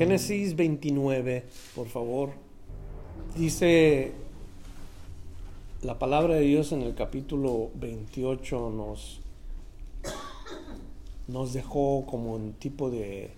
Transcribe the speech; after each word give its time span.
Génesis 0.00 0.56
29, 0.56 1.44
por 1.74 1.86
favor. 1.86 2.30
Dice 3.36 4.12
la 5.82 5.98
palabra 5.98 6.36
de 6.36 6.40
Dios 6.40 6.72
en 6.72 6.80
el 6.80 6.94
capítulo 6.94 7.70
28 7.74 8.70
nos, 8.70 9.20
nos 11.28 11.52
dejó 11.52 12.06
como 12.06 12.32
un 12.32 12.54
tipo 12.54 12.88
de 12.88 13.32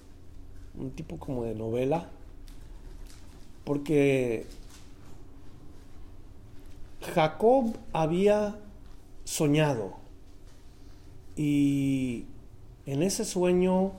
un 0.78 0.92
tipo 0.92 1.16
como 1.18 1.42
de 1.42 1.56
novela 1.56 2.08
porque 3.64 4.46
Jacob 7.12 7.76
había 7.92 8.54
soñado 9.24 9.94
y 11.36 12.26
en 12.86 13.02
ese 13.02 13.24
sueño 13.24 13.94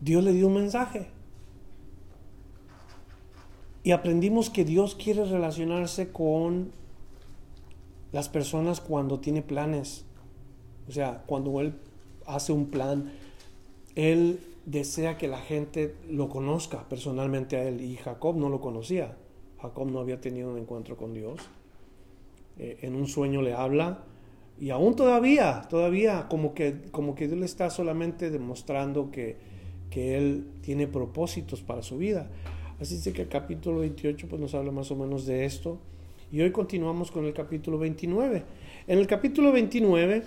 Dios 0.00 0.24
le 0.24 0.32
dio 0.32 0.46
un 0.46 0.54
mensaje. 0.54 1.08
Y 3.82 3.92
aprendimos 3.92 4.50
que 4.50 4.64
Dios 4.64 4.94
quiere 4.94 5.24
relacionarse 5.24 6.10
con 6.10 6.72
las 8.12 8.28
personas 8.28 8.80
cuando 8.80 9.20
tiene 9.20 9.42
planes. 9.42 10.04
O 10.88 10.92
sea, 10.92 11.22
cuando 11.26 11.60
Él 11.60 11.74
hace 12.26 12.52
un 12.52 12.66
plan, 12.66 13.12
Él 13.94 14.40
desea 14.66 15.16
que 15.16 15.28
la 15.28 15.38
gente 15.38 15.94
lo 16.08 16.28
conozca 16.28 16.88
personalmente 16.88 17.56
a 17.56 17.64
Él. 17.64 17.80
Y 17.80 17.96
Jacob 17.96 18.36
no 18.36 18.48
lo 18.48 18.60
conocía. 18.60 19.16
Jacob 19.60 19.90
no 19.90 20.00
había 20.00 20.20
tenido 20.20 20.50
un 20.50 20.58
encuentro 20.58 20.96
con 20.96 21.14
Dios. 21.14 21.40
Eh, 22.58 22.78
en 22.82 22.96
un 22.96 23.06
sueño 23.06 23.40
le 23.40 23.54
habla. 23.54 24.04
Y 24.58 24.70
aún 24.70 24.94
todavía, 24.94 25.62
todavía, 25.70 26.26
como 26.28 26.52
que, 26.52 26.82
como 26.90 27.14
que 27.14 27.28
Dios 27.28 27.38
le 27.38 27.46
está 27.46 27.70
solamente 27.70 28.30
demostrando 28.30 29.10
que, 29.10 29.38
que 29.90 30.16
Él 30.16 30.46
tiene 30.62 30.86
propósitos 30.86 31.60
para 31.60 31.82
su 31.82 31.98
vida. 31.98 32.30
Así 32.80 32.94
es 32.94 33.12
que 33.12 33.22
el 33.22 33.28
capítulo 33.28 33.80
28 33.80 34.26
pues, 34.28 34.40
nos 34.40 34.54
habla 34.54 34.70
más 34.70 34.90
o 34.90 34.96
menos 34.96 35.26
de 35.26 35.44
esto. 35.44 35.78
Y 36.32 36.40
hoy 36.40 36.52
continuamos 36.52 37.10
con 37.10 37.26
el 37.26 37.34
capítulo 37.34 37.78
29. 37.78 38.44
En 38.86 38.98
el 38.98 39.06
capítulo 39.06 39.52
29, 39.52 40.22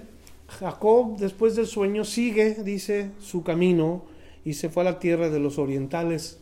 Jacob, 0.47 1.17
después 1.17 1.55
del 1.55 1.65
sueño, 1.65 2.03
sigue, 2.03 2.63
dice, 2.63 3.11
su 3.19 3.41
camino 3.41 4.03
y 4.45 4.53
se 4.53 4.69
fue 4.69 4.83
a 4.83 4.91
la 4.91 4.99
tierra 4.99 5.29
de 5.29 5.39
los 5.39 5.57
orientales. 5.57 6.39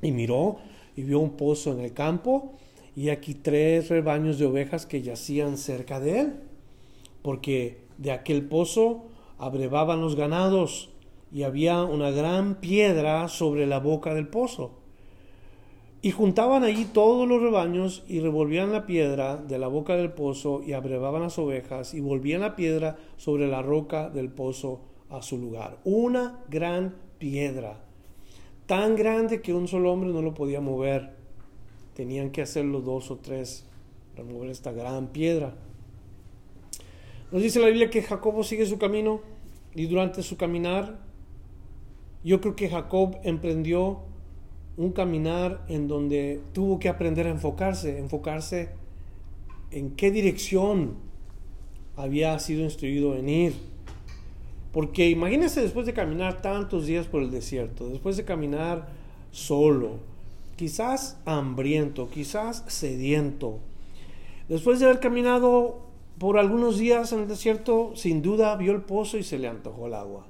Y 0.00 0.12
miró 0.12 0.58
y 0.96 1.02
vio 1.02 1.18
un 1.18 1.32
pozo 1.32 1.72
en 1.72 1.80
el 1.80 1.92
campo 1.92 2.54
y 2.96 3.10
aquí 3.10 3.34
tres 3.34 3.88
rebaños 3.88 4.38
de 4.38 4.46
ovejas 4.46 4.86
que 4.86 5.02
yacían 5.02 5.58
cerca 5.58 6.00
de 6.00 6.20
él. 6.20 6.32
Porque 7.22 7.78
de 7.98 8.12
aquel 8.12 8.46
pozo 8.46 9.04
abrevaban 9.38 10.00
los 10.00 10.16
ganados 10.16 10.90
y 11.32 11.44
había 11.44 11.82
una 11.82 12.10
gran 12.10 12.56
piedra 12.56 13.28
sobre 13.28 13.66
la 13.66 13.78
boca 13.78 14.14
del 14.14 14.28
pozo. 14.28 14.72
Y 16.02 16.12
juntaban 16.12 16.64
allí 16.64 16.86
todos 16.86 17.28
los 17.28 17.42
rebaños 17.42 18.04
y 18.08 18.20
revolvían 18.20 18.72
la 18.72 18.86
piedra 18.86 19.36
de 19.36 19.58
la 19.58 19.68
boca 19.68 19.96
del 19.96 20.12
pozo 20.12 20.62
y 20.66 20.72
abrevaban 20.72 21.22
las 21.22 21.38
ovejas 21.38 21.92
y 21.92 22.00
volvían 22.00 22.40
la 22.40 22.56
piedra 22.56 22.96
sobre 23.18 23.46
la 23.48 23.60
roca 23.60 24.08
del 24.08 24.30
pozo 24.30 24.80
a 25.10 25.20
su 25.20 25.36
lugar. 25.36 25.78
Una 25.84 26.40
gran 26.48 26.94
piedra, 27.18 27.80
tan 28.66 28.96
grande 28.96 29.42
que 29.42 29.52
un 29.52 29.68
solo 29.68 29.92
hombre 29.92 30.10
no 30.10 30.22
lo 30.22 30.32
podía 30.32 30.60
mover. 30.60 31.10
Tenían 31.94 32.30
que 32.30 32.42
hacerlo 32.42 32.80
dos 32.80 33.10
o 33.10 33.16
tres 33.16 33.66
para 34.16 34.26
mover 34.26 34.48
esta 34.48 34.72
gran 34.72 35.08
piedra. 35.08 35.54
Nos 37.30 37.42
dice 37.42 37.60
la 37.60 37.66
Biblia 37.66 37.90
que 37.90 38.02
Jacobo 38.02 38.42
sigue 38.42 38.64
su 38.64 38.78
camino 38.78 39.20
y 39.74 39.86
durante 39.86 40.22
su 40.22 40.36
caminar, 40.36 41.09
yo 42.22 42.40
creo 42.40 42.56
que 42.56 42.68
Jacob 42.68 43.16
emprendió 43.22 44.00
un 44.76 44.92
caminar 44.92 45.64
en 45.68 45.88
donde 45.88 46.40
tuvo 46.52 46.78
que 46.78 46.88
aprender 46.88 47.26
a 47.26 47.30
enfocarse, 47.30 47.98
enfocarse 47.98 48.70
en 49.70 49.90
qué 49.90 50.10
dirección 50.10 50.94
había 51.96 52.38
sido 52.38 52.62
instruido 52.62 53.14
en 53.16 53.28
ir. 53.28 53.54
Porque 54.72 55.08
imagínense 55.10 55.60
después 55.60 55.86
de 55.86 55.92
caminar 55.92 56.42
tantos 56.42 56.86
días 56.86 57.06
por 57.06 57.22
el 57.22 57.30
desierto, 57.30 57.88
después 57.88 58.16
de 58.16 58.24
caminar 58.24 58.88
solo, 59.32 59.98
quizás 60.56 61.18
hambriento, 61.24 62.08
quizás 62.08 62.64
sediento, 62.68 63.58
después 64.48 64.78
de 64.78 64.86
haber 64.86 65.00
caminado 65.00 65.80
por 66.18 66.38
algunos 66.38 66.78
días 66.78 67.12
en 67.12 67.20
el 67.20 67.28
desierto, 67.28 67.92
sin 67.96 68.22
duda 68.22 68.54
vio 68.56 68.72
el 68.72 68.82
pozo 68.82 69.18
y 69.18 69.24
se 69.24 69.38
le 69.38 69.48
antojó 69.48 69.86
el 69.86 69.94
agua. 69.94 70.29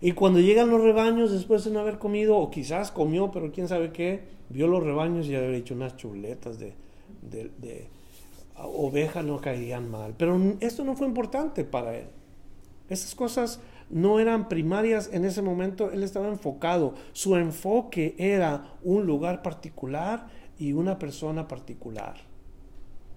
Y 0.00 0.12
cuando 0.12 0.40
llegan 0.40 0.70
los 0.70 0.80
rebaños, 0.80 1.30
después 1.30 1.64
de 1.64 1.70
no 1.70 1.80
haber 1.80 1.98
comido, 1.98 2.38
o 2.38 2.50
quizás 2.50 2.90
comió, 2.90 3.30
pero 3.30 3.52
quién 3.52 3.68
sabe 3.68 3.92
qué, 3.92 4.22
vio 4.48 4.66
los 4.66 4.82
rebaños 4.82 5.26
y 5.26 5.34
había 5.34 5.56
hecho 5.56 5.74
unas 5.74 5.96
chuletas 5.96 6.58
de, 6.58 6.74
de, 7.22 7.50
de 7.58 7.88
ovejas 8.56 9.24
no 9.24 9.40
caerían 9.40 9.90
mal. 9.90 10.14
Pero 10.16 10.38
esto 10.60 10.84
no 10.84 10.96
fue 10.96 11.06
importante 11.06 11.64
para 11.64 11.96
él. 11.96 12.06
Esas 12.88 13.14
cosas 13.14 13.60
no 13.90 14.20
eran 14.20 14.48
primarias 14.48 15.10
en 15.12 15.24
ese 15.24 15.42
momento, 15.42 15.90
él 15.90 16.02
estaba 16.02 16.28
enfocado. 16.28 16.94
Su 17.12 17.36
enfoque 17.36 18.14
era 18.18 18.74
un 18.82 19.06
lugar 19.06 19.42
particular 19.42 20.28
y 20.58 20.72
una 20.72 20.98
persona 20.98 21.46
particular. 21.46 22.16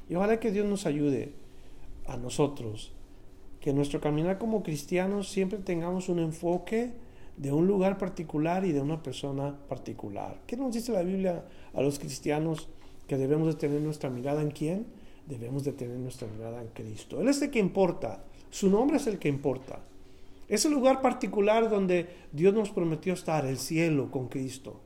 Y 0.09 0.15
ojalá 0.15 0.39
que 0.39 0.51
Dios 0.51 0.65
nos 0.65 0.85
ayude 0.85 1.33
a 2.05 2.17
nosotros 2.17 2.91
que 3.63 3.69
en 3.69 3.77
nuestro 3.77 4.01
caminar 4.01 4.37
como 4.39 4.61
cristianos 4.61 5.29
siempre 5.29 5.57
tengamos 5.57 6.09
un 6.09 6.19
enfoque 6.19 6.91
de 7.37 7.53
un 7.53 7.65
lugar 7.65 7.97
particular 7.97 8.65
y 8.65 8.73
de 8.73 8.81
una 8.81 9.01
persona 9.01 9.57
particular. 9.69 10.41
¿Qué 10.45 10.57
nos 10.57 10.73
dice 10.73 10.91
la 10.91 11.01
Biblia 11.01 11.45
a 11.73 11.81
los 11.81 11.97
cristianos 11.97 12.67
que 13.07 13.15
debemos 13.15 13.47
de 13.47 13.53
tener 13.53 13.79
nuestra 13.79 14.09
mirada 14.09 14.41
en 14.41 14.51
quién? 14.51 14.85
Debemos 15.27 15.63
de 15.63 15.71
tener 15.71 15.95
nuestra 15.95 16.27
mirada 16.27 16.61
en 16.61 16.67
Cristo. 16.73 17.21
Él 17.21 17.29
es 17.29 17.41
el 17.41 17.51
que 17.51 17.59
importa, 17.59 18.21
su 18.51 18.69
nombre 18.69 18.97
es 18.97 19.07
el 19.07 19.17
que 19.17 19.29
importa. 19.29 19.79
Es 20.49 20.65
el 20.65 20.73
lugar 20.73 21.01
particular 21.01 21.69
donde 21.69 22.09
Dios 22.33 22.53
nos 22.53 22.69
prometió 22.69 23.13
estar, 23.13 23.45
el 23.45 23.57
cielo 23.57 24.11
con 24.11 24.27
Cristo. 24.27 24.81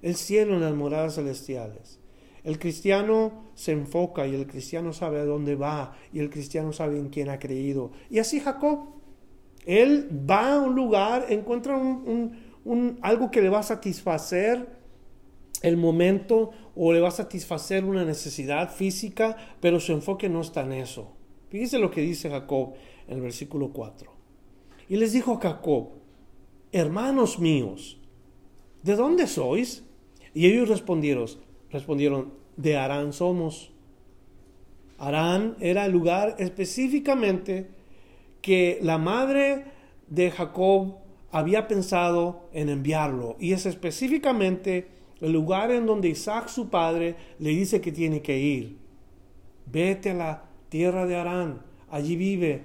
El 0.00 0.14
cielo 0.14 0.54
en 0.54 0.60
las 0.60 0.74
moradas 0.76 1.16
celestiales. 1.16 1.98
El 2.46 2.60
cristiano 2.60 3.32
se 3.56 3.72
enfoca 3.72 4.24
y 4.24 4.36
el 4.36 4.46
cristiano 4.46 4.92
sabe 4.92 5.18
a 5.18 5.24
dónde 5.24 5.56
va 5.56 5.96
y 6.12 6.20
el 6.20 6.30
cristiano 6.30 6.72
sabe 6.72 6.96
en 6.96 7.08
quién 7.08 7.28
ha 7.28 7.40
creído. 7.40 7.90
Y 8.08 8.20
así 8.20 8.38
Jacob, 8.38 8.84
él 9.64 10.08
va 10.30 10.54
a 10.54 10.60
un 10.60 10.76
lugar, 10.76 11.26
encuentra 11.28 11.76
un, 11.76 12.98
algo 13.02 13.32
que 13.32 13.42
le 13.42 13.48
va 13.48 13.58
a 13.58 13.64
satisfacer 13.64 14.64
el 15.62 15.76
momento 15.76 16.52
o 16.76 16.92
le 16.92 17.00
va 17.00 17.08
a 17.08 17.10
satisfacer 17.10 17.84
una 17.84 18.04
necesidad 18.04 18.72
física, 18.72 19.36
pero 19.60 19.80
su 19.80 19.90
enfoque 19.90 20.28
no 20.28 20.40
está 20.40 20.62
en 20.62 20.74
eso. 20.74 21.16
Fíjese 21.48 21.80
lo 21.80 21.90
que 21.90 22.02
dice 22.02 22.30
Jacob 22.30 22.74
en 23.08 23.16
el 23.16 23.22
versículo 23.22 23.72
4. 23.72 24.08
Y 24.88 24.98
les 24.98 25.12
dijo 25.12 25.36
Jacob, 25.38 25.88
hermanos 26.70 27.40
míos, 27.40 27.98
¿de 28.84 28.94
dónde 28.94 29.26
sois? 29.26 29.82
Y 30.32 30.46
ellos 30.46 30.68
respondieron, 30.68 31.26
Respondieron, 31.76 32.32
de 32.56 32.78
Arán 32.78 33.12
somos. 33.12 33.70
Arán 34.96 35.56
era 35.60 35.84
el 35.84 35.92
lugar 35.92 36.36
específicamente 36.38 37.68
que 38.40 38.78
la 38.80 38.96
madre 38.96 39.64
de 40.08 40.30
Jacob 40.30 40.94
había 41.30 41.68
pensado 41.68 42.48
en 42.54 42.70
enviarlo. 42.70 43.36
Y 43.38 43.52
es 43.52 43.66
específicamente 43.66 44.88
el 45.20 45.32
lugar 45.32 45.70
en 45.70 45.84
donde 45.84 46.08
Isaac, 46.08 46.48
su 46.48 46.70
padre, 46.70 47.14
le 47.38 47.50
dice 47.50 47.82
que 47.82 47.92
tiene 47.92 48.22
que 48.22 48.38
ir. 48.38 48.78
Vete 49.66 50.12
a 50.12 50.14
la 50.14 50.44
tierra 50.70 51.04
de 51.04 51.16
Arán. 51.16 51.60
Allí 51.90 52.16
vive 52.16 52.62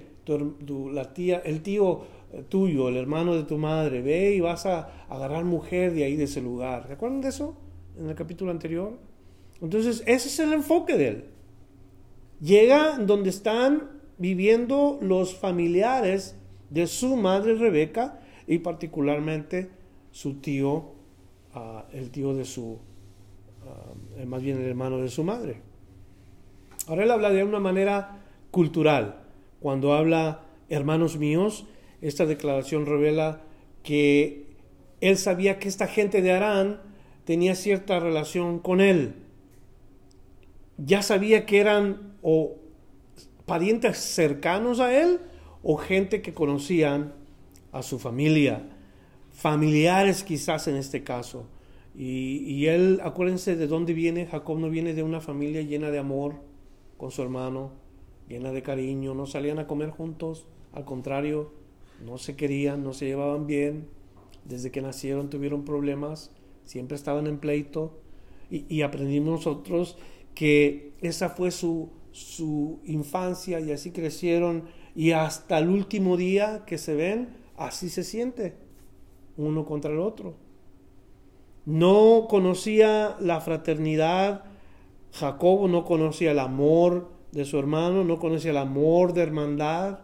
la 0.90 1.12
tía, 1.12 1.42
el 1.44 1.60
tío 1.60 2.00
eh, 2.32 2.44
tuyo, 2.48 2.88
el 2.88 2.96
hermano 2.96 3.34
de 3.34 3.42
tu 3.42 3.58
madre. 3.58 4.00
Ve 4.00 4.34
y 4.34 4.40
vas 4.40 4.64
a 4.64 5.04
agarrar 5.10 5.44
mujer 5.44 5.92
de 5.92 6.04
ahí, 6.04 6.16
de 6.16 6.24
ese 6.24 6.40
lugar. 6.40 6.88
¿Recuerdan 6.88 7.20
de 7.20 7.28
eso? 7.28 7.58
En 8.02 8.10
el 8.10 8.14
capítulo 8.14 8.50
anterior. 8.50 8.98
Entonces, 9.60 10.02
ese 10.06 10.28
es 10.28 10.38
el 10.40 10.52
enfoque 10.52 10.96
de 10.96 11.08
él. 11.08 11.24
Llega 12.40 12.98
donde 12.98 13.30
están 13.30 13.90
viviendo 14.18 14.98
los 15.00 15.36
familiares 15.36 16.36
de 16.70 16.86
su 16.86 17.16
madre 17.16 17.54
Rebeca 17.54 18.20
y 18.46 18.58
particularmente 18.58 19.70
su 20.10 20.40
tío, 20.40 20.92
ah, 21.54 21.86
el 21.92 22.10
tío 22.10 22.34
de 22.34 22.44
su, 22.44 22.78
ah, 23.64 24.24
más 24.26 24.42
bien 24.42 24.58
el 24.58 24.66
hermano 24.66 24.98
de 24.98 25.08
su 25.08 25.22
madre. 25.22 25.62
Ahora 26.88 27.04
él 27.04 27.10
habla 27.10 27.30
de 27.30 27.44
una 27.44 27.60
manera 27.60 28.24
cultural. 28.50 29.22
Cuando 29.60 29.92
habla 29.94 30.42
hermanos 30.68 31.18
míos, 31.18 31.66
esta 32.00 32.26
declaración 32.26 32.86
revela 32.86 33.42
que 33.84 34.56
él 35.00 35.16
sabía 35.16 35.60
que 35.60 35.68
esta 35.68 35.86
gente 35.86 36.20
de 36.20 36.32
Arán 36.32 36.91
tenía 37.24 37.54
cierta 37.54 38.00
relación 38.00 38.58
con 38.58 38.80
él. 38.80 39.14
Ya 40.78 41.02
sabía 41.02 41.46
que 41.46 41.60
eran 41.60 42.16
o 42.22 42.56
parientes 43.46 43.98
cercanos 43.98 44.80
a 44.80 44.98
él 45.00 45.20
o 45.62 45.76
gente 45.76 46.22
que 46.22 46.32
conocían 46.32 47.14
a 47.72 47.82
su 47.82 47.98
familia, 47.98 48.68
familiares 49.30 50.24
quizás 50.24 50.68
en 50.68 50.76
este 50.76 51.02
caso. 51.02 51.46
Y, 51.94 52.66
él, 52.66 53.00
acuérdense 53.02 53.54
de 53.54 53.66
dónde 53.66 53.92
viene, 53.92 54.26
Jacob 54.26 54.58
no 54.58 54.70
viene 54.70 54.94
de 54.94 55.02
una 55.02 55.20
familia 55.20 55.60
llena 55.60 55.90
de 55.90 55.98
amor 55.98 56.36
con 56.96 57.10
su 57.10 57.20
hermano, 57.22 57.72
llena 58.28 58.50
de 58.50 58.62
cariño, 58.62 59.14
no 59.14 59.26
salían 59.26 59.58
a 59.58 59.66
comer 59.66 59.90
juntos, 59.90 60.46
al 60.72 60.86
contrario, 60.86 61.52
no 62.04 62.16
se 62.16 62.34
querían, 62.34 62.82
no 62.82 62.94
se 62.94 63.06
llevaban 63.06 63.46
bien, 63.46 63.88
desde 64.46 64.70
que 64.70 64.80
nacieron 64.80 65.28
tuvieron 65.28 65.64
problemas, 65.64 66.30
siempre 66.64 66.96
estaban 66.96 67.26
en 67.26 67.38
pleito 67.38 67.98
y, 68.50 68.82
aprendimos 68.82 69.46
nosotros 69.46 69.96
que 70.34 70.92
esa 71.00 71.30
fue 71.30 71.50
su, 71.50 71.88
su 72.10 72.80
infancia 72.84 73.60
y 73.60 73.72
así 73.72 73.92
crecieron 73.92 74.64
y 74.94 75.12
hasta 75.12 75.58
el 75.58 75.70
último 75.70 76.18
día 76.18 76.64
que 76.66 76.76
se 76.76 76.94
ven, 76.94 77.30
así 77.56 77.88
se 77.88 78.04
siente 78.04 78.54
uno 79.38 79.64
contra 79.64 79.90
el 79.90 80.00
otro. 80.00 80.34
No 81.64 82.26
conocía 82.28 83.16
la 83.20 83.40
fraternidad, 83.40 84.44
Jacobo 85.12 85.68
no 85.68 85.84
conocía 85.84 86.32
el 86.32 86.38
amor 86.38 87.10
de 87.30 87.46
su 87.46 87.58
hermano, 87.58 88.04
no 88.04 88.18
conocía 88.18 88.50
el 88.50 88.58
amor 88.58 89.14
de 89.14 89.22
hermandad. 89.22 90.00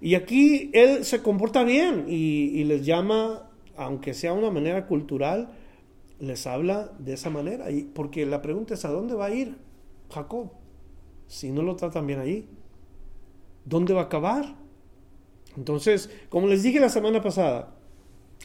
Y 0.00 0.16
aquí 0.16 0.70
él 0.72 1.04
se 1.04 1.22
comporta 1.22 1.62
bien 1.62 2.06
y 2.08 2.64
les 2.64 2.84
llama, 2.84 3.50
aunque 3.76 4.14
sea 4.14 4.32
una 4.32 4.50
manera 4.50 4.86
cultural, 4.86 5.50
les 6.20 6.46
habla 6.46 6.92
de 6.98 7.14
esa 7.14 7.30
manera. 7.30 7.70
Y, 7.70 7.82
porque 7.82 8.26
la 8.26 8.42
pregunta 8.42 8.74
es, 8.74 8.84
¿a 8.84 8.90
dónde 8.90 9.14
va 9.14 9.26
a 9.26 9.34
ir 9.34 9.56
Jacob? 10.10 10.50
si 11.26 11.50
no 11.50 11.62
lo 11.62 11.76
tratan 11.76 12.06
bien 12.06 12.20
ahí? 12.20 12.48
¿Dónde 13.64 13.94
va 13.94 14.02
a 14.02 14.04
acabar? 14.04 14.54
Entonces, 15.56 16.10
como 16.28 16.46
les 16.46 16.62
dije 16.62 16.80
la 16.80 16.88
semana 16.88 17.22
pasada, 17.22 17.74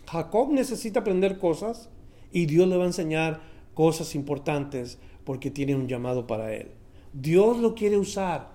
Jacob 0.10 0.52
necesita 0.52 1.02
aprender 1.02 1.38
cosas 1.38 1.90
y 2.32 2.46
Dios 2.46 2.68
le 2.68 2.78
va 2.78 2.84
a 2.84 2.88
enseñar 2.88 3.42
cosas 3.74 4.16
importantes 4.16 5.00
porque 5.24 5.52
tiene 5.52 5.76
un 5.76 5.88
llamado 5.88 6.28
para 6.28 6.54
él. 6.54 6.72
Dios 7.14 7.58
lo 7.58 7.76
quiere 7.76 7.98
usar 7.98 8.52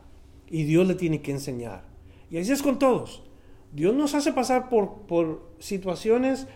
y 0.48 0.64
Dios 0.64 0.86
le 0.86 0.94
tiene 0.94 1.20
que 1.20 1.32
enseñar. 1.32 1.84
Y 2.30 2.38
así 2.38 2.52
es 2.52 2.62
con 2.62 2.78
todos. 2.78 3.22
Dios 3.72 3.94
nos 3.94 4.14
hace 4.14 4.32
pasar 4.32 4.68
por, 4.68 5.02
por 5.02 5.50
situaciones 5.58 6.46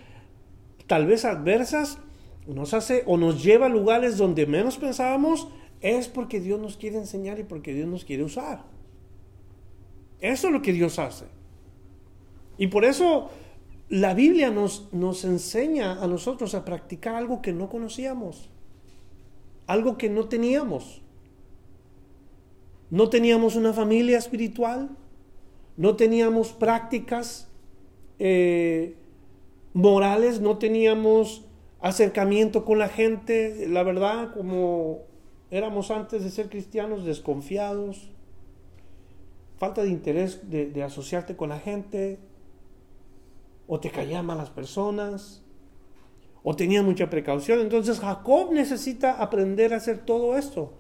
tal 0.89 1.07
vez 1.07 1.25
adversas, 1.25 1.99
nos 2.49 2.75
hace 2.75 3.05
o 3.07 3.17
nos 3.17 3.45
lleva 3.45 3.67
a 3.67 3.69
lugares 3.69 4.17
donde 4.17 4.47
menos 4.47 4.79
pensábamos 4.79 5.49
es 5.81 6.09
porque 6.09 6.41
Dios 6.41 6.59
nos 6.59 6.77
quiere 6.77 6.97
enseñar 6.97 7.39
y 7.39 7.45
porque 7.45 7.73
Dios 7.73 7.87
nos 7.87 8.05
quiere 8.05 8.25
usar. 8.25 8.65
Eso 10.21 10.49
es 10.49 10.53
lo 10.53 10.63
que 10.63 10.73
Dios 10.73 10.99
hace. 10.99 11.27
Y 12.57 12.69
por 12.69 12.85
eso 12.85 13.31
la 13.89 14.15
Biblia 14.15 14.51
nos, 14.51 14.93
nos 14.93 15.25
enseña 15.25 16.03
a 16.03 16.07
nosotros 16.09 16.55
a 16.55 16.65
practicar 16.65 17.15
algo 17.15 17.41
que 17.43 17.53
no 17.53 17.69
conocíamos, 17.69 18.49
algo 19.67 19.97
que 19.97 20.09
no 20.09 20.29
teníamos. 20.29 21.03
No 22.91 23.11
teníamos 23.11 23.55
una 23.55 23.75
familia 23.75 24.17
espiritual, 24.17 24.89
no 25.77 25.95
teníamos 25.95 26.53
prácticas 26.53 27.47
eh, 28.19 28.97
morales, 29.79 30.41
no 30.41 30.59
teníamos 30.59 31.45
acercamiento 31.81 32.65
con 32.65 32.79
la 32.79 32.89
gente, 32.89 33.67
la 33.69 33.83
verdad, 33.83 34.33
como 34.35 35.09
Éramos 35.51 35.91
antes 35.91 36.23
de 36.25 36.31
ser 36.31 36.51
cristianos 36.51 37.05
desconfiados, 37.05 38.11
falta 39.57 39.83
de 39.83 39.89
interés 39.89 40.51
de, 40.51 40.83
asociarte 40.83 41.37
con 41.37 41.49
la 41.49 41.59
gente, 41.59 42.19
o 43.67 43.81
te 43.81 43.91
caían 43.91 44.27
malas 44.27 44.51
personas, 44.51 45.43
o 46.43 46.55
tenías 46.55 46.85
mucha 46.85 47.09
precaución. 47.09 47.61
Entonces 47.61 47.99
Jacob 47.99 48.53
necesita 48.53 49.23
aprender 49.23 49.73
a 49.73 49.79
hacer 49.79 50.05
todo 50.05 50.37
esto. 50.37 50.75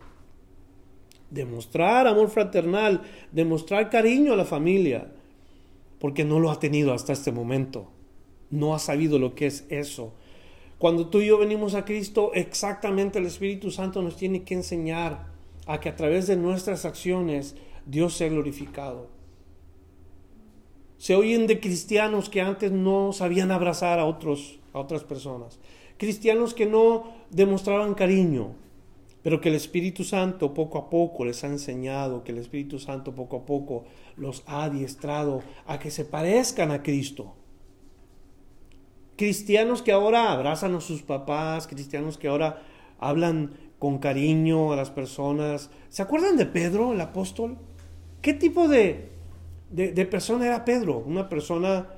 Demostrar 1.30 2.06
amor 2.06 2.28
fraternal, 2.28 3.02
demostrar 3.32 3.88
cariño 3.88 4.34
a 4.34 4.36
la 4.36 4.44
familia, 4.44 5.12
porque 5.98 6.24
no 6.24 6.40
lo 6.40 6.50
ha 6.50 6.60
tenido 6.60 6.92
hasta 6.92 7.14
este 7.14 7.32
momento. 7.32 7.90
No 8.50 8.74
ha 8.74 8.78
sabido 8.78 9.18
lo 9.18 9.34
que 9.34 9.46
es 9.46 9.66
eso. 9.68 10.12
Cuando 10.78 11.08
tú 11.08 11.20
y 11.20 11.26
yo 11.26 11.38
venimos 11.38 11.74
a 11.74 11.84
Cristo, 11.84 12.30
exactamente 12.34 13.18
el 13.18 13.26
Espíritu 13.26 13.72
Santo 13.72 14.00
nos 14.00 14.16
tiene 14.16 14.44
que 14.44 14.54
enseñar 14.54 15.26
a 15.66 15.80
que 15.80 15.88
a 15.88 15.96
través 15.96 16.28
de 16.28 16.36
nuestras 16.36 16.84
acciones 16.84 17.56
Dios 17.84 18.14
sea 18.14 18.28
glorificado. 18.28 19.08
Se 20.96 21.16
oyen 21.16 21.46
de 21.46 21.58
cristianos 21.58 22.28
que 22.28 22.40
antes 22.40 22.70
no 22.70 23.12
sabían 23.12 23.50
abrazar 23.50 23.98
a, 23.98 24.04
otros, 24.04 24.60
a 24.72 24.78
otras 24.78 25.02
personas. 25.02 25.58
Cristianos 25.96 26.54
que 26.54 26.66
no 26.66 27.12
demostraban 27.30 27.94
cariño, 27.94 28.52
pero 29.24 29.40
que 29.40 29.48
el 29.48 29.56
Espíritu 29.56 30.04
Santo 30.04 30.54
poco 30.54 30.78
a 30.78 30.90
poco 30.90 31.24
les 31.24 31.42
ha 31.42 31.48
enseñado, 31.48 32.22
que 32.22 32.30
el 32.30 32.38
Espíritu 32.38 32.78
Santo 32.78 33.16
poco 33.16 33.38
a 33.38 33.46
poco 33.46 33.84
los 34.16 34.44
ha 34.46 34.64
adiestrado 34.64 35.42
a 35.66 35.80
que 35.80 35.90
se 35.90 36.04
parezcan 36.04 36.70
a 36.70 36.84
Cristo 36.84 37.34
cristianos 39.18 39.82
que 39.82 39.90
ahora 39.90 40.32
abrazan 40.32 40.76
a 40.76 40.80
sus 40.80 41.02
papás, 41.02 41.66
cristianos 41.66 42.16
que 42.16 42.28
ahora 42.28 42.62
hablan 43.00 43.50
con 43.80 43.98
cariño 43.98 44.72
a 44.72 44.76
las 44.76 44.90
personas. 44.90 45.70
¿Se 45.88 46.02
acuerdan 46.02 46.36
de 46.36 46.46
Pedro, 46.46 46.92
el 46.92 47.00
apóstol? 47.00 47.58
¿Qué 48.22 48.32
tipo 48.32 48.68
de, 48.68 49.10
de, 49.70 50.06
persona 50.06 50.46
era 50.46 50.64
Pedro? 50.64 51.02
Una 51.04 51.28
persona 51.28 51.88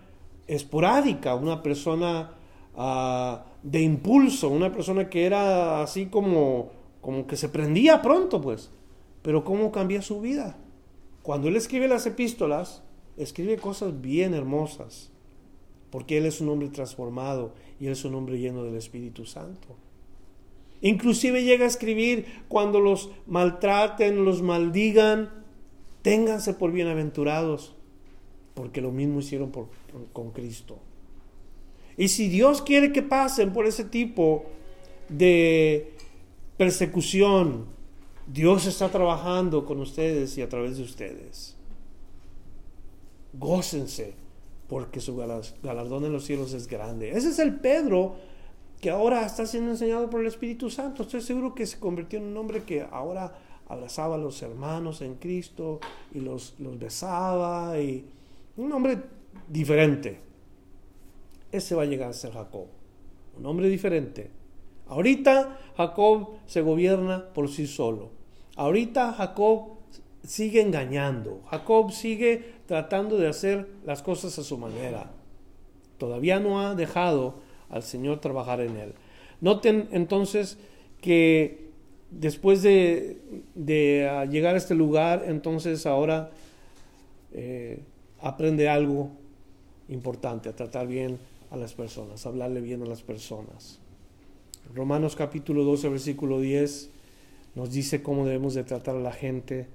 esporádica, 0.46 1.34
una 1.34 1.62
persona 1.62 2.32
ah, 2.74 3.44
de 3.62 3.82
impulso, 3.82 4.48
una 4.48 4.72
persona 4.72 5.10
que 5.10 5.26
era 5.26 5.82
así 5.82 6.06
como, 6.06 6.70
como 7.02 7.26
que 7.26 7.36
se 7.36 7.50
prendía 7.50 8.00
pronto, 8.00 8.40
pues. 8.40 8.70
Pero 9.20 9.44
¿cómo 9.44 9.70
cambia 9.70 10.00
su 10.00 10.22
vida? 10.22 10.56
Cuando 11.22 11.48
él 11.48 11.56
escribe 11.56 11.86
las 11.86 12.06
epístolas, 12.06 12.82
escribe 13.18 13.58
cosas 13.58 14.00
bien 14.00 14.32
hermosas 14.32 15.10
porque 15.90 16.18
Él 16.18 16.26
es 16.26 16.40
un 16.40 16.48
hombre 16.48 16.68
transformado 16.68 17.54
y 17.78 17.86
Él 17.86 17.92
es 17.92 18.04
un 18.04 18.14
hombre 18.14 18.38
lleno 18.38 18.64
del 18.64 18.76
Espíritu 18.76 19.26
Santo. 19.26 19.76
Inclusive 20.82 21.42
llega 21.42 21.64
a 21.64 21.68
escribir 21.68 22.26
cuando 22.48 22.80
los 22.80 23.10
maltraten, 23.26 24.24
los 24.24 24.40
maldigan, 24.42 25.30
ténganse 26.02 26.54
por 26.54 26.72
bienaventurados, 26.72 27.74
porque 28.54 28.80
lo 28.80 28.90
mismo 28.90 29.20
hicieron 29.20 29.52
con 30.12 30.30
Cristo. 30.30 30.78
Y 31.96 32.08
si 32.08 32.28
Dios 32.28 32.62
quiere 32.62 32.92
que 32.92 33.02
pasen 33.02 33.52
por 33.52 33.66
ese 33.66 33.84
tipo 33.84 34.46
de 35.10 35.92
persecución, 36.56 37.66
Dios 38.26 38.66
está 38.66 38.90
trabajando 38.90 39.66
con 39.66 39.80
ustedes 39.80 40.38
y 40.38 40.42
a 40.42 40.48
través 40.48 40.78
de 40.78 40.84
ustedes. 40.84 41.56
Gócense 43.34 44.14
porque 44.70 45.00
su 45.00 45.16
galardón 45.16 46.04
en 46.04 46.12
los 46.12 46.24
cielos 46.24 46.54
es 46.54 46.68
grande. 46.68 47.10
Ese 47.10 47.30
es 47.30 47.40
el 47.40 47.56
Pedro 47.56 48.14
que 48.80 48.88
ahora 48.88 49.26
está 49.26 49.44
siendo 49.44 49.72
enseñado 49.72 50.08
por 50.08 50.20
el 50.20 50.28
Espíritu 50.28 50.70
Santo. 50.70 51.02
Estoy 51.02 51.22
seguro 51.22 51.56
que 51.56 51.66
se 51.66 51.80
convirtió 51.80 52.20
en 52.20 52.26
un 52.26 52.36
hombre 52.36 52.62
que 52.62 52.86
ahora 52.88 53.36
abrazaba 53.66 54.14
a 54.14 54.18
los 54.18 54.40
hermanos 54.42 55.02
en 55.02 55.16
Cristo 55.16 55.80
y 56.14 56.20
los, 56.20 56.54
besaba 56.78 57.74
un 58.56 58.72
hombre 58.72 58.98
diferente. 59.48 60.20
Ese 61.50 61.74
va 61.74 61.82
a 61.82 61.86
llegar 61.86 62.10
a 62.10 62.12
ser 62.12 62.32
Jacob, 62.32 62.66
un 63.36 63.46
hombre 63.46 63.68
diferente. 63.68 64.30
Ahorita 64.86 65.58
Jacob 65.76 66.28
se 66.46 66.62
gobierna 66.62 67.32
por 67.34 67.48
sí 67.48 67.66
solo. 67.66 68.10
Ahorita 68.54 69.14
Jacob 69.14 69.79
sigue 70.24 70.60
engañando. 70.60 71.42
Jacob 71.50 71.92
sigue 71.92 72.44
tratando 72.66 73.16
de 73.16 73.28
hacer 73.28 73.68
las 73.84 74.02
cosas 74.02 74.38
a 74.38 74.44
su 74.44 74.58
manera. 74.58 75.10
Todavía 75.98 76.40
no 76.40 76.60
ha 76.60 76.74
dejado 76.74 77.40
al 77.68 77.82
Señor 77.82 78.20
trabajar 78.20 78.60
en 78.60 78.76
él. 78.76 78.94
Noten 79.40 79.88
entonces 79.92 80.58
que 81.00 81.70
después 82.10 82.62
de, 82.62 83.18
llegar 83.56 84.54
a 84.54 84.58
este 84.58 84.74
lugar, 84.74 85.24
entonces 85.26 85.86
ahora 85.86 86.30
eh, 87.32 87.82
aprende 88.20 88.68
algo 88.68 89.10
importante, 89.88 90.48
a 90.48 90.56
tratar 90.56 90.86
bien 90.86 91.18
a 91.50 91.56
las 91.56 91.74
personas, 91.74 92.24
hablarle 92.26 92.60
bien 92.60 92.82
a 92.82 92.86
las 92.86 93.02
personas. 93.02 93.80
Romanos 94.74 95.16
capítulo 95.16 95.64
12, 95.64 95.88
versículo 95.88 96.40
10 96.40 96.90
nos 97.54 97.72
dice 97.72 98.02
cómo 98.02 98.24
debemos 98.24 98.54
de 98.54 98.62
tratar 98.62 98.96
a 98.96 99.00
la 99.00 99.12
gente, 99.12 99.66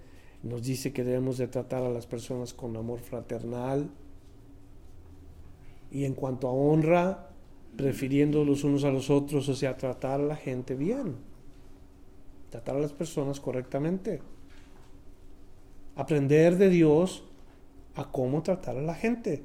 nos 0.45 0.63
dice 0.63 0.93
que 0.93 1.03
debemos 1.03 1.37
de 1.37 1.47
tratar 1.47 1.83
a 1.83 1.89
las 1.89 2.05
personas 2.05 2.53
con 2.53 2.77
amor 2.77 2.99
fraternal 2.99 3.89
y 5.91 6.05
en 6.05 6.13
cuanto 6.13 6.47
a 6.47 6.51
honra, 6.51 7.29
prefiriendo 7.75 8.45
los 8.45 8.63
unos 8.63 8.83
a 8.83 8.91
los 8.91 9.09
otros, 9.09 9.49
o 9.49 9.55
sea, 9.55 9.75
tratar 9.75 10.21
a 10.21 10.23
la 10.23 10.35
gente 10.35 10.75
bien, 10.75 11.15
tratar 12.51 12.75
a 12.75 12.79
las 12.79 12.93
personas 12.93 13.39
correctamente, 13.39 14.21
aprender 15.95 16.57
de 16.57 16.69
Dios 16.69 17.23
a 17.95 18.11
cómo 18.11 18.43
tratar 18.43 18.77
a 18.77 18.81
la 18.81 18.93
gente, 18.93 19.41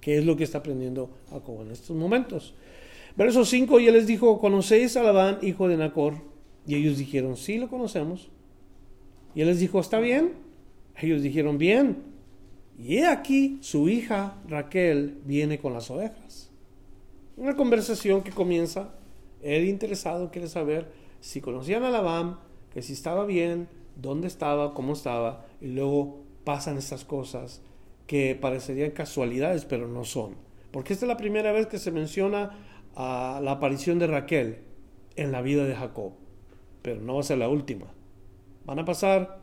que 0.00 0.16
es 0.16 0.24
lo 0.24 0.34
que 0.34 0.44
está 0.44 0.58
aprendiendo 0.58 1.10
Jacob 1.30 1.60
en 1.60 1.72
estos 1.72 1.94
momentos. 1.94 2.54
Verso 3.16 3.44
5, 3.44 3.80
y 3.80 3.88
él 3.88 3.94
les 3.94 4.06
dijo, 4.06 4.40
¿conocéis 4.40 4.96
a 4.96 5.02
Labán, 5.02 5.38
hijo 5.42 5.68
de 5.68 5.76
Nacor? 5.76 6.14
Y 6.66 6.76
ellos 6.76 6.96
dijeron, 6.96 7.36
sí, 7.36 7.58
lo 7.58 7.68
conocemos. 7.68 8.31
Y 9.34 9.40
él 9.40 9.48
les 9.48 9.60
dijo, 9.60 9.80
¿está 9.80 9.98
bien? 9.98 10.32
Ellos 10.96 11.22
dijeron, 11.22 11.58
bien. 11.58 12.02
Y 12.78 12.98
he 12.98 13.06
aquí, 13.06 13.58
su 13.60 13.88
hija 13.88 14.38
Raquel 14.48 15.18
viene 15.24 15.58
con 15.58 15.72
las 15.72 15.90
ovejas. 15.90 16.50
Una 17.36 17.56
conversación 17.56 18.22
que 18.22 18.30
comienza, 18.30 18.94
él 19.42 19.66
interesado 19.66 20.30
quiere 20.30 20.48
saber 20.48 20.90
si 21.20 21.40
conocían 21.40 21.84
a 21.84 21.90
Labán, 21.90 22.38
que 22.72 22.82
si 22.82 22.92
estaba 22.92 23.24
bien, 23.24 23.68
dónde 23.96 24.26
estaba, 24.26 24.74
cómo 24.74 24.92
estaba, 24.92 25.46
y 25.60 25.68
luego 25.68 26.22
pasan 26.44 26.78
estas 26.78 27.04
cosas 27.04 27.62
que 28.06 28.34
parecerían 28.34 28.90
casualidades, 28.90 29.64
pero 29.64 29.88
no 29.88 30.04
son. 30.04 30.34
Porque 30.70 30.92
esta 30.92 31.06
es 31.06 31.08
la 31.08 31.16
primera 31.16 31.52
vez 31.52 31.66
que 31.66 31.78
se 31.78 31.90
menciona 31.90 32.58
a 32.94 33.40
la 33.42 33.52
aparición 33.52 33.98
de 33.98 34.06
Raquel 34.06 34.58
en 35.16 35.32
la 35.32 35.42
vida 35.42 35.64
de 35.64 35.74
Jacob, 35.74 36.12
pero 36.82 37.00
no 37.00 37.14
va 37.14 37.20
a 37.20 37.24
ser 37.24 37.38
la 37.38 37.48
última. 37.48 37.86
Van 38.64 38.78
a 38.78 38.84
pasar 38.84 39.40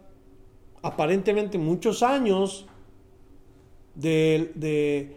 aparentemente 0.82 1.58
muchos 1.58 2.04
años 2.04 2.68
de, 3.96 5.16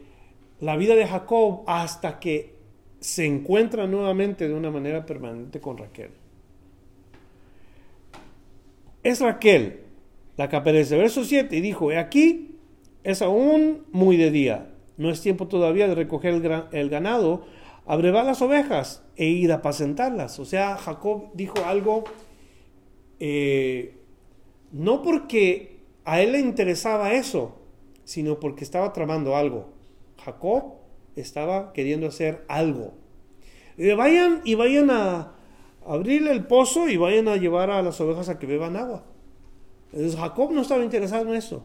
la 0.61 0.77
vida 0.77 0.95
de 0.95 1.07
Jacob 1.07 1.63
hasta 1.67 2.19
que 2.19 2.55
se 3.01 3.27
encuentra 3.27 3.87
nuevamente 3.87 4.49
de 4.49 4.55
una 4.55 4.71
manera 4.71 5.05
permanente 5.05 5.61
con 5.61 5.77
Raquel. 5.77 6.11
Es 9.03 9.21
Raquel 9.21 9.81
la 10.37 10.49
que 10.49 10.57
aparece. 10.57 10.97
Verso 10.97 11.25
7 11.25 11.57
y 11.57 11.61
dijo, 11.61 11.91
he 11.91 11.99
aquí, 11.99 12.57
es 13.03 13.23
aún 13.23 13.85
muy 13.91 14.17
de 14.17 14.31
día, 14.31 14.71
no 14.97 15.11
es 15.11 15.21
tiempo 15.21 15.49
todavía 15.49 15.89
de 15.89 15.97
recoger 15.97 16.35
el, 16.35 16.65
el 16.71 16.91
ganado, 16.91 17.45
abrevar 17.87 18.25
las 18.25 18.41
ovejas 18.41 19.05
e 19.17 19.27
ir 19.27 19.51
a 19.51 19.57
apacentarlas. 19.57 20.39
O 20.39 20.45
sea, 20.45 20.77
Jacob 20.77 21.31
dijo 21.35 21.65
algo, 21.67 22.05
eh, 23.25 23.95
no 24.73 25.01
porque 25.01 25.79
a 26.05 26.21
él 26.21 26.33
le 26.33 26.41
interesaba 26.41 27.13
eso, 27.13 27.55
sino 28.03 28.41
porque 28.41 28.65
estaba 28.65 28.93
tramando 28.93 29.37
algo. 29.37 29.69
Jacob 30.25 30.75
estaba 31.15 31.73
queriendo 31.73 32.09
hacer 32.09 32.45
algo. 32.49 32.95
Y 33.77 33.93
vayan 33.93 34.41
y 34.45 34.57
vayan 34.57 34.91
a 34.91 35.35
abrirle 35.87 36.33
el 36.33 36.47
pozo 36.47 36.89
y 36.89 36.97
vayan 36.97 37.29
a 37.29 37.37
llevar 37.37 37.71
a 37.71 37.81
las 37.81 38.01
ovejas 38.01 38.29
a 38.29 38.41
que 38.41 38.47
beban 38.49 38.77
agua. 38.77 39.05
Entonces 39.93 40.19
Jacob 40.19 40.51
no 40.51 40.63
estaba 40.63 40.83
interesado 40.83 41.29
en 41.29 41.37
eso. 41.37 41.65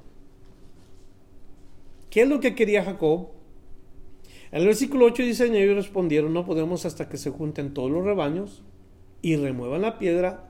¿Qué 2.11 2.21
es 2.21 2.29
lo 2.29 2.39
que 2.39 2.53
quería 2.53 2.83
Jacob? 2.83 3.29
En 4.51 4.59
el 4.61 4.67
versículo 4.67 5.07
8 5.07 5.23
dice, 5.23 5.45
ellos 5.45 5.75
respondieron, 5.75 6.35
no 6.35 6.45
podemos 6.45 6.85
hasta 6.85 7.09
que 7.09 7.17
se 7.17 7.31
junten 7.31 7.73
todos 7.73 7.89
los 7.89 8.05
rebaños 8.05 8.61
y 9.23 9.37
remuevan 9.37 9.81
la 9.81 9.97
piedra 9.97 10.47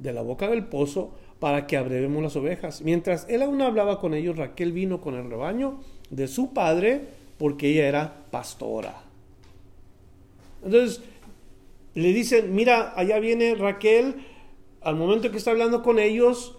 de 0.00 0.12
la 0.12 0.22
boca 0.22 0.48
del 0.48 0.64
pozo 0.64 1.12
para 1.38 1.66
que 1.66 1.76
abrevemos 1.76 2.22
las 2.22 2.36
ovejas. 2.36 2.82
Mientras 2.82 3.26
él 3.28 3.42
aún 3.42 3.60
hablaba 3.62 4.00
con 4.00 4.14
ellos, 4.14 4.36
Raquel 4.36 4.72
vino 4.72 5.00
con 5.00 5.14
el 5.14 5.28
rebaño 5.28 5.80
de 6.10 6.26
su 6.26 6.52
padre 6.52 7.02
porque 7.38 7.68
ella 7.68 7.86
era 7.86 8.24
pastora. 8.30 9.02
Entonces 10.64 11.02
le 11.94 12.12
dicen, 12.12 12.54
mira, 12.54 12.92
allá 12.96 13.18
viene 13.18 13.54
Raquel, 13.54 14.16
al 14.80 14.96
momento 14.96 15.30
que 15.30 15.38
está 15.38 15.50
hablando 15.50 15.82
con 15.82 15.98
ellos, 15.98 16.56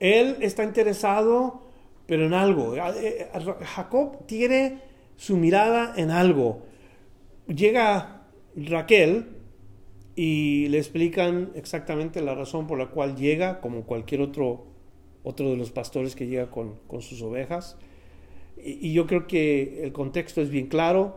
él 0.00 0.36
está 0.40 0.64
interesado, 0.64 1.62
pero 2.06 2.26
en 2.26 2.34
algo. 2.34 2.74
Eh, 2.76 3.28
Jacob 3.62 4.26
tiene 4.26 4.80
su 5.16 5.36
mirada 5.36 5.94
en 5.96 6.10
algo. 6.10 6.62
Llega 7.46 8.22
Raquel 8.56 9.33
y 10.16 10.68
le 10.68 10.78
explican 10.78 11.50
exactamente 11.54 12.22
la 12.22 12.34
razón 12.34 12.66
por 12.66 12.78
la 12.78 12.86
cual 12.86 13.16
llega, 13.16 13.60
como 13.60 13.82
cualquier 13.84 14.20
otro, 14.20 14.66
otro 15.22 15.50
de 15.50 15.56
los 15.56 15.72
pastores 15.72 16.14
que 16.14 16.26
llega 16.26 16.50
con, 16.50 16.78
sus 17.00 17.20
ovejas. 17.22 17.76
Y, 18.56 18.92
yo 18.92 19.06
creo 19.06 19.26
que 19.26 19.84
el 19.84 19.92
contexto 19.92 20.40
es 20.40 20.50
bien 20.50 20.68
claro. 20.68 21.16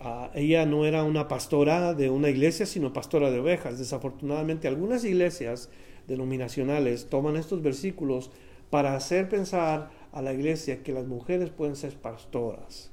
Ah, 0.00 0.30
ella 0.34 0.66
no 0.66 0.84
era 0.84 1.04
una 1.04 1.28
pastora 1.28 1.94
de 1.94 2.10
una 2.10 2.28
iglesia, 2.28 2.66
sino 2.66 2.92
pastora 2.92 3.30
de 3.30 3.38
ovejas. 3.38 3.78
Desafortunadamente, 3.78 4.66
algunas 4.66 5.04
iglesias 5.04 5.70
denominacionales 6.08 7.08
toman 7.08 7.36
estos 7.36 7.62
versículos 7.62 8.30
para 8.70 8.96
hacer 8.96 9.28
pensar 9.28 9.90
a 10.12 10.22
la 10.22 10.32
iglesia 10.32 10.82
que 10.82 10.92
las 10.92 11.06
mujeres 11.06 11.50
pueden 11.50 11.76
ser 11.76 11.94
pastoras. 11.94 12.90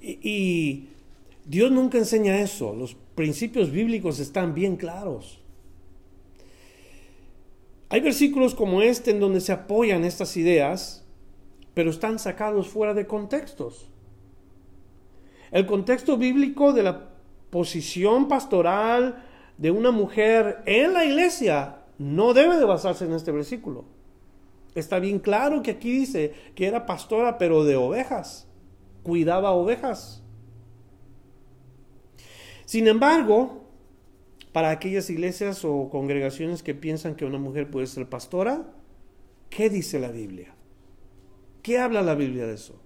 Y, 0.00 0.88
Dios 1.44 1.70
nunca 1.72 1.98
enseña 1.98 2.40
eso. 2.40 2.74
Los 2.74 2.96
principios 3.14 3.70
bíblicos 3.70 4.18
están 4.18 4.54
bien 4.54 4.76
claros. 4.76 5.40
Hay 7.88 8.00
versículos 8.00 8.54
como 8.54 8.80
este 8.80 9.10
en 9.10 9.20
donde 9.20 9.40
se 9.40 9.52
apoyan 9.52 10.04
estas 10.04 10.36
ideas, 10.36 11.04
pero 11.74 11.90
están 11.90 12.18
sacados 12.18 12.68
fuera 12.68 12.94
de 12.94 13.06
contextos. 13.06 13.88
El 15.50 15.66
contexto 15.66 16.16
bíblico 16.16 16.72
de 16.72 16.82
la 16.82 17.10
posición 17.50 18.28
pastoral 18.28 19.24
de 19.58 19.70
una 19.70 19.90
mujer 19.90 20.62
en 20.64 20.94
la 20.94 21.04
iglesia 21.04 21.76
no 21.98 22.32
debe 22.32 22.56
de 22.56 22.64
basarse 22.64 23.04
en 23.04 23.12
este 23.12 23.30
versículo. 23.30 23.84
Está 24.74 24.98
bien 24.98 25.18
claro 25.18 25.62
que 25.62 25.72
aquí 25.72 25.92
dice 25.92 26.32
que 26.54 26.66
era 26.66 26.86
pastora, 26.86 27.36
pero 27.36 27.64
de 27.64 27.76
ovejas 27.76 28.48
cuidaba 29.02 29.52
ovejas. 29.52 30.21
Sin 32.72 32.88
embargo, 32.88 33.66
para 34.50 34.70
aquellas 34.70 35.10
iglesias 35.10 35.62
o 35.62 35.90
congregaciones 35.90 36.62
que 36.62 36.72
piensan 36.74 37.16
que 37.16 37.26
una 37.26 37.36
mujer 37.36 37.70
puede 37.70 37.86
ser 37.86 38.08
pastora, 38.08 38.64
¿qué 39.50 39.68
dice 39.68 40.00
la 40.00 40.10
Biblia? 40.10 40.54
¿Qué 41.62 41.78
habla 41.78 42.00
la 42.00 42.14
Biblia 42.14 42.46
de 42.46 42.54
eso? 42.54 42.80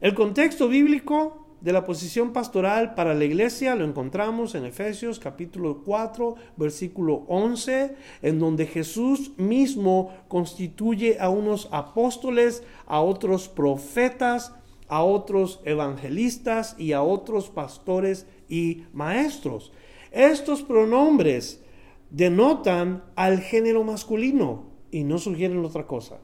El 0.00 0.14
contexto 0.16 0.66
bíblico 0.66 1.46
de 1.60 1.72
la 1.72 1.84
posición 1.84 2.32
pastoral 2.32 2.96
para 2.96 3.14
la 3.14 3.24
iglesia 3.24 3.76
lo 3.76 3.84
encontramos 3.84 4.56
en 4.56 4.64
Efesios 4.64 5.20
capítulo 5.20 5.84
4, 5.84 6.34
versículo 6.56 7.22
11, 7.28 7.94
en 8.22 8.40
donde 8.40 8.66
Jesús 8.66 9.30
mismo 9.38 10.12
constituye 10.26 11.18
a 11.20 11.28
unos 11.28 11.68
apóstoles, 11.70 12.64
a 12.84 13.00
otros 13.00 13.48
profetas, 13.48 14.52
a 14.88 15.02
otros 15.02 15.60
evangelistas 15.64 16.76
y 16.78 16.92
a 16.92 17.02
otros 17.02 17.50
pastores 17.50 18.26
y 18.48 18.84
maestros. 18.92 19.72
Estos 20.12 20.62
pronombres 20.62 21.62
denotan 22.10 23.04
al 23.16 23.40
género 23.40 23.84
masculino 23.84 24.70
y 24.90 25.04
no 25.04 25.18
sugieren 25.18 25.64
otra 25.64 25.86
cosa. 25.86 26.18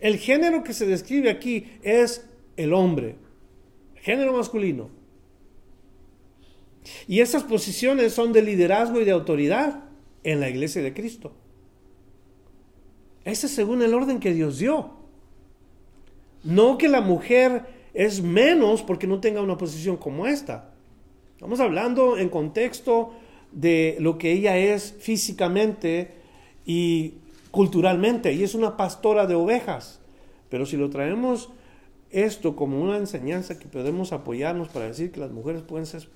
El 0.00 0.18
género 0.18 0.64
que 0.64 0.74
se 0.74 0.86
describe 0.86 1.30
aquí 1.30 1.66
es 1.82 2.28
el 2.56 2.72
hombre, 2.72 3.16
género 3.94 4.32
masculino. 4.32 4.90
Y 7.06 7.20
esas 7.20 7.44
posiciones 7.44 8.12
son 8.12 8.32
de 8.32 8.42
liderazgo 8.42 9.00
y 9.00 9.04
de 9.04 9.12
autoridad 9.12 9.84
en 10.24 10.40
la 10.40 10.48
iglesia 10.48 10.82
de 10.82 10.92
Cristo. 10.92 11.32
Ese 13.24 13.46
es 13.46 13.52
según 13.52 13.82
el 13.82 13.94
orden 13.94 14.18
que 14.18 14.34
Dios 14.34 14.58
dio. 14.58 15.01
No 16.44 16.78
que 16.78 16.88
la 16.88 17.00
mujer 17.00 17.66
es 17.94 18.22
menos 18.22 18.82
porque 18.82 19.06
no 19.06 19.20
tenga 19.20 19.42
una 19.42 19.58
posición 19.58 19.96
como 19.96 20.26
esta. 20.26 20.70
Estamos 21.34 21.60
hablando 21.60 22.18
en 22.18 22.28
contexto 22.28 23.12
de 23.52 23.96
lo 24.00 24.18
que 24.18 24.32
ella 24.32 24.56
es 24.56 24.94
físicamente 24.98 26.14
y 26.64 27.14
culturalmente. 27.50 28.32
Y 28.32 28.42
es 28.42 28.54
una 28.54 28.76
pastora 28.76 29.26
de 29.26 29.34
ovejas. 29.34 30.00
Pero 30.48 30.66
si 30.66 30.76
lo 30.76 30.90
traemos 30.90 31.50
esto 32.10 32.56
como 32.56 32.82
una 32.82 32.96
enseñanza 32.96 33.58
que 33.58 33.68
podemos 33.68 34.12
apoyarnos 34.12 34.68
para 34.68 34.86
decir 34.86 35.12
que 35.12 35.20
las 35.20 35.30
mujeres 35.30 35.62
pueden 35.62 35.86
ser, 35.86 36.08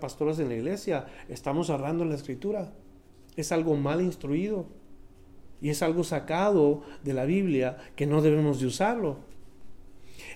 pastoras 0.00 0.38
en 0.38 0.48
la 0.48 0.56
iglesia, 0.56 1.06
estamos 1.28 1.70
ahorrando 1.70 2.04
la 2.04 2.14
escritura. 2.14 2.72
Es 3.36 3.52
algo 3.52 3.76
mal 3.76 4.00
instruido. 4.00 4.66
y 5.60 5.70
es 5.70 5.82
algo 5.82 6.04
sacado 6.04 6.82
de 7.04 7.14
la 7.14 7.24
Biblia 7.24 7.78
que 7.96 8.06
no 8.06 8.20
debemos 8.20 8.60
de 8.60 8.66
usarlo. 8.66 9.18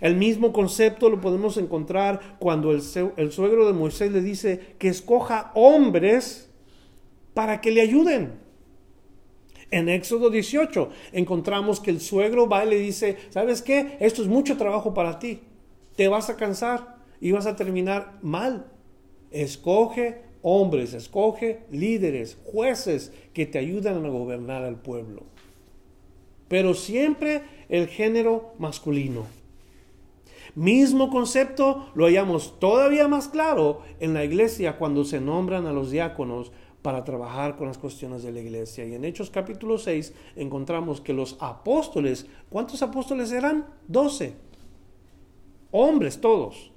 El 0.01 0.17
mismo 0.17 0.53
concepto 0.53 1.11
lo 1.11 1.21
podemos 1.21 1.57
encontrar 1.57 2.37
cuando 2.39 2.73
el, 2.73 2.83
suegro 2.83 3.67
de 3.67 3.73
Moisés 3.73 4.13
le 4.13 4.21
dice 4.21 4.75
que 4.79 4.89
escoja 4.89 5.51
hombres 5.55 6.51
para 7.35 7.61
que 7.61 7.71
le 7.71 7.81
ayuden. 7.81 8.33
En 9.71 9.89
Éxodo 9.89 10.31
18 10.31 10.89
encontramos 11.13 11.81
que 11.81 11.91
el 11.91 12.01
suegro 12.01 12.49
va 12.49 12.65
y 12.65 12.71
le 12.71 12.79
dice, 12.79 13.17
¿sabes 13.31 13.61
qué? 13.61 13.97
Esto 14.01 14.23
es 14.23 14.29
mucho 14.29 14.57
trabajo 14.57 14.95
para 14.95 15.19
ti. 15.19 15.41
Te 15.97 16.09
vas 16.09 16.31
a 16.31 16.37
cansar 16.37 16.97
y 17.21 17.33
vas 17.33 17.47
a 17.47 17.57
terminar 17.57 18.19
mal. 18.23 18.67
Escoge 19.31 20.23
hombres, 20.43 20.95
escoge 20.95 21.65
líderes, 21.71 22.39
jueces 22.45 23.13
que 23.35 23.47
te 23.47 23.59
ayudan 23.59 24.05
a 24.07 24.09
gobernar 24.09 24.65
al 24.65 24.81
pueblo. 24.81 25.25
Pero 26.49 26.73
siempre 26.73 27.43
el 27.69 27.89
género 27.89 28.55
masculino. 28.59 29.38
Mismo 30.55 31.11
concepto 31.11 31.91
lo 31.95 32.07
hallamos 32.07 32.59
todavía 32.59 33.09
más 33.09 33.29
claro 33.29 33.83
en 34.01 34.15
la 34.15 34.25
iglesia 34.25 34.79
cuando 34.79 35.05
se 35.05 35.21
nombran 35.21 35.67
a 35.67 35.73
los 35.73 35.91
diáconos 35.91 36.53
para 36.83 37.05
trabajar 37.05 37.57
con 37.57 37.67
las 37.67 37.79
cuestiones 37.79 38.23
de 38.23 38.33
la 38.33 38.41
iglesia. 38.41 38.85
Y 38.85 38.95
en 38.95 39.05
Hechos 39.05 39.31
capítulo 39.31 39.79
6 39.79 40.15
encontramos 40.37 41.01
que 41.01 41.13
los 41.13 41.37
apóstoles, 41.41 42.27
¿cuántos 42.49 42.83
apóstoles 42.83 43.33
eran? 43.33 43.67
Doce. 43.87 44.37
Hombres 45.71 46.21
todos. 46.21 46.73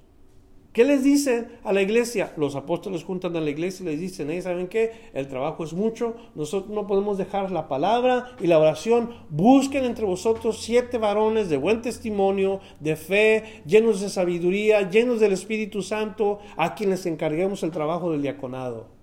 ¿Qué 0.72 0.84
les 0.84 1.04
dicen 1.04 1.48
a 1.64 1.72
la 1.74 1.82
iglesia? 1.82 2.32
Los 2.38 2.56
apóstoles 2.56 3.04
juntan 3.04 3.36
a 3.36 3.40
la 3.40 3.50
iglesia 3.50 3.84
y 3.84 3.86
les 3.90 4.00
dicen, 4.00 4.30
¿eh? 4.30 4.40
¿saben 4.40 4.68
qué? 4.68 5.10
El 5.12 5.28
trabajo 5.28 5.64
es 5.64 5.74
mucho, 5.74 6.16
nosotros 6.34 6.72
no 6.72 6.86
podemos 6.86 7.18
dejar 7.18 7.50
la 7.50 7.68
palabra 7.68 8.34
y 8.40 8.46
la 8.46 8.58
oración. 8.58 9.10
Busquen 9.28 9.84
entre 9.84 10.06
vosotros 10.06 10.62
siete 10.62 10.96
varones 10.96 11.50
de 11.50 11.58
buen 11.58 11.82
testimonio, 11.82 12.60
de 12.80 12.96
fe, 12.96 13.62
llenos 13.66 14.00
de 14.00 14.08
sabiduría, 14.08 14.88
llenos 14.88 15.20
del 15.20 15.32
Espíritu 15.32 15.82
Santo, 15.82 16.38
a 16.56 16.74
quienes 16.74 17.04
encarguemos 17.04 17.62
el 17.62 17.70
trabajo 17.70 18.10
del 18.10 18.22
diaconado 18.22 19.02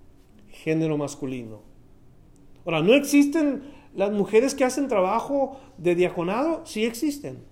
género 0.64 0.98
masculino. 0.98 1.62
Ahora, 2.66 2.82
¿no 2.82 2.94
existen 2.94 3.64
las 3.96 4.12
mujeres 4.12 4.56
que 4.56 4.66
hacen 4.66 4.88
trabajo 4.88 5.60
de 5.78 5.96
diaconado? 5.96 6.66
Sí 6.66 6.86
existen. 6.86 7.44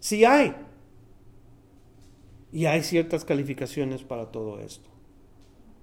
Sí 0.00 0.24
hay. 0.24 0.54
Y 2.52 2.66
hay 2.66 2.82
ciertas 2.82 3.24
calificaciones 3.24 4.02
para 4.02 4.26
todo 4.26 4.60
esto. 4.60 4.88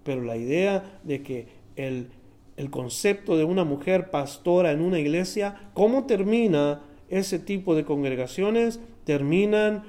Pero 0.03 0.23
la 0.23 0.37
idea 0.37 0.99
de 1.03 1.21
que 1.21 1.47
el, 1.75 2.09
el 2.57 2.69
concepto 2.69 3.37
de 3.37 3.43
una 3.43 3.63
mujer 3.63 4.11
pastora 4.11 4.71
en 4.71 4.81
una 4.81 4.99
iglesia, 4.99 5.69
¿cómo 5.73 6.05
termina 6.05 6.81
ese 7.09 7.39
tipo 7.39 7.75
de 7.75 7.85
congregaciones? 7.85 8.79
Terminan 9.03 9.83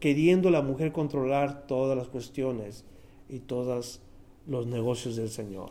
queriendo 0.00 0.50
la 0.50 0.62
mujer 0.62 0.92
controlar 0.92 1.66
todas 1.66 1.96
las 1.96 2.08
cuestiones 2.08 2.84
y 3.28 3.40
todas 3.40 4.00
los 4.46 4.66
negocios 4.66 5.16
del 5.16 5.28
Señor. 5.28 5.70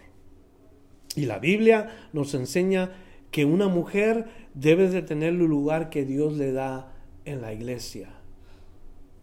Y 1.16 1.26
la 1.26 1.40
Biblia 1.40 1.90
nos 2.14 2.34
enseña 2.34 2.92
que 3.32 3.46
una 3.46 3.68
mujer 3.68 4.28
debe 4.54 4.90
de 4.90 5.02
tener 5.02 5.30
el 5.30 5.40
lugar 5.40 5.90
que 5.90 6.06
Dios 6.06 6.34
le 6.34 6.52
da 6.52 6.94
en 7.26 7.42
la 7.42 7.54
iglesia. 7.54 8.10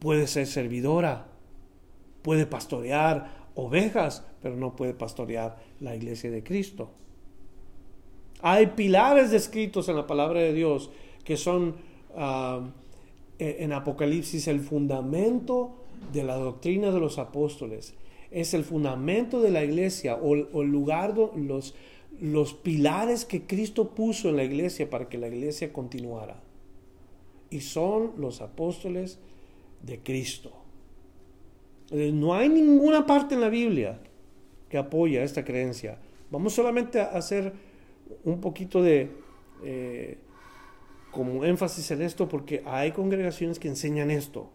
Puede 0.07 0.29
ser 0.29 0.47
servidora, 0.47 1.27
puede 2.23 2.47
pastorear 2.47 3.49
ovejas, 3.57 4.25
pero 4.41 4.55
no 4.55 4.77
puede 4.77 4.95
pastorear 4.95 5.57
la 5.81 5.97
iglesia 5.97 6.31
de 6.31 6.45
Cristo. 6.45 6.93
Hay 8.41 8.69
pilares 8.69 9.33
descritos 9.33 9.89
en 9.89 9.97
la 9.97 10.07
palabra 10.07 10.39
de 10.39 10.53
Dios 10.53 10.93
que 11.25 11.37
son 11.37 11.75
ah, 12.15 12.61
en 13.41 13.73
Apocalipsis 13.73 14.47
el 14.47 14.61
fundamento 14.61 15.75
de 16.13 16.23
la 16.23 16.37
doctrina 16.37 16.93
de 16.93 17.01
los 17.01 17.19
apóstoles 17.19 17.95
es 18.31 18.55
el 18.55 18.63
fundamento 18.63 19.41
de 19.41 19.51
la 19.51 19.65
iglesia 19.65 20.15
o, 20.15 20.37
el 20.37 20.71
lugar, 20.71 21.17
los, 21.17 21.75
los 22.21 22.55
pilares 22.55 23.25
que 23.25 23.43
Cristo 23.43 23.91
puso 23.91 24.29
en 24.29 24.37
la 24.37 24.45
iglesia 24.45 24.89
para 24.89 25.09
que 25.09 25.19
la 25.19 25.27
iglesia 25.27 25.73
continuara. 25.73 26.45
Y 27.51 27.59
son 27.63 28.13
los 28.19 28.41
apóstoles 28.41 29.19
de 29.83 30.01
Cristo. 30.01 30.53
No 31.91 32.35
hay 32.35 32.49
ninguna 32.49 33.07
parte 33.07 33.35
en 33.35 33.41
la 33.41 33.49
Biblia 33.49 34.01
que 34.69 34.79
apoya 34.79 35.23
esta 35.23 35.45
creencia. 35.45 35.99
Vamos 36.31 36.55
solamente 36.55 37.01
a 37.01 37.07
hacer 37.07 37.53
un 38.25 38.41
poquito 38.41 38.83
de 38.83 39.11
eh, 39.63 40.19
como 41.13 41.45
énfasis 41.45 41.91
en 41.93 42.03
esto 42.03 42.29
porque 42.29 42.63
hay 42.67 42.93
congregaciones 42.93 43.59
que 43.59 43.69
enseñan 43.69 44.11
esto, 44.11 44.51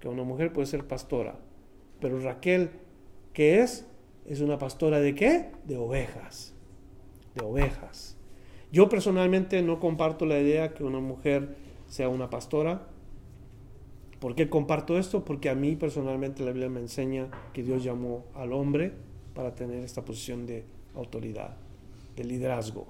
que 0.00 0.08
una 0.08 0.24
mujer 0.24 0.52
puede 0.52 0.66
ser 0.66 0.86
pastora. 0.86 1.38
Pero 2.00 2.18
Raquel 2.18 2.70
¿Qué 3.32 3.60
es? 3.60 3.86
Es 4.26 4.40
una 4.40 4.58
pastora 4.58 5.00
de 5.00 5.14
qué? 5.14 5.50
De 5.64 5.76
ovejas. 5.78 6.54
De 7.34 7.44
ovejas. 7.44 8.16
Yo 8.70 8.88
personalmente 8.88 9.62
no 9.62 9.80
comparto 9.80 10.26
la 10.26 10.38
idea 10.38 10.74
que 10.74 10.84
una 10.84 11.00
mujer 11.00 11.56
sea 11.88 12.08
una 12.08 12.28
pastora. 12.30 12.88
¿Por 14.22 14.36
qué 14.36 14.48
comparto 14.48 14.96
esto? 14.96 15.24
Porque 15.24 15.50
a 15.50 15.56
mí 15.56 15.74
personalmente 15.74 16.44
la 16.44 16.52
Biblia 16.52 16.70
me 16.70 16.78
enseña 16.78 17.28
que 17.52 17.64
Dios 17.64 17.82
llamó 17.82 18.24
al 18.36 18.52
hombre 18.52 18.92
para 19.34 19.56
tener 19.56 19.82
esta 19.82 20.04
posición 20.04 20.46
de 20.46 20.62
autoridad, 20.94 21.56
de 22.14 22.22
liderazgo. 22.22 22.86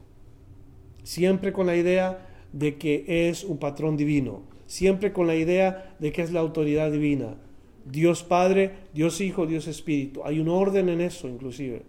Siempre 1.05 1.55
con 1.55 1.67
la 1.67 1.75
idea 1.75 2.29
de 2.53 2.77
que 2.77 3.31
es 3.31 3.45
un 3.45 3.57
patrón 3.57 3.97
divino, 3.97 4.43
siempre 4.67 5.15
con 5.15 5.27
la 5.27 5.35
idea 5.35 5.97
de 6.01 6.13
que 6.13 6.21
es 6.21 6.33
la 6.33 6.41
autoridad 6.41 6.93
divina, 6.93 7.39
Dios 7.87 8.25
Padre, 8.25 8.75
Dios 8.93 9.23
Hijo, 9.23 9.47
Dios 9.47 9.69
Espíritu. 9.69 10.21
Hay 10.27 10.39
un 10.39 10.51
orden 10.51 10.91
en 10.91 11.01
eso 11.01 11.31
inclusive. 11.31 11.81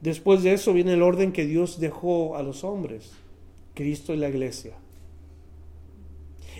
Después 0.00 0.44
de 0.44 0.52
eso 0.52 0.72
viene 0.72 0.92
el 0.92 1.02
orden 1.02 1.32
que 1.32 1.44
Dios 1.44 1.80
dejó 1.80 2.36
a 2.36 2.44
los 2.44 2.62
hombres, 2.62 3.14
Cristo 3.74 4.14
y 4.14 4.18
la 4.18 4.28
iglesia. 4.28 4.74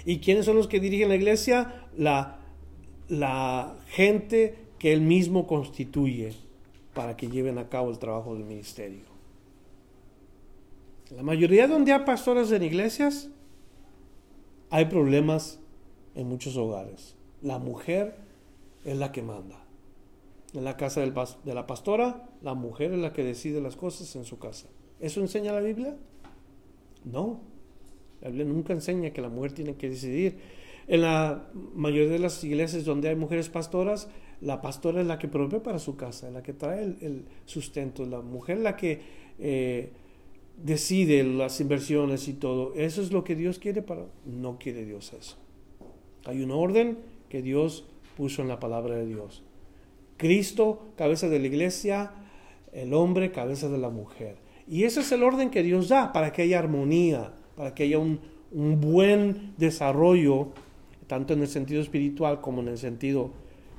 ¿Y 0.05 0.19
quiénes 0.19 0.47
son 0.47 0.57
los 0.57 0.69
que 0.69 0.81
dirigen 0.81 1.09
la 1.09 1.17
iglesia? 1.17 1.80
La, 1.97 2.39
la 3.09 3.77
gente 3.89 4.57
que 4.79 4.93
él 4.93 5.01
mismo 5.01 5.47
constituye 5.47 6.35
para 6.95 7.17
que 7.17 7.29
lleven 7.29 7.59
a 7.59 7.69
cabo 7.69 7.91
el 7.91 7.99
trabajo 7.99 8.35
del 8.35 8.45
ministerio. 8.45 9.05
La 11.15 11.23
mayoría 11.23 11.67
donde 11.67 11.93
hay 11.93 12.05
pastores 12.05 12.53
en 12.53 12.63
iglesias, 12.63 13.31
hay 14.71 14.85
problemas 14.87 15.59
en 16.15 16.29
muchos 16.29 16.57
hogares. 16.57 17.17
La 17.43 17.59
mujer 17.59 18.17
es 18.85 18.97
la 18.97 19.13
que 19.13 19.23
manda. 19.23 19.65
En 20.53 20.65
la 20.65 20.77
casa 20.77 21.01
de 21.01 21.55
la 21.55 21.67
pastora, 21.67 22.29
la 22.43 22.55
mujer 22.55 22.93
es 22.93 22.99
la 22.99 23.13
que 23.13 23.25
decide 23.25 23.61
las 23.61 23.77
cosas 23.77 24.15
en 24.17 24.25
su 24.25 24.39
casa. 24.39 24.69
¿Eso 24.99 25.21
enseña 25.21 25.53
la 25.53 25.61
Biblia? 25.61 25.97
No. 27.05 27.41
La 28.21 28.29
Biblia 28.29 28.47
nunca 28.47 28.73
enseña 28.73 29.11
que 29.11 29.23
la 29.23 29.29
mujer 29.29 29.53
tiene 29.53 29.77
que 29.77 29.89
decidir. 29.89 30.39
En 30.91 31.03
la 31.03 31.49
mayoría 31.75 32.11
de 32.11 32.19
las 32.19 32.43
iglesias 32.43 32.85
donde 32.85 33.09
hay 33.11 33.15
mujeres 33.15 33.49
pastoras, 33.49 34.09
la 34.41 34.61
pastora 34.61 35.01
es 35.01 35.07
la 35.07 35.21
que 35.21 35.29
provee 35.29 35.61
para 35.61 35.79
su 35.79 35.95
casa, 35.97 36.31
la 36.33 36.43
que 36.43 36.53
trae 36.53 36.83
el, 36.83 37.27
sustento, 37.45 38.05
la 38.07 38.23
mujer 38.23 38.59
la 38.59 38.77
que 38.77 39.01
eh, 39.39 39.93
decide 40.61 41.23
las 41.23 41.61
inversiones 41.61 42.27
y 42.27 42.33
todo. 42.33 42.75
¿Eso 42.75 43.03
es 43.03 43.13
lo 43.13 43.23
que 43.23 43.37
Dios 43.37 43.61
quiere 43.61 43.83
para...? 43.83 44.07
No 44.27 44.59
quiere 44.59 44.85
Dios 44.85 45.13
eso. 45.13 45.37
Hay 46.25 46.43
un 46.43 46.51
orden 46.51 46.99
que 47.29 47.41
Dios 47.41 47.87
puso 48.17 48.43
en 48.43 48.49
la 48.49 48.59
palabra 48.59 48.97
de 48.97 49.07
Dios. 49.07 49.45
Cristo, 50.17 50.89
cabeza 50.97 51.29
de 51.29 51.39
la 51.39 51.47
iglesia, 51.47 52.13
el 52.73 52.95
hombre, 52.95 53.31
cabeza 53.31 53.69
de 53.69 53.79
la 53.79 53.91
mujer. 53.91 54.37
Y 54.69 54.85
ese 54.85 55.01
es 55.01 55.13
el 55.13 55.23
orden 55.23 55.51
que 55.51 55.63
Dios 55.63 55.89
da 55.89 56.13
para 56.13 56.33
que 56.33 56.43
haya 56.43 56.59
armonía, 56.59 57.33
para 57.57 57.75
que 57.75 57.85
haya 57.85 57.99
un, 57.99 58.21
buen 58.53 59.55
desarrollo, 59.59 60.49
tanto 61.11 61.33
en 61.33 61.41
el 61.41 61.49
sentido 61.49 61.83
espiritual 61.83 62.41
como 62.41 62.61
en 62.61 62.69
el 62.69 62.79
sentido 62.79 63.33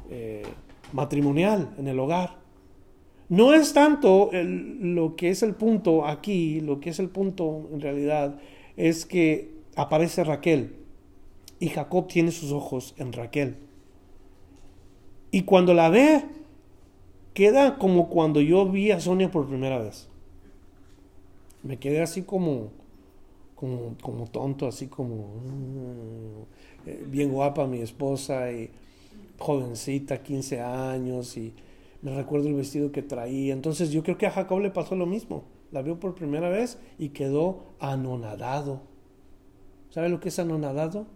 eh, 0.10 0.44
matrimonial, 0.91 1.74
en 1.78 1.88
el 1.88 1.98
hogar. 1.98 2.36
No 3.30 3.54
es 3.54 3.72
tanto 3.72 4.30
lo 4.34 5.15
que 5.15 5.30
es 5.30 5.41
el 5.41 5.56
punto 5.56 6.06
aquí, 6.06 6.60
lo 6.60 6.82
que 6.82 6.89
es 6.89 7.00
el 7.00 7.08
punto 7.08 7.70
en 7.72 7.80
realidad, 7.80 8.38
es 8.76 9.06
que 9.06 9.50
aparece 9.78 10.26
Raquel 10.26 10.76
y 11.62 11.70
Jacob 11.70 12.10
tiene 12.10 12.32
sus 12.32 12.52
ojos 12.52 12.94
en 12.98 13.13
Raquel. 13.13 13.56
Y 15.32 15.44
cuando 15.44 15.74
la 15.74 15.88
ve, 15.88 16.26
queda 17.34 17.78
como 17.78 18.10
cuando 18.10 18.41
yo 18.41 18.67
vi 18.67 18.91
a 18.91 19.00
Sonia 19.00 19.32
por 19.32 19.48
primera 19.48 19.80
vez. 19.80 20.10
Me 21.63 21.80
quedé 21.80 22.02
así 22.02 22.24
como, 22.24 22.72
como, 23.56 23.96
como 24.02 24.28
tonto, 24.28 24.67
así 24.67 24.88
como 24.88 26.48
eh, 26.86 27.04
bien 27.08 27.32
guapa 27.32 27.67
mi 27.67 27.80
esposa 27.80 28.52
y 28.52 28.70
jovencita, 29.38 30.22
15 30.22 30.62
años 30.62 31.38
y 31.38 31.54
me 32.02 32.15
recuerdo 32.15 32.48
el 32.48 32.56
vestido 32.56 32.91
que 32.91 33.02
traía. 33.02 33.54
Entonces 33.54 33.91
yo 33.91 34.04
creo 34.04 34.17
que 34.17 34.28
a 34.28 34.32
Jacob 34.32 34.60
le 34.60 34.72
pasó 34.72 34.96
lo 34.96 35.06
mismo. 35.06 35.44
la 35.72 35.82
vio 35.82 36.00
por 36.00 36.15
primera 36.15 36.50
vez 36.50 36.80
y 36.98 37.10
quedó 37.10 37.63
anonadado. 37.80 38.82
¿Sabe 39.89 40.10
lo 40.10 40.20
que 40.20 40.30
es 40.30 40.39
anonadado? 40.39 41.08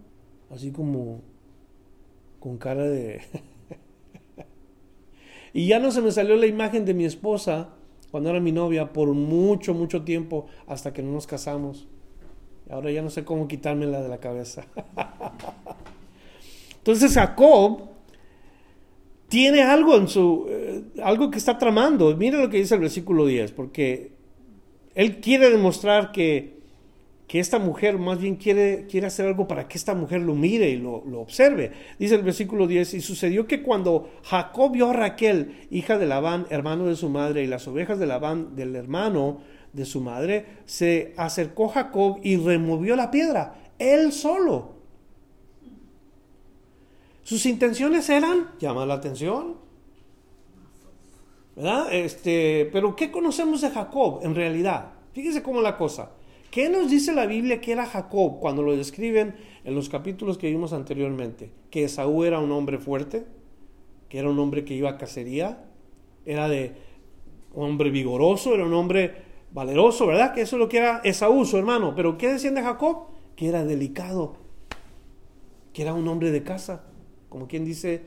Así 0.50 0.72
como 0.72 1.22
con 2.40 2.58
cara 2.58 2.84
de... 2.84 3.22
y 5.54 5.68
ya 5.68 5.80
no 5.80 5.92
se 5.92 6.02
me 6.02 6.12
salió 6.12 6.36
la 6.36 6.46
imagen 6.46 6.86
de 6.86 6.94
mi 6.94 7.06
esposa 7.06 7.70
cuando 8.12 8.30
era 8.30 8.40
mi 8.40 8.52
novia 8.52 8.94
por 8.94 9.10
mucho, 9.14 9.74
mucho 9.74 10.04
tiempo 10.04 10.46
hasta 10.68 10.94
que 10.94 11.02
no 11.02 11.12
nos 11.12 11.28
casamos. 11.28 11.88
Ahora 12.70 12.92
ya 12.92 13.02
no 13.02 13.10
sé 13.10 13.24
cómo 13.24 13.48
quitármela 13.48 14.02
de 14.02 14.10
la 14.10 14.18
cabeza. 14.18 14.66
Entonces 16.78 17.14
Jacob 17.14 17.90
tiene 19.28 19.62
algo 19.64 19.96
en 19.96 20.08
su 20.08 20.48
eh, 20.50 20.84
algo 21.04 21.30
que 21.30 21.38
está 21.38 21.58
tramando. 21.58 22.16
Mire 22.16 22.40
lo 22.40 22.50
que 22.50 22.58
dice 22.58 22.76
el 22.76 22.82
versículo 22.82 23.26
10, 23.26 23.52
porque 23.52 24.12
él 24.96 25.20
quiere 25.20 25.50
demostrar 25.50 26.12
que, 26.12 26.60
que 27.28 27.40
esta 27.40 27.60
mujer 27.60 27.98
más 27.98 28.20
bien 28.20 28.36
quiere, 28.36 28.88
quiere 28.90 29.08
hacer 29.08 29.28
algo 29.28 29.48
para 29.48 29.68
que 29.68 29.78
esta 29.78 29.94
mujer 29.94 30.22
lo 30.22 30.36
mire 30.36 30.70
y 30.70 30.78
lo, 30.78 31.04
lo, 31.06 31.22
observe. 31.22 31.72
Dice 32.00 32.16
el 32.16 32.24
versículo 32.24 32.66
10, 32.66 32.96
y 32.96 33.02
sucedió 33.02 33.46
que 33.46 33.62
cuando 33.62 34.10
Jacob 34.24 34.72
vio 34.72 34.90
a 34.90 34.94
Raquel, 34.94 35.68
hija 35.70 35.98
de 35.98 36.06
Labán, 36.06 36.48
hermano 36.50 36.86
de 36.86 36.96
su 36.96 37.10
madre, 37.10 37.44
y 37.44 37.48
las 37.48 37.68
ovejas 37.68 38.00
de 38.00 38.08
Labán, 38.08 38.56
del 38.56 38.76
hermano 38.76 39.42
de 39.76 39.86
su 39.86 40.02
madre, 40.02 40.46
se 40.66 41.14
acercó 41.18 41.68
Jacob 41.68 42.20
y 42.24 42.38
removió 42.38 42.96
la 42.96 43.12
piedra, 43.12 43.56
él 43.78 44.12
solo. 44.14 44.74
Sus 47.24 47.46
intenciones 47.46 48.10
eran 48.10 48.52
llamar 48.60 48.88
la 48.88 48.94
atención, 48.96 49.56
¿verdad? 51.56 51.94
Este, 51.94 52.70
pero 52.72 52.96
¿qué 52.96 53.12
conocemos 53.12 53.62
de 53.62 53.70
Jacob 53.70 54.20
en 54.24 54.36
realidad? 54.36 54.94
Fíjese 55.14 55.44
cómo 55.44 55.62
la 55.62 55.78
cosa. 55.78 56.12
¿Qué 56.52 56.70
nos 56.70 56.90
dice 56.90 57.14
la 57.14 57.26
Biblia 57.26 57.60
que 57.60 57.74
era 57.74 57.86
Jacob 57.86 58.40
cuando 58.40 58.62
lo 58.62 58.78
describen 58.78 59.36
en 59.66 59.76
los 59.76 59.90
capítulos 59.90 60.38
que 60.38 60.50
vimos 60.50 60.72
anteriormente? 60.72 61.52
Que 61.70 61.84
Esaú 61.84 62.24
era 62.24 62.40
un 62.40 62.52
hombre 62.52 62.78
fuerte, 62.78 63.26
que 64.08 64.20
era 64.20 64.30
un 64.30 64.40
hombre 64.40 64.64
que 64.64 64.74
iba 64.74 64.92
a 64.92 64.98
cacería, 64.98 65.66
era 66.26 66.48
de 66.48 66.74
un 67.54 67.72
hombre 67.72 67.90
vigoroso, 67.90 68.54
era 68.54 68.66
un 68.66 68.74
hombre 68.74 69.16
valeroso, 69.56 70.06
¿verdad? 70.06 70.34
Que 70.34 70.42
eso 70.42 70.58
es 70.58 70.60
lo 70.60 70.68
que 70.68 70.78
era 70.78 71.00
Esaú, 71.06 71.46
su 71.46 71.58
hermano. 71.58 71.96
Pero 71.96 72.18
¿qué 72.18 72.28
decían 72.28 72.56
de 72.56 72.62
Jacob? 72.62 73.08
Que 73.38 73.48
era 73.48 73.64
delicado, 73.64 74.36
que 75.74 75.82
era 75.82 75.94
un 75.94 76.08
hombre 76.10 76.32
de 76.32 76.44
casa, 76.44 76.84
como 77.30 77.48
quien 77.48 77.64
dice, 77.64 78.04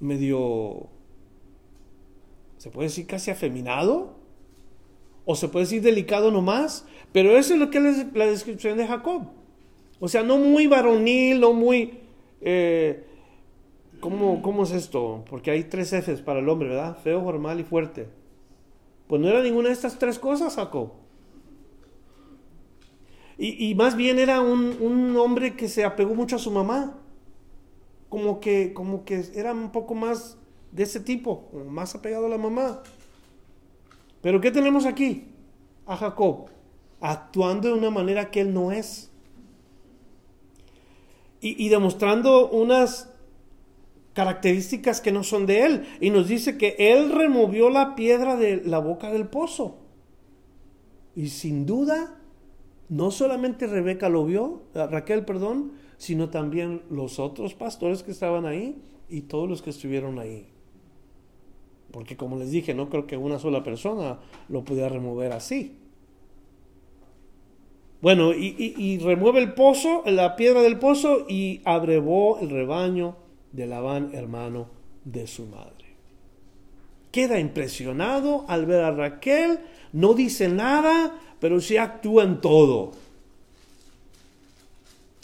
medio, 0.00 0.88
se 2.58 2.70
puede 2.70 2.88
decir 2.88 3.06
casi 3.06 3.30
afeminado, 3.30 4.16
o 5.24 5.34
se 5.34 5.48
puede 5.48 5.64
decir 5.64 5.80
delicado 5.80 6.30
nomás, 6.30 6.86
pero 7.12 7.38
eso 7.38 7.54
es 7.54 7.60
lo 7.60 7.70
que 7.70 7.78
es 7.78 8.14
la 8.14 8.26
descripción 8.26 8.76
de 8.76 8.86
Jacob. 8.86 9.22
O 9.98 10.08
sea, 10.08 10.22
no 10.22 10.36
muy 10.36 10.66
varonil, 10.66 11.40
no 11.40 11.54
muy... 11.54 12.00
Eh, 12.42 13.02
¿cómo, 14.00 14.42
¿Cómo 14.42 14.64
es 14.64 14.72
esto? 14.72 15.24
Porque 15.30 15.50
hay 15.50 15.64
tres 15.64 15.94
Fs 15.94 16.20
para 16.20 16.40
el 16.40 16.48
hombre, 16.50 16.68
¿verdad? 16.68 16.98
Feo, 17.02 17.22
formal 17.22 17.60
y 17.60 17.64
fuerte. 17.64 18.23
Pues 19.14 19.22
no 19.22 19.28
era 19.28 19.42
ninguna 19.42 19.68
de 19.68 19.74
estas 19.74 19.96
tres 19.96 20.18
cosas, 20.18 20.56
Jacob. 20.56 20.90
Y, 23.38 23.72
más 23.76 23.94
bien 23.94 24.18
era 24.18 24.40
un, 24.40 25.16
hombre 25.16 25.54
que 25.54 25.68
se 25.68 25.84
apegó 25.84 26.16
mucho 26.16 26.34
a 26.34 26.40
su 26.40 26.50
mamá. 26.50 26.98
Como 28.08 28.40
que, 28.40 28.74
como 28.74 29.04
que 29.04 29.24
era 29.36 29.52
un 29.52 29.70
poco 29.70 29.94
más 29.94 30.36
de 30.72 30.82
ese 30.82 30.98
tipo, 30.98 31.48
más 31.68 31.94
apegado 31.94 32.26
a 32.26 32.28
la 32.28 32.38
mamá. 32.38 32.82
Pero 34.20 34.40
¿qué 34.40 34.50
tenemos 34.50 34.84
aquí? 34.84 35.28
A 35.86 35.96
Jacob, 35.96 36.46
actuando 37.00 37.68
de 37.68 37.74
una 37.74 37.90
manera 37.90 38.32
que 38.32 38.40
él 38.40 38.52
no 38.52 38.72
es. 38.72 39.12
Y 41.40 41.68
demostrando 41.68 42.50
unas 42.50 43.13
características 44.14 45.00
que 45.00 45.12
no 45.12 45.22
son 45.22 45.44
de 45.44 45.66
él. 45.66 45.86
Y 46.00 46.10
nos 46.10 46.28
dice 46.28 46.56
que 46.56 46.76
él 46.78 47.12
removió 47.12 47.68
la 47.68 47.94
piedra 47.94 48.36
de 48.36 48.62
la 48.64 48.78
boca 48.78 49.10
del 49.10 49.26
pozo. 49.26 49.78
Y 51.14 51.28
sin 51.28 51.66
duda, 51.66 52.18
no 52.88 53.10
solamente 53.10 53.66
Rebeca 53.66 54.08
lo 54.08 54.24
vio, 54.24 54.62
Raquel, 54.74 55.24
perdón, 55.24 55.72
sino 55.98 56.30
también 56.30 56.82
los 56.90 57.18
otros 57.18 57.54
pastores 57.54 58.02
que 58.02 58.10
estaban 58.10 58.46
ahí 58.46 58.80
y 59.08 59.22
todos 59.22 59.48
los 59.48 59.62
que 59.62 59.70
estuvieron 59.70 60.18
ahí. 60.18 60.48
Porque 61.90 62.16
como 62.16 62.36
les 62.36 62.50
dije, 62.50 62.74
no 62.74 62.88
creo 62.90 63.06
que 63.06 63.16
una 63.16 63.38
sola 63.38 63.62
persona 63.62 64.18
lo 64.48 64.64
pudiera 64.64 64.88
remover 64.88 65.32
así. 65.32 65.78
Bueno, 68.02 68.34
y, 68.34 68.54
y, 68.58 68.74
y 68.76 68.98
remueve 68.98 69.38
el 69.38 69.54
pozo, 69.54 70.02
la 70.04 70.36
piedra 70.36 70.60
del 70.60 70.78
pozo 70.78 71.24
y 71.28 71.62
abrevó 71.64 72.38
el 72.40 72.50
rebaño 72.50 73.23
de 73.54 73.66
Labán, 73.66 74.10
hermano 74.14 74.66
de 75.04 75.26
su 75.26 75.46
madre. 75.46 75.84
Queda 77.12 77.38
impresionado 77.38 78.44
al 78.48 78.66
ver 78.66 78.82
a 78.82 78.90
Raquel, 78.90 79.60
no 79.92 80.14
dice 80.14 80.48
nada, 80.48 81.20
pero 81.38 81.60
sí 81.60 81.76
actúa 81.76 82.24
en 82.24 82.40
todo. 82.40 82.92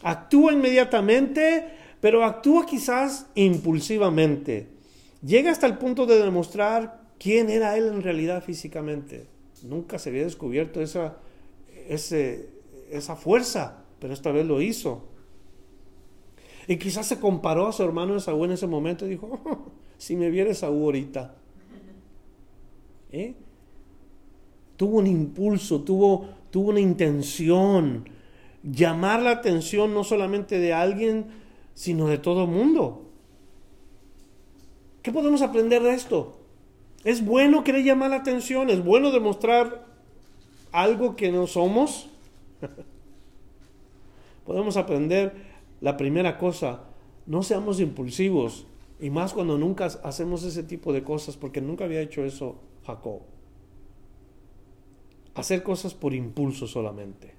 Actúa 0.02 0.52
inmediatamente, 0.52 1.66
pero 2.00 2.24
actúa 2.24 2.64
quizás 2.64 3.26
impulsivamente. 3.34 4.68
Llega 5.22 5.50
hasta 5.50 5.66
el 5.66 5.76
punto 5.76 6.06
de 6.06 6.22
demostrar 6.22 7.00
quién 7.18 7.50
era 7.50 7.76
él 7.76 7.88
en 7.88 8.02
realidad 8.02 8.44
físicamente. 8.44 9.26
Nunca 9.64 9.98
se 9.98 10.10
había 10.10 10.22
descubierto 10.24 10.80
esa, 10.80 11.16
esa 11.88 13.16
fuerza, 13.16 13.82
pero 13.98 14.14
esta 14.14 14.30
vez 14.30 14.46
lo 14.46 14.62
hizo. 14.62 15.09
Y 16.70 16.76
quizás 16.76 17.08
se 17.08 17.18
comparó 17.18 17.66
a 17.66 17.72
su 17.72 17.82
hermano 17.82 18.14
Esaú 18.14 18.44
en 18.44 18.52
ese 18.52 18.68
momento 18.68 19.04
y 19.04 19.08
dijo, 19.08 19.40
oh, 19.44 19.72
si 19.98 20.14
me 20.14 20.30
viera 20.30 20.50
Esaú 20.52 20.84
ahorita. 20.84 21.34
¿Eh? 23.10 23.34
Tuvo 24.76 24.98
un 24.98 25.08
impulso, 25.08 25.80
tuvo, 25.80 26.28
tuvo 26.52 26.68
una 26.68 26.78
intención, 26.78 28.08
llamar 28.62 29.20
la 29.20 29.32
atención 29.32 29.92
no 29.92 30.04
solamente 30.04 30.60
de 30.60 30.72
alguien, 30.72 31.26
sino 31.74 32.06
de 32.06 32.18
todo 32.18 32.44
el 32.44 32.50
mundo. 32.50 33.02
¿Qué 35.02 35.10
podemos 35.10 35.42
aprender 35.42 35.82
de 35.82 35.94
esto? 35.94 36.38
Es 37.02 37.24
bueno 37.24 37.64
querer 37.64 37.82
llamar 37.82 38.10
la 38.10 38.16
atención, 38.18 38.70
es 38.70 38.84
bueno 38.84 39.10
demostrar 39.10 39.86
algo 40.70 41.16
que 41.16 41.32
no 41.32 41.48
somos. 41.48 42.08
podemos 44.46 44.76
aprender 44.76 45.49
la 45.80 45.96
primera 45.96 46.38
cosa, 46.38 46.84
no 47.26 47.42
seamos 47.42 47.80
impulsivos, 47.80 48.66
y 49.00 49.08
más 49.08 49.32
cuando 49.32 49.56
nunca 49.56 49.86
hacemos 49.86 50.42
ese 50.42 50.62
tipo 50.62 50.92
de 50.92 51.02
cosas, 51.02 51.36
porque 51.36 51.60
nunca 51.60 51.84
había 51.84 52.02
hecho 52.02 52.24
eso 52.24 52.56
Jacob. 52.86 53.20
Hacer 55.34 55.62
cosas 55.62 55.94
por 55.94 56.12
impulso 56.12 56.66
solamente. 56.66 57.34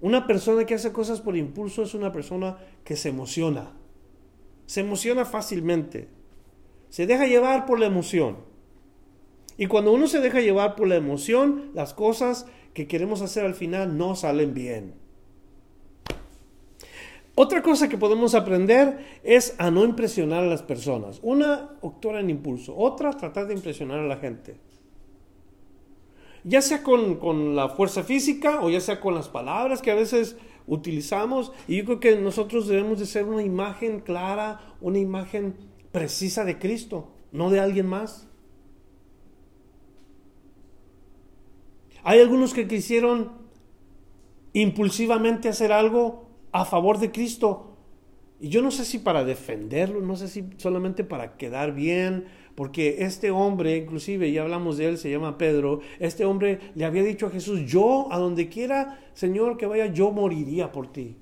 Una 0.00 0.26
persona 0.26 0.64
que 0.64 0.74
hace 0.74 0.92
cosas 0.92 1.20
por 1.20 1.36
impulso 1.36 1.82
es 1.82 1.94
una 1.94 2.12
persona 2.12 2.58
que 2.84 2.96
se 2.96 3.10
emociona. 3.10 3.72
Se 4.66 4.80
emociona 4.80 5.24
fácilmente. 5.24 6.08
Se 6.88 7.06
deja 7.06 7.26
llevar 7.26 7.66
por 7.66 7.78
la 7.78 7.86
emoción. 7.86 8.36
Y 9.56 9.66
cuando 9.66 9.92
uno 9.92 10.06
se 10.06 10.20
deja 10.20 10.40
llevar 10.40 10.74
por 10.74 10.88
la 10.88 10.96
emoción, 10.96 11.70
las 11.74 11.92
cosas 11.92 12.46
que 12.72 12.88
queremos 12.88 13.20
hacer 13.20 13.44
al 13.44 13.54
final 13.54 13.98
no 13.98 14.16
salen 14.16 14.54
bien. 14.54 15.03
Otra 17.36 17.62
cosa 17.62 17.88
que 17.88 17.98
podemos 17.98 18.34
aprender 18.34 19.20
es 19.24 19.56
a 19.58 19.70
no 19.70 19.84
impresionar 19.84 20.44
a 20.44 20.46
las 20.46 20.62
personas. 20.62 21.18
Una, 21.22 21.70
actuar 21.82 22.16
en 22.16 22.30
impulso. 22.30 22.76
Otra, 22.76 23.12
tratar 23.16 23.48
de 23.48 23.54
impresionar 23.54 23.98
a 23.98 24.06
la 24.06 24.18
gente. 24.18 24.56
Ya 26.44 26.62
sea 26.62 26.82
con, 26.82 27.16
con, 27.16 27.56
la 27.56 27.70
fuerza 27.70 28.04
física 28.04 28.60
o 28.62 28.70
ya 28.70 28.80
sea 28.80 29.00
con 29.00 29.14
las 29.14 29.28
palabras 29.28 29.82
que 29.82 29.90
a 29.90 29.96
veces 29.96 30.36
utilizamos. 30.68 31.50
Y 31.66 31.78
yo 31.78 31.84
creo 31.84 32.00
que 32.00 32.16
nosotros 32.16 32.68
debemos 32.68 33.00
de 33.00 33.06
ser 33.06 33.24
una 33.24 33.42
imagen 33.42 34.00
clara, 34.00 34.60
una 34.80 34.98
imagen 34.98 35.56
precisa 35.90 36.44
de 36.44 36.58
Cristo, 36.58 37.08
no 37.32 37.50
de 37.50 37.58
alguien 37.58 37.86
más. 37.86 38.28
Hay 42.04 42.20
algunos 42.20 42.54
que 42.54 42.68
quisieron 42.68 43.32
impulsivamente 44.52 45.48
hacer 45.48 45.72
algo 45.72 46.24
a 46.54 46.64
favor 46.64 46.98
de 46.98 47.10
Cristo. 47.10 47.76
Y 48.40 48.48
yo 48.48 48.62
no 48.62 48.70
sé 48.70 48.84
si 48.84 49.00
para 49.00 49.24
defenderlo, 49.24 50.00
no 50.00 50.14
sé 50.14 50.28
si 50.28 50.44
solamente 50.56 51.02
para 51.02 51.36
quedar 51.36 51.74
bien, 51.74 52.26
porque 52.54 52.98
este 53.00 53.32
hombre, 53.32 53.76
inclusive 53.76 54.30
ya 54.30 54.42
hablamos 54.42 54.76
de 54.76 54.86
él, 54.86 54.98
se 54.98 55.10
llama 55.10 55.36
Pedro, 55.36 55.80
este 55.98 56.24
hombre 56.24 56.60
le 56.76 56.84
había 56.84 57.02
dicho 57.02 57.26
a 57.26 57.30
Jesús, 57.30 57.62
yo 57.66 58.06
a 58.12 58.18
donde 58.18 58.48
quiera, 58.48 59.00
Señor, 59.14 59.56
que 59.56 59.66
vaya, 59.66 59.86
yo 59.86 60.12
moriría 60.12 60.70
por 60.70 60.92
ti. 60.92 61.16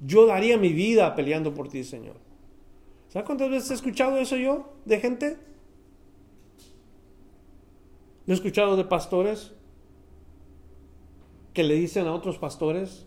Yo 0.00 0.24
daría 0.24 0.56
mi 0.56 0.72
vida 0.72 1.14
peleando 1.14 1.52
por 1.52 1.68
ti, 1.68 1.84
Señor. 1.84 2.16
¿Sabes 3.08 3.26
cuántas 3.26 3.50
veces 3.50 3.70
he 3.70 3.74
escuchado 3.74 4.16
eso 4.16 4.36
yo 4.36 4.72
de 4.86 5.00
gente? 5.00 5.36
he 8.26 8.32
escuchado 8.32 8.78
de 8.78 8.84
pastores 8.84 9.52
que 11.52 11.62
le 11.62 11.74
dicen 11.74 12.06
a 12.06 12.14
otros 12.14 12.38
pastores, 12.38 13.06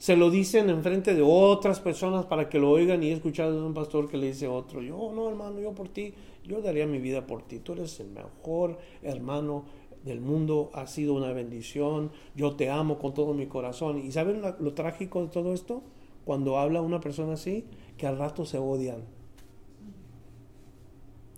se 0.00 0.16
lo 0.16 0.30
dicen 0.30 0.70
en 0.70 0.82
frente 0.82 1.14
de 1.14 1.20
otras 1.20 1.78
personas 1.78 2.24
para 2.24 2.48
que 2.48 2.58
lo 2.58 2.70
oigan 2.70 3.02
y 3.02 3.08
he 3.08 3.12
escuchado 3.12 3.54
de 3.54 3.66
un 3.66 3.74
pastor 3.74 4.08
que 4.08 4.16
le 4.16 4.28
dice 4.28 4.46
a 4.46 4.50
otro, 4.50 4.80
yo 4.80 5.12
no 5.14 5.28
hermano, 5.28 5.60
yo 5.60 5.74
por 5.74 5.90
ti, 5.90 6.14
yo 6.42 6.62
daría 6.62 6.86
mi 6.86 6.98
vida 6.98 7.26
por 7.26 7.42
ti, 7.42 7.58
tú 7.58 7.74
eres 7.74 8.00
el 8.00 8.08
mejor 8.08 8.78
hermano 9.02 9.64
del 10.02 10.22
mundo, 10.22 10.70
ha 10.72 10.86
sido 10.86 11.12
una 11.12 11.34
bendición, 11.34 12.12
yo 12.34 12.56
te 12.56 12.70
amo 12.70 12.98
con 12.98 13.12
todo 13.12 13.34
mi 13.34 13.46
corazón. 13.46 13.98
¿Y 13.98 14.10
saben 14.10 14.40
lo, 14.40 14.72
trágico 14.72 15.20
de 15.20 15.28
todo 15.28 15.52
esto? 15.52 15.82
Cuando 16.24 16.56
habla 16.56 16.80
una 16.80 17.00
persona 17.00 17.34
así, 17.34 17.66
que 17.98 18.06
al 18.06 18.16
rato 18.16 18.46
se 18.46 18.56
odian. 18.56 19.04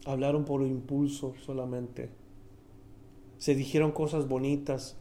Hablaron 0.06 0.44
por 0.44 0.62
impulso 0.62 1.34
solamente. 1.44 2.10
Se 3.38 3.56
dijeron 3.56 3.90
cosas 3.90 4.28
bonitas 4.28 4.96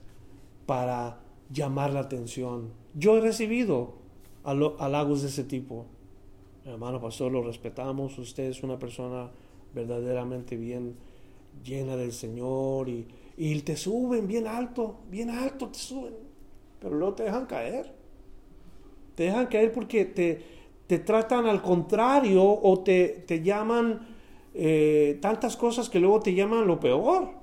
para 0.66 1.22
llamar 1.52 1.94
la 1.94 2.00
atención. 2.00 2.81
Yo 2.94 3.18
he 3.18 3.22
recibido 3.22 3.94
halagos 4.44 5.22
de 5.22 5.30
ese 5.30 5.44
tipo. 5.44 5.86
Hermano 6.66 7.00
pastor, 7.00 7.32
lo 7.32 7.44
respetamos. 7.44 8.18
Usted 8.18 8.44
es 8.50 8.64
una 8.64 8.78
persona 8.78 9.32
verdaderamente 9.74 10.58
bien 10.58 10.96
llena 11.64 11.96
del 11.96 12.12
Señor 12.12 12.90
y, 12.90 13.08
y 13.38 13.60
te 13.62 13.76
suben 13.76 14.28
bien 14.28 14.48
alto, 14.48 15.00
bien 15.10 15.30
alto 15.30 15.68
te 15.70 15.80
suben, 15.80 16.14
pero 16.80 16.96
luego 16.96 17.16
te 17.16 17.24
dejan 17.24 17.46
caer. 17.46 17.94
Te 19.16 19.24
dejan 19.24 19.48
caer 19.48 19.72
porque 19.72 20.06
te, 20.06 20.42
te 20.88 21.00
tratan 21.00 21.46
al 21.46 21.62
contrario 21.62 22.44
o 22.44 22.80
te, 22.80 23.24
te 23.28 23.42
llaman 23.42 24.08
eh, 24.54 25.18
tantas 25.22 25.56
cosas 25.56 25.90
que 25.90 26.00
luego 26.00 26.20
te 26.20 26.34
llaman 26.34 26.68
lo 26.68 26.80
peor. 26.80 27.41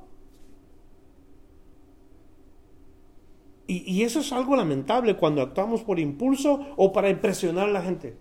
Y, 3.71 4.03
eso 4.03 4.21
es 4.21 4.33
algo 4.33 4.57
lamentable 4.57 5.15
cuando 5.15 5.43
actuamos 5.43 5.83
por 5.83 6.01
impulso 6.01 6.69
o 6.77 6.91
para 6.91 7.11
impresionar 7.11 7.69
a 7.69 7.73
la 7.73 7.83
gente. 7.83 8.17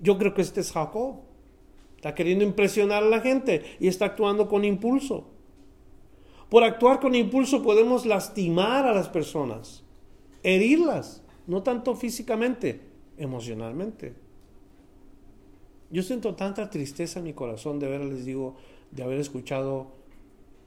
Yo 0.00 0.16
creo 0.16 0.32
que 0.32 0.40
este 0.40 0.60
es 0.60 0.72
Jacob. 0.72 1.16
Está 1.96 2.14
queriendo 2.14 2.42
impresionar 2.42 3.02
a 3.02 3.06
la 3.08 3.20
gente 3.20 3.76
y 3.80 3.88
está 3.88 4.06
actuando 4.06 4.48
con 4.48 4.64
impulso. 4.64 5.28
Por 6.48 6.64
actuar 6.64 6.98
con 6.98 7.14
impulso 7.14 7.62
podemos 7.62 8.06
lastimar 8.06 8.86
a 8.86 8.94
las 8.94 9.10
personas, 9.10 9.84
herirlas, 10.42 11.22
no 11.46 11.62
tanto 11.62 11.96
físicamente, 11.96 12.80
emocionalmente. 13.18 14.14
Yo 15.90 16.02
siento 16.02 16.34
tanta 16.34 16.70
tristeza 16.70 17.18
en 17.18 17.26
mi 17.26 17.34
corazón 17.34 17.78
de 17.78 17.86
haber, 17.88 18.06
les 18.06 18.24
digo, 18.24 18.56
de 18.90 19.02
haber 19.02 19.18
escuchado 19.18 19.95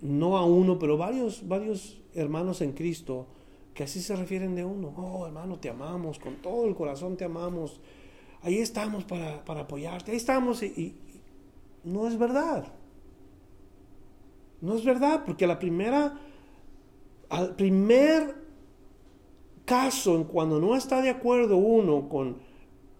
no 0.01 0.37
a 0.37 0.45
uno, 0.45 0.79
pero 0.79 0.97
varios, 0.97 1.47
varios 1.47 1.99
hermanos 2.13 2.61
en 2.61 2.73
Cristo 2.73 3.27
que 3.73 3.83
así 3.83 4.01
se 4.01 4.15
refieren 4.15 4.55
de 4.55 4.65
uno. 4.65 4.93
Oh, 4.97 5.25
hermano, 5.25 5.57
te 5.59 5.69
amamos, 5.69 6.19
con 6.19 6.35
todo 6.41 6.65
el 6.65 6.75
corazón 6.75 7.15
te 7.15 7.25
amamos. 7.25 7.79
Ahí 8.41 8.57
estamos 8.57 9.05
para, 9.05 9.41
apoyarte, 9.45 10.11
ahí 10.11 10.17
estamos. 10.17 10.63
Y, 10.63 10.95
no 11.83 12.07
es 12.07 12.17
verdad. 12.17 12.73
No 14.61 14.75
es 14.75 14.83
verdad, 14.83 15.23
porque 15.25 15.47
la 15.47 15.59
primera, 15.59 16.19
al 17.29 17.55
primer 17.55 18.35
caso 19.63 20.15
en 20.15 20.25
cuando 20.25 20.59
no 20.59 20.75
está 20.75 21.01
de 21.01 21.09
acuerdo 21.09 21.55
uno 21.55 22.09
con, 22.09 22.39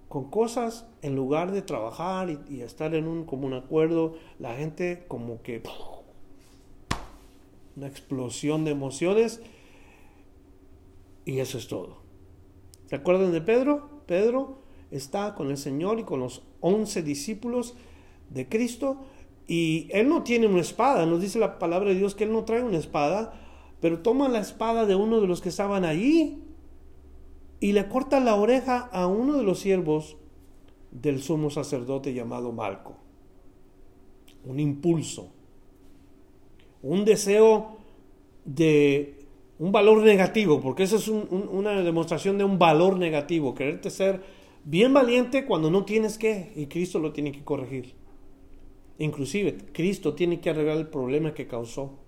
con 0.08 0.30
cosas, 0.30 0.86
en 1.02 1.16
lugar 1.16 1.52
de 1.52 1.62
trabajar 1.62 2.30
y, 2.30 2.40
y 2.48 2.62
estar 2.62 2.96
en 2.96 3.08
un 3.08 3.26
común 3.26 3.54
acuerdo, 3.54 4.14
la 4.38 4.56
gente 4.56 5.04
como 5.10 5.42
que 5.42 5.62
una 7.80 7.88
explosión 7.88 8.66
de 8.66 8.72
emociones 8.72 9.42
y 11.24 11.40
eso 11.40 11.58
es 11.58 11.70
todo. 11.70 12.00
¿Se 12.88 12.96
acuerdan 12.96 13.32
de 13.32 13.40
Pedro? 13.40 14.02
Pedro 14.06 14.60
está 14.92 15.34
con 15.34 15.50
el 15.50 15.56
Señor 15.56 15.98
y 15.98 16.04
con 16.04 16.20
los 16.20 16.44
once 16.60 17.02
discípulos 17.04 17.76
de 18.32 18.50
Cristo 18.50 18.98
y 19.48 19.88
él 19.94 20.10
no 20.10 20.24
tiene 20.24 20.48
una 20.48 20.60
espada, 20.60 21.06
nos 21.06 21.22
dice 21.22 21.40
la 21.40 21.58
palabra 21.58 21.90
de 21.90 21.96
Dios 21.96 22.16
que 22.16 22.26
él 22.26 22.34
no 22.34 22.44
trae 22.44 22.62
una 22.62 22.78
espada, 22.78 23.34
pero 23.80 24.00
toma 24.00 24.28
la 24.28 24.40
espada 24.40 24.86
de 24.86 24.96
uno 24.96 25.22
de 25.22 25.28
los 25.28 25.40
que 25.40 25.50
estaban 25.50 25.86
allí 25.86 26.44
y 27.62 27.72
le 27.72 27.88
corta 27.88 28.20
la 28.20 28.36
oreja 28.36 28.90
a 28.92 29.08
uno 29.08 29.38
de 29.38 29.44
los 29.44 29.60
siervos 29.60 30.18
del 30.92 31.22
sumo 31.22 31.50
sacerdote 31.50 32.14
llamado 32.14 32.52
Malco. 32.52 32.98
Un 34.44 34.60
impulso 34.60 35.39
un 36.82 37.06
deseo 37.06 37.78
de 38.46 39.16
un 39.60 39.72
valor 39.72 40.04
negativo, 40.04 40.62
porque 40.62 40.84
eso 40.84 40.96
es 40.96 41.08
una 41.08 41.82
demostración 41.82 42.38
de 42.38 42.46
un 42.46 42.58
valor 42.58 42.98
negativo, 42.98 43.54
quererte 43.54 43.90
ser 43.90 44.22
bien 44.64 44.94
valiente 44.94 45.46
cuando 45.46 45.70
no 45.70 45.84
tienes 45.86 46.18
que, 46.18 46.54
y 46.56 46.68
Cristo 46.68 47.00
lo 47.00 47.12
tiene 47.12 47.32
que 47.32 47.44
corregir. 47.44 47.94
Inclusive, 48.98 49.58
Cristo 49.74 50.14
tiene 50.14 50.40
que 50.40 50.50
arreglar 50.50 50.78
el 50.78 50.88
problema 50.88 51.34
que 51.34 51.48
causó. 51.48 52.00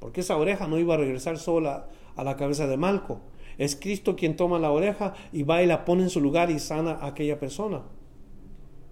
Porque 0.00 0.22
esa 0.22 0.36
oreja 0.36 0.66
no 0.66 0.78
iba 0.78 0.94
a 0.94 0.98
regresar 0.98 1.38
sola 1.38 1.88
a 2.16 2.24
la 2.24 2.36
cabeza 2.36 2.66
de 2.66 2.76
Malco. 2.76 3.20
Es 3.58 3.76
Cristo 3.76 4.16
quien 4.16 4.36
toma 4.36 4.58
la 4.58 4.70
oreja 4.70 5.14
y 5.32 5.42
va 5.44 5.62
y 5.62 5.66
la 5.66 5.84
pone 5.84 6.02
en 6.02 6.10
su 6.10 6.20
lugar 6.20 6.50
y 6.50 6.58
sana 6.58 6.92
a 6.92 7.08
aquella 7.08 7.38
persona. 7.38 7.82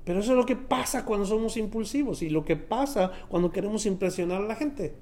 Pero 0.05 0.21
eso 0.21 0.33
es 0.33 0.37
lo 0.37 0.47
que 0.47 0.57
pasa 0.57 1.05
cuando 1.05 1.27
somos 1.27 1.57
impulsivos 1.57 2.23
y 2.23 2.31
lo 2.31 2.45
que 2.45 2.57
pasa 2.57 3.13
cuando 3.29 3.53
queremos 3.53 3.87
impresionar 3.87 4.43
a 4.43 4.47
la 4.47 4.57
gente. 4.57 4.95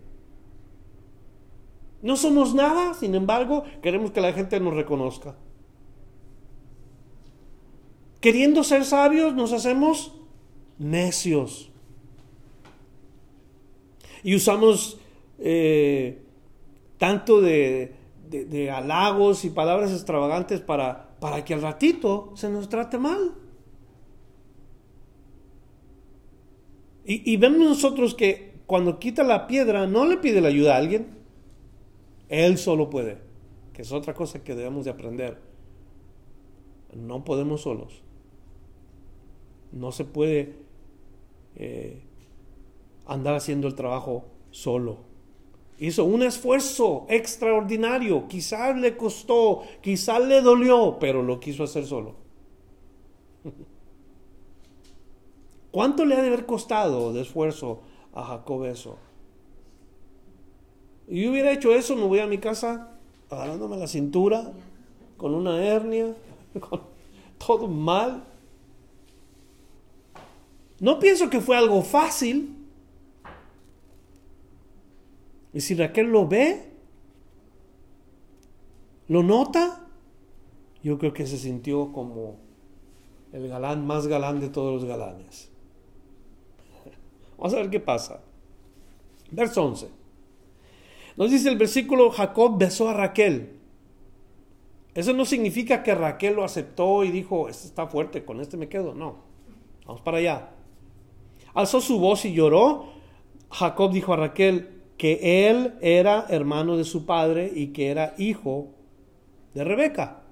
No 2.03 2.17
somos 2.17 2.55
nada, 2.55 2.95
sin 2.95 3.15
embargo, 3.15 3.65
queremos 3.83 4.11
que 4.11 4.21
la 4.21 4.33
gente 4.33 4.59
nos 4.61 4.75
reconozca. 4.75 5.37
Queriendo 8.21 8.65
ser 8.65 8.85
sabios, 8.85 9.35
nos 9.35 9.53
hacemos 9.53 10.13
necios. 10.79 11.71
Y 14.23 14.35
usamos 14.35 14.99
eh, 15.39 16.23
tanto 16.99 17.41
de, 17.41 17.95
de, 18.29 18.71
halagos 18.71 19.45
y 19.47 19.51
palabras 19.51 19.91
extravagantes 19.93 20.61
para, 20.61 21.17
para 21.19 21.45
que 21.45 21.55
al 21.55 21.63
ratito 21.63 22.33
se 22.35 22.51
nos 22.51 22.69
trate 22.69 22.99
mal. 22.99 23.35
Y, 27.13 27.37
vemos 27.39 27.59
nosotros 27.59 28.15
que 28.15 28.53
cuando 28.67 29.01
quita 29.01 29.25
la 29.25 29.49
piedra 29.49 29.89
no 29.89 30.07
le 30.07 30.19
pide 30.19 30.41
la 30.41 30.47
ayuda 30.47 30.77
a 30.77 30.79
alguien, 30.79 31.09
él 32.29 32.57
solo 32.57 32.89
puede, 32.89 33.19
que 33.73 33.83
es 33.83 33.91
otra 33.91 34.15
cosa 34.15 34.45
que 34.45 34.55
debemos 34.55 34.85
de 34.85 34.93
aprender. 34.93 35.41
No 36.95 37.25
podemos 37.25 37.63
solos. 37.63 38.01
No 39.73 39.91
se 39.91 40.05
puede 40.05 40.55
eh, 41.57 42.01
andar 43.07 43.35
haciendo 43.35 43.67
el 43.67 43.75
trabajo 43.75 44.27
solo. 44.53 44.99
Hizo 45.81 46.05
un 46.05 46.23
esfuerzo 46.23 47.07
extraordinario, 47.09 48.29
quizás 48.29 48.79
le 48.79 48.97
costó, 48.97 49.63
quizás 49.81 50.25
le 50.29 50.43
dolió, 50.43 50.99
pero 51.01 51.25
lo 51.25 51.41
quiso 51.41 51.65
hacer 51.65 51.87
solo. 51.87 52.15
¿Cuánto 55.71 56.05
le 56.05 56.17
ha 56.17 56.23
de 56.23 56.29
haber 56.29 56.47
costado 56.47 57.13
de 57.13 57.21
esfuerzo 57.21 57.81
a 58.13 58.25
Jacob 58.25 58.65
eso? 58.65 58.99
Y 61.09 61.23
yo 61.23 61.31
hubiera 61.31 61.53
hecho 61.53 61.73
eso, 61.73 61.97
me 61.97 62.05
voy 62.05 62.21
a 62.21 62.27
mi 62.27 62.39
casa 62.39 62.97
agarrándome 63.31 63.77
la 63.77 63.87
cintura, 63.87 64.53
con 65.17 65.35
una 65.35 65.63
hernia, 65.63 66.15
con 66.61 66.81
todo 67.39 67.69
mal. 67.69 68.25
No 70.81 70.99
pienso 70.99 71.31
que 71.31 71.41
fue 71.41 71.57
algo 71.57 71.83
fácil. 71.83 72.57
Y 75.53 75.61
si 75.61 75.75
Raquel 75.75 76.07
lo 76.07 76.27
ve, 76.27 76.71
lo 79.09 79.23
nota, 79.23 79.87
yo 80.83 80.99
creo 80.99 81.13
que 81.13 81.27
se 81.27 81.37
sintió 81.37 81.93
como 81.93 82.37
el 83.33 83.49
galán 83.49 83.87
más 83.87 84.07
galán 84.07 84.41
de 84.41 84.49
todos 84.49 84.73
los 84.73 84.85
galanes. 84.89 85.50
Vamos 87.41 87.55
a 87.55 87.57
ver 87.57 87.71
qué 87.71 87.81
pasa. 87.81 88.21
Verso 89.31 89.65
11. 89.65 89.89
Nos 91.17 91.31
dice 91.31 91.49
el 91.49 91.57
versículo, 91.57 92.11
Jacob 92.11 92.59
besó 92.59 92.91
a 92.91 92.93
Raquel. 92.93 93.57
Eso 94.95 95.15
no 95.15 95.25
significa 95.25 95.83
que 95.83 95.95
Raquel 95.95 96.35
lo 96.35 96.45
aceptó 96.45 97.03
y 97.03 97.11
dijo, 97.11 97.49
este 97.49 97.67
está 97.67 97.87
fuerte, 97.87 98.27
con 98.27 98.43
este 98.43 98.59
me 98.59 98.69
quedo. 98.69 98.95
No. 98.95 99.17
Vamos 99.87 100.03
para 100.03 100.19
allá. 100.19 100.51
Alzó 101.55 101.81
su 101.81 101.99
voz 101.99 102.27
y 102.27 102.35
lloró. 102.35 102.91
Jacob 103.51 103.91
dijo 103.91 104.13
a 104.13 104.17
Raquel 104.17 104.83
que 104.99 105.49
él 105.49 105.77
era 105.81 106.27
hermano 106.29 106.77
de 106.77 106.85
su 106.85 107.07
padre 107.07 107.51
y 107.55 107.69
que 107.69 107.91
era 107.91 108.15
hijo 108.19 108.69
de 109.55 109.65
Rebeca. 109.65 110.25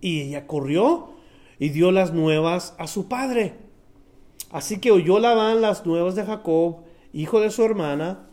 Y 0.00 0.20
ella 0.20 0.46
corrió 0.46 1.16
y 1.58 1.70
dio 1.70 1.90
las 1.90 2.12
nuevas 2.12 2.76
a 2.78 2.86
su 2.86 3.08
padre. 3.08 3.65
Así 4.50 4.78
que 4.80 4.92
oyó 4.92 5.18
Labán 5.18 5.60
las 5.60 5.86
nuevas 5.86 6.14
de 6.14 6.24
Jacob, 6.24 6.78
hijo 7.12 7.40
de 7.40 7.50
su 7.50 7.64
hermana, 7.64 8.28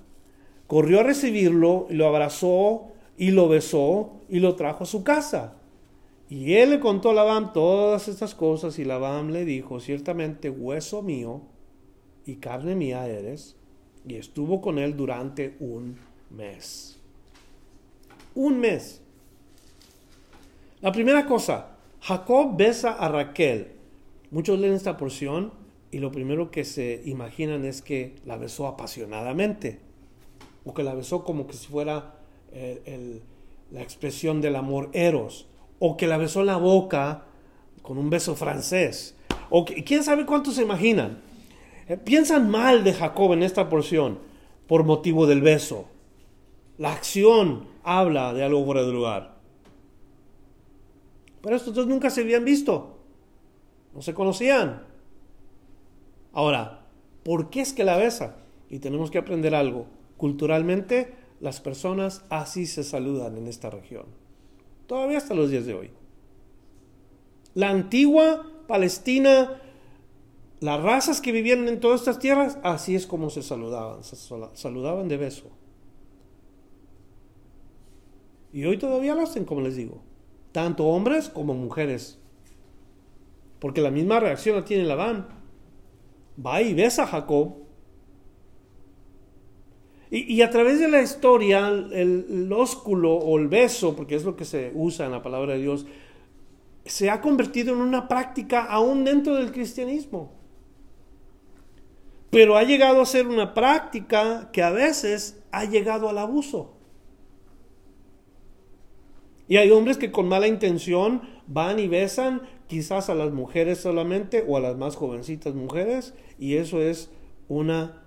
corrió 0.68 1.00
a 1.00 1.04
recibirlo, 1.04 1.88
lo 1.90 2.08
abrazó 2.08 2.92
y 3.18 3.32
lo 3.32 3.48
besó 3.48 4.22
y 4.30 4.40
lo 4.40 4.56
trajo 4.56 4.84
a 4.84 4.88
su 4.88 5.04
casa. 5.04 5.56
Y 6.30 6.54
él 6.56 6.72
le 6.72 6.80
contó 6.80 7.12
a 7.12 7.14
Labán 7.14 7.54
todas 7.54 8.08
estas 8.08 8.34
cosas 8.34 8.80
y 8.80 8.86
Labán 8.86 9.34
le 9.34 9.46
dijo, 9.46 9.80
ciertamente 9.80 10.50
hueso 10.50 11.02
mío 11.02 11.42
y 12.26 12.36
carne 12.36 12.76
mía 12.76 13.08
eres. 13.08 13.56
Y 14.08 14.16
estuvo 14.16 14.62
con 14.62 14.80
él 14.80 14.98
durante 14.98 15.56
un 15.60 15.98
mes. 16.30 17.00
Un 18.36 18.60
mes. 18.60 19.02
La 20.82 20.92
primera 20.92 21.26
cosa, 21.26 21.78
Jacob 22.02 22.58
besa 22.58 22.94
a 22.94 23.08
Raquel. 23.08 23.74
Muchos 24.32 24.60
leen 24.60 24.74
esta 24.74 24.98
porción 24.98 25.63
y 25.94 26.00
lo 26.00 26.12
primero 26.12 26.50
que 26.50 26.66
se 26.66 27.04
imaginan 27.06 27.66
es 27.66 27.84
que 27.84 28.16
la 28.26 28.36
besó 28.36 28.66
apasionadamente, 28.66 29.80
o 30.66 30.74
que 30.74 30.82
la 30.82 30.96
besó 30.96 31.24
como 31.24 31.46
que 31.46 31.54
si 31.54 31.68
fuera 31.68 32.16
eh, 32.52 33.22
la 33.72 33.84
expresión 33.84 34.42
del 34.42 34.56
amor 34.56 34.90
eros, 34.94 35.46
o 35.78 35.96
que 35.96 36.08
la 36.08 36.18
besó 36.18 36.40
en 36.40 36.48
la 36.48 36.58
boca 36.58 37.26
con 37.84 38.00
un 38.00 38.10
beso 38.10 38.34
francés, 38.36 39.16
o 39.52 39.66
quién 39.66 40.04
sabe 40.04 40.26
cuántos 40.26 40.56
se 40.56 40.64
imaginan. 40.64 41.22
Eh, 41.88 41.98
piensan 41.98 42.50
mal 42.50 42.84
de 42.84 42.94
Jacob 42.94 43.34
en 43.34 43.44
esta 43.44 43.70
porción 43.70 44.18
por 44.66 44.86
motivo 44.86 45.28
del 45.28 45.42
beso. 45.42 45.86
La 46.80 46.92
acción 46.92 47.68
habla 47.84 48.34
de 48.34 48.44
algo 48.44 48.66
fuera 48.66 48.82
de 48.82 48.92
lugar. 48.92 49.38
Pero 51.44 51.56
estos 51.56 51.76
dos 51.76 51.86
nunca 51.86 52.10
se 52.10 52.22
habían 52.22 52.46
visto, 52.46 52.98
no 53.94 54.02
se 54.02 54.16
conocían. 54.16 54.93
Ahora, 56.34 56.88
¿por 57.24 57.50
qué 57.52 57.62
es 57.62 57.74
que 57.74 57.84
la 57.84 57.96
besa? 57.96 58.38
Y 58.70 58.80
tenemos 58.80 59.12
que 59.12 59.20
aprender 59.20 59.54
algo. 59.56 59.86
Culturalmente, 60.18 61.14
las 61.40 61.62
personas 61.62 62.26
así 62.30 62.66
se 62.66 62.84
saludan 62.84 63.38
en 63.38 63.48
esta 63.48 63.70
región. 63.70 64.06
Todavía 64.88 65.20
hasta 65.20 65.36
los 65.36 65.52
días 65.52 65.66
de 65.66 65.76
hoy. 65.76 65.92
La 67.54 67.70
antigua 67.70 68.48
Palestina, 68.68 69.62
las 70.60 70.82
razas 70.82 71.22
que 71.22 71.32
vivían 71.32 71.68
en 71.68 71.80
todas 71.80 72.02
estas 72.02 72.18
tierras, 72.18 72.58
así 72.64 72.96
es 72.96 73.06
como 73.06 73.30
se 73.30 73.44
saludaban. 73.44 74.04
Se 74.04 74.16
saludaban 74.16 75.08
de 75.08 75.18
beso. 75.18 75.52
Y 78.52 78.66
hoy 78.66 78.78
todavía 78.78 79.14
lo 79.14 79.22
hacen, 79.22 79.46
como 79.46 79.62
les 79.62 79.76
digo. 79.76 80.02
Tanto 80.52 80.86
hombres 80.86 81.30
como 81.30 81.54
mujeres. 81.54 82.20
Porque 83.60 83.82
la 83.82 83.92
misma 83.92 84.20
reacción 84.20 84.56
la 84.56 84.66
tiene 84.66 84.84
Labán 84.84 85.43
va 86.38 86.62
y 86.62 86.74
besa 86.74 87.04
a 87.04 87.08
Jacob. 87.08 87.64
Y, 90.16 90.44
a 90.44 90.50
través 90.52 90.80
de 90.80 90.88
la 90.88 91.02
historia, 91.02 91.68
el, 91.68 92.52
ósculo 92.56 93.16
o 93.16 93.40
el 93.40 93.48
beso, 93.48 93.96
porque 93.96 94.14
es 94.14 94.24
lo 94.24 94.36
que 94.36 94.46
se 94.46 94.72
usa 94.76 95.08
en 95.08 95.12
la 95.12 95.24
palabra 95.24 95.54
de 95.54 95.62
Dios, 95.62 95.88
se 96.86 97.10
ha 97.10 97.20
convertido 97.20 97.74
en 97.74 97.82
una 97.82 98.08
práctica 98.08 98.66
aún 98.66 99.06
dentro 99.06 99.34
del 99.34 99.52
cristianismo. 99.52 100.32
Pero 102.30 102.58
ha 102.58 102.64
llegado 102.64 103.02
a 103.02 103.08
ser 103.08 103.26
una 103.28 103.56
práctica 103.56 104.52
que 104.54 104.62
a 104.62 104.70
veces 104.70 105.42
ha 105.52 105.66
llegado 105.66 106.08
al 106.08 106.20
abuso. 106.20 106.78
Y 109.48 109.58
hay 109.58 109.72
hombres 109.72 109.98
que 109.98 110.12
con 110.12 110.28
mala 110.28 110.48
intención 110.48 111.24
van 111.48 111.80
y 111.80 111.88
besan 111.88 112.42
quizás 112.74 113.08
a 113.12 113.14
las 113.14 113.32
mujeres 113.32 113.82
solamente 113.82 114.44
o 114.48 114.58
a 114.58 114.60
las 114.60 114.76
más 114.76 114.96
jovencitas 114.96 115.54
mujeres 115.54 116.16
y 116.40 116.56
eso 116.56 116.82
es 116.82 117.12
una 117.48 118.04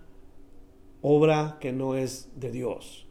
obra 1.02 1.59
que 1.61 1.72
no 1.72 1.94
es 1.94 2.31
de 2.35 2.50
Dios. 2.50 3.07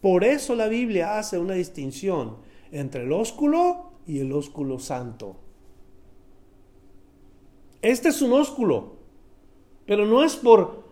Por 0.00 0.24
eso 0.24 0.56
la 0.56 0.66
Biblia 0.66 1.16
hace 1.16 1.38
una 1.38 1.54
distinción 1.54 2.38
entre 2.72 3.04
el 3.04 3.12
ósculo 3.12 3.92
y 4.08 4.18
el 4.18 4.32
ósculo 4.32 4.80
santo. 4.80 5.36
Este 7.80 8.08
es 8.08 8.20
un 8.20 8.32
ósculo, 8.32 8.96
pero 9.86 10.04
no 10.04 10.24
es 10.24 10.34
por 10.34 10.82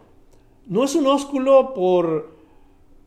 no 0.69 0.85
es 0.85 0.95
un 0.95 1.09
ósculo 1.09 1.75
por 1.75 2.31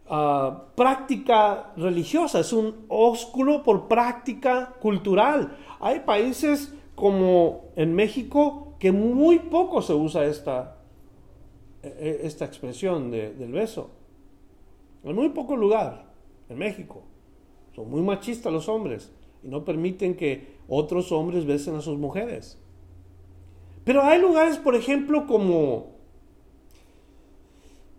ah, 0.09 0.65
práctica 0.75 1.71
religiosa, 1.77 2.41
es 2.41 2.51
un 2.51 2.83
ósculo 2.89 3.63
por 3.63 3.87
práctica 3.87 4.75
cultural. 4.81 5.57
Hay 5.79 6.01
países 6.01 6.73
como 6.99 7.71
en 7.77 7.95
México, 7.95 8.73
que 8.77 8.91
muy 8.91 9.39
poco 9.39 9.81
se 9.81 9.93
usa 9.93 10.25
esta, 10.25 10.75
e, 11.81 11.87
e, 11.87 12.27
esta 12.27 12.43
expresión 12.43 13.09
del 13.09 13.53
beso. 13.53 13.89
En 15.05 15.15
muy 15.15 15.29
poco 15.29 15.55
lugar, 15.55 16.11
en 16.49 16.57
México. 16.57 17.03
Son 17.73 17.89
muy 17.89 18.01
machistas 18.01 18.51
los 18.51 18.67
hombres 18.67 19.13
y 19.41 19.47
no 19.47 19.63
permiten 19.63 20.17
que 20.17 20.57
otros 20.67 21.13
hombres 21.13 21.45
besen 21.45 21.75
a 21.75 21.81
sus 21.81 21.97
mujeres. 21.97 22.59
Pero 23.85 24.03
hay 24.03 24.19
lugares, 24.19 24.57
por 24.57 24.75
ejemplo, 24.75 25.25
como, 25.25 25.91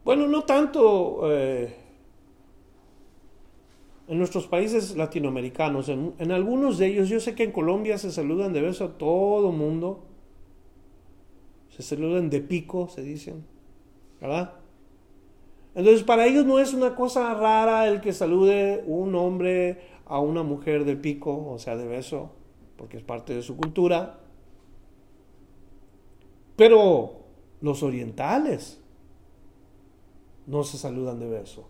bueno, 0.05 0.29
no 0.29 0.43
tanto 0.43 1.23
eh, 1.33 1.75
en 4.11 4.19
nuestros 4.19 4.49
países 4.49 4.97
latinoamericanos, 4.97 5.89
en, 5.89 6.33
algunos 6.33 6.79
de 6.79 6.89
ellos, 6.89 7.09
yo 7.09 7.21
sé 7.21 7.37
que 7.37 7.45
en 7.45 7.53
Colombia 7.53 7.97
se 7.97 8.11
saludan 8.11 8.53
de 8.53 8.61
beso 8.61 8.85
a 8.85 8.99
todo 8.99 9.53
mundo, 9.53 10.03
se 11.69 11.85
saludan 11.85 12.29
de 12.29 12.41
pico, 12.41 12.89
se 12.89 13.03
dicen, 13.03 13.47
¿verdad? 14.21 14.55
Entonces 15.77 16.03
para 16.03 16.27
ellos 16.27 16.45
no 16.45 16.59
es 16.59 16.75
una 16.75 16.97
cosa 16.97 17.33
rara 17.35 17.87
el 17.87 18.01
que 18.01 18.13
salude 18.13 18.83
un 18.85 19.15
hombre 19.15 19.79
a 20.07 20.19
una 20.19 20.43
mujer 20.43 20.85
de 20.85 20.97
pico, 20.97 21.47
o 21.49 21.61
sea, 21.61 21.77
de 21.77 21.87
beso, 21.87 22.33
porque 22.77 22.97
es 22.97 23.05
parte 23.05 23.33
de 23.33 23.43
su 23.43 23.57
cultura. 23.57 24.19
Pero 26.57 27.21
los 27.61 27.85
orientales 27.85 28.83
no 30.49 30.65
se 30.65 30.79
saludan 30.79 31.21
de 31.21 31.29
beso. 31.29 31.69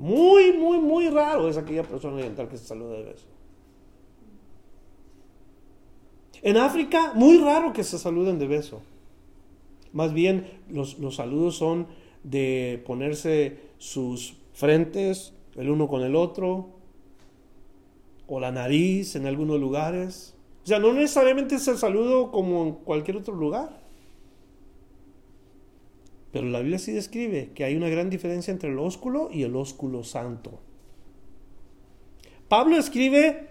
Muy, 0.00 0.54
muy, 0.54 0.78
muy 0.78 1.10
raro 1.10 1.46
es 1.46 1.58
aquella 1.58 1.82
persona 1.82 2.14
oriental 2.14 2.48
que 2.48 2.56
se 2.56 2.64
saluda 2.64 2.94
de 2.94 3.02
beso. 3.02 3.26
En 6.40 6.56
África, 6.56 7.12
muy 7.14 7.36
raro 7.36 7.74
que 7.74 7.84
se 7.84 7.98
saluden 7.98 8.38
de 8.38 8.46
beso. 8.46 8.80
Más 9.92 10.14
bien, 10.14 10.58
los, 10.70 10.98
los 10.98 11.16
saludos 11.16 11.56
son 11.56 11.86
de 12.24 12.82
ponerse 12.86 13.58
sus 13.76 14.38
frentes 14.54 15.34
el 15.56 15.68
uno 15.68 15.86
con 15.86 16.00
el 16.00 16.16
otro, 16.16 16.70
o 18.26 18.40
la 18.40 18.52
nariz 18.52 19.16
en 19.16 19.26
algunos 19.26 19.60
lugares. 19.60 20.34
O 20.64 20.66
sea, 20.66 20.78
no 20.78 20.94
necesariamente 20.94 21.56
es 21.56 21.68
el 21.68 21.76
saludo 21.76 22.30
como 22.30 22.62
en 22.62 22.72
cualquier 22.72 23.18
otro 23.18 23.34
lugar. 23.34 23.79
Pero 26.32 26.46
la 26.46 26.60
Biblia 26.60 26.78
sí 26.78 26.92
describe 26.92 27.50
que 27.54 27.64
hay 27.64 27.76
una 27.76 27.88
gran 27.88 28.10
diferencia 28.10 28.52
entre 28.52 28.70
el 28.70 28.78
ósculo 28.78 29.30
y 29.32 29.42
el 29.42 29.56
ósculo 29.56 30.04
santo. 30.04 30.60
Pablo 32.48 32.76
escribe 32.76 33.48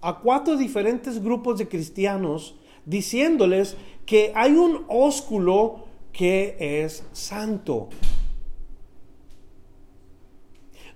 a 0.00 0.20
cuatro 0.20 0.56
diferentes 0.56 1.22
grupos 1.22 1.58
de 1.58 1.68
cristianos 1.68 2.56
diciéndoles 2.84 3.76
que 4.06 4.32
hay 4.34 4.52
un 4.52 4.84
ósculo 4.88 5.84
que 6.12 6.56
es 6.58 7.04
santo. 7.12 7.88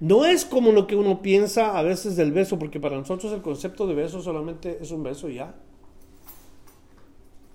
No 0.01 0.25
es 0.25 0.45
como 0.45 0.73
lo 0.73 0.87
que 0.87 0.97
uno 0.97 1.23
piensa 1.23 1.79
a 1.79 1.83
veces 1.83 2.17
del 2.17 2.33
beso, 2.33 2.59
porque 2.59 2.81
para 2.81 2.97
nosotros 2.97 3.33
el 3.33 3.43
concepto 3.43 3.87
de 3.87 3.95
beso 3.95 4.21
solamente 4.21 4.79
es 4.81 4.91
un 4.91 5.03
beso 5.03 5.29
ya. 5.29 5.55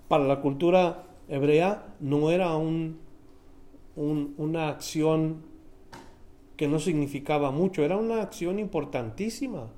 Para 0.08 0.24
la 0.24 0.40
cultura 0.40 1.04
hebrea 1.28 1.94
no 2.00 2.30
era 2.30 2.56
un 2.56 2.98
una 3.96 4.68
acción 4.68 5.42
que 6.56 6.68
no 6.68 6.78
significaba 6.78 7.50
mucho, 7.50 7.82
era 7.82 7.96
una 7.96 8.20
acción 8.20 8.58
importantísima 8.58 9.68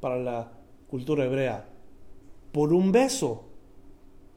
para 0.00 0.18
la 0.18 0.52
cultura 0.88 1.24
hebrea. 1.24 1.68
Por 2.52 2.72
un 2.72 2.92
beso, 2.92 3.44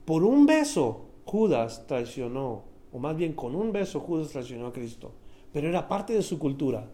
por 0.05 0.23
un 0.23 0.45
beso, 0.45 1.05
Judas 1.25 1.85
traicionó, 1.85 2.63
o 2.91 2.99
más 2.99 3.15
bien 3.15 3.33
con 3.33 3.55
un 3.55 3.71
beso 3.71 3.99
Judas 3.99 4.29
traicionó 4.29 4.67
a 4.67 4.73
Cristo, 4.73 5.11
pero 5.51 5.67
era 5.67 5.87
parte 5.87 6.13
de 6.13 6.21
su 6.21 6.39
cultura. 6.39 6.89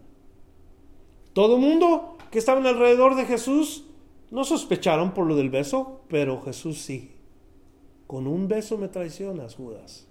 Todo 1.32 1.56
el 1.56 1.62
mundo 1.62 2.16
que 2.30 2.38
estaba 2.38 2.58
alrededor 2.58 3.14
de 3.14 3.24
Jesús 3.24 3.84
no 4.30 4.44
sospecharon 4.44 5.14
por 5.14 5.26
lo 5.26 5.36
del 5.36 5.50
beso, 5.50 6.00
pero 6.08 6.40
Jesús 6.42 6.78
sí. 6.78 7.12
Con 8.06 8.26
un 8.26 8.48
beso 8.48 8.78
me 8.78 8.88
traicionas, 8.88 9.54
Judas. 9.54 10.06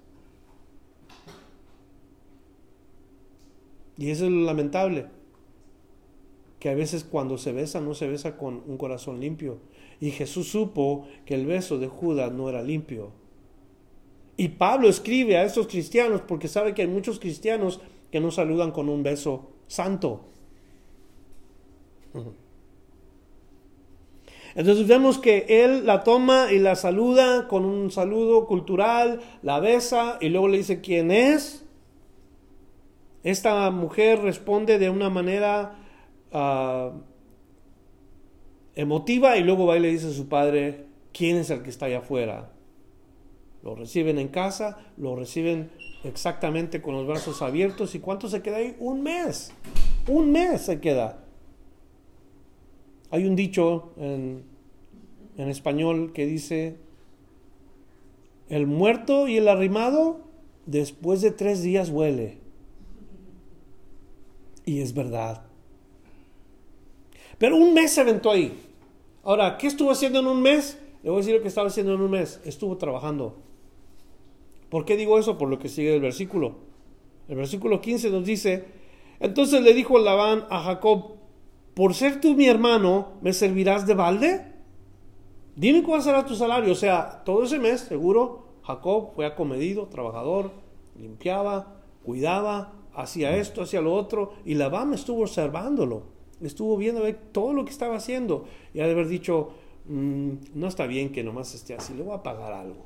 Y 3.97 4.09
eso 4.09 4.25
es 4.25 4.31
lo 4.31 4.41
lamentable, 4.41 5.07
que 6.59 6.69
a 6.69 6.75
veces 6.75 7.03
cuando 7.03 7.37
se 7.37 7.51
besa 7.51 7.79
no 7.79 7.93
se 7.93 8.07
besa 8.07 8.37
con 8.37 8.63
un 8.67 8.77
corazón 8.77 9.19
limpio. 9.19 9.59
Y 10.01 10.11
Jesús 10.11 10.49
supo 10.49 11.07
que 11.25 11.35
el 11.35 11.45
beso 11.45 11.77
de 11.77 11.87
Judas 11.87 12.31
no 12.31 12.49
era 12.49 12.61
limpio. 12.61 13.11
Y 14.37 14.49
Pablo 14.49 14.89
escribe 14.89 15.37
a 15.37 15.43
estos 15.43 15.67
cristianos 15.67 16.21
porque 16.27 16.47
sabe 16.47 16.73
que 16.73 16.81
hay 16.81 16.87
muchos 16.87 17.19
cristianos 17.19 17.79
que 18.11 18.19
no 18.19 18.31
saludan 18.31 18.71
con 18.71 18.89
un 18.89 19.03
beso 19.03 19.49
santo. 19.67 20.21
Entonces 24.55 24.87
vemos 24.87 25.17
que 25.17 25.45
él 25.49 25.85
la 25.85 26.03
toma 26.03 26.51
y 26.51 26.59
la 26.59 26.75
saluda 26.75 27.47
con 27.47 27.65
un 27.65 27.91
saludo 27.91 28.45
cultural, 28.47 29.19
la 29.41 29.59
besa 29.59 30.17
y 30.21 30.29
luego 30.29 30.47
le 30.47 30.57
dice 30.57 30.81
quién 30.81 31.11
es. 31.11 31.64
Esta 33.25 33.71
mujer 33.71 34.21
responde 34.21 34.77
de 34.77 34.91
una 34.91 35.09
manera 35.09 35.79
ah, 36.31 36.91
emotiva 38.75 39.35
y 39.35 39.43
luego 39.43 39.65
va 39.65 39.77
y 39.77 39.79
le 39.79 39.89
dice 39.89 40.09
a 40.09 40.11
su 40.11 40.29
padre 40.29 40.85
quién 41.11 41.37
es 41.37 41.49
el 41.49 41.63
que 41.63 41.71
está 41.71 41.87
allá 41.87 41.97
afuera. 41.97 42.51
Lo 43.63 43.73
reciben 43.73 44.19
en 44.19 44.27
casa, 44.27 44.77
lo 44.95 45.15
reciben 45.15 45.71
exactamente 46.03 46.83
con 46.83 46.93
los 46.93 47.07
brazos 47.07 47.41
abiertos. 47.41 47.95
¿Y 47.95 47.99
cuánto 47.99 48.29
se 48.29 48.43
queda 48.43 48.57
ahí? 48.57 48.75
Un 48.77 49.01
mes. 49.01 49.51
Un 50.07 50.31
mes 50.31 50.61
se 50.61 50.79
queda. 50.79 51.25
Hay 53.09 53.25
un 53.25 53.35
dicho 53.35 53.93
en, 53.97 54.43
español 55.35 56.13
que 56.13 56.27
dice, 56.27 56.77
el 58.49 58.67
muerto 58.67 59.27
y 59.27 59.37
el 59.37 59.47
arrimado 59.47 60.19
después 60.67 61.21
de 61.21 61.31
tres 61.31 61.63
días 61.63 61.89
huele. 61.89 62.44
Y 64.65 64.81
es 64.81 64.93
verdad. 64.93 65.45
Pero 67.37 67.57
un 67.57 67.73
mes 67.73 67.91
se 67.91 68.01
aventó 68.01 68.31
ahí. 68.31 68.57
Ahora, 69.23 69.57
¿qué 69.57 69.67
estuvo 69.67 69.91
haciendo 69.91 70.19
en 70.19 70.27
un 70.27 70.41
mes? 70.41 70.79
Le 71.03 71.09
voy 71.09 71.17
a 71.17 71.21
decir 71.21 71.35
lo 71.35 71.41
que 71.41 71.47
estaba 71.47 71.67
haciendo 71.67 71.93
en 71.93 72.01
un 72.01 72.11
mes. 72.11 72.41
Estuvo 72.45 72.77
trabajando. 72.77 73.35
¿Por 74.69 74.85
qué 74.85 74.97
digo 74.97 75.19
eso? 75.19 75.37
Por 75.37 75.49
lo 75.49 75.59
que 75.59 75.69
sigue 75.69 75.93
el 75.95 76.01
versículo. 76.01 76.55
El 77.27 77.35
versículo 77.35 77.81
15 77.81 78.09
nos 78.11 78.25
dice, 78.25 78.65
entonces 79.19 79.61
le 79.61 79.73
dijo 79.73 79.97
Labán 79.97 80.45
a 80.49 80.61
Jacob, 80.61 81.15
por 81.73 81.93
ser 81.93 82.21
tú 82.21 82.35
mi 82.35 82.47
hermano, 82.47 83.13
¿me 83.21 83.33
servirás 83.33 83.85
de 83.87 83.95
balde? 83.95 84.53
Dime 85.55 85.83
cuál 85.83 86.01
será 86.01 86.25
tu 86.25 86.35
salario. 86.35 86.71
O 86.71 86.75
sea, 86.75 87.23
todo 87.23 87.43
ese 87.43 87.59
mes, 87.59 87.81
seguro, 87.81 88.45
Jacob 88.63 89.13
fue 89.15 89.25
acomedido, 89.25 89.87
trabajador, 89.87 90.51
limpiaba, 90.95 91.81
cuidaba, 92.03 92.73
hacía 92.95 93.35
esto, 93.35 93.61
hacía 93.61 93.81
lo 93.81 93.93
otro, 93.93 94.33
y 94.45 94.55
Labán 94.55 94.93
estuvo 94.93 95.21
observándolo, 95.21 96.03
estuvo 96.41 96.77
viendo 96.77 97.01
todo 97.31 97.53
lo 97.53 97.65
que 97.65 97.71
estaba 97.71 97.95
haciendo, 97.95 98.45
y 98.73 98.79
de 98.79 98.91
haber 98.91 99.07
dicho, 99.07 99.49
mm, 99.87 100.31
no 100.53 100.67
está 100.67 100.87
bien 100.87 101.11
que 101.11 101.23
nomás 101.23 101.53
esté 101.53 101.75
así, 101.75 101.93
le 101.93 102.03
voy 102.03 102.15
a 102.15 102.23
pagar 102.23 102.53
algo. 102.53 102.85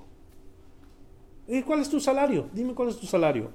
¿Y 1.48 1.64
cuál 1.64 1.80
es 1.80 1.90
tu 1.90 2.00
salario? 2.00 2.48
Dime 2.54 2.76
cuál 2.76 2.90
es 2.90 2.98
tu 2.98 3.08
salario. 3.08 3.50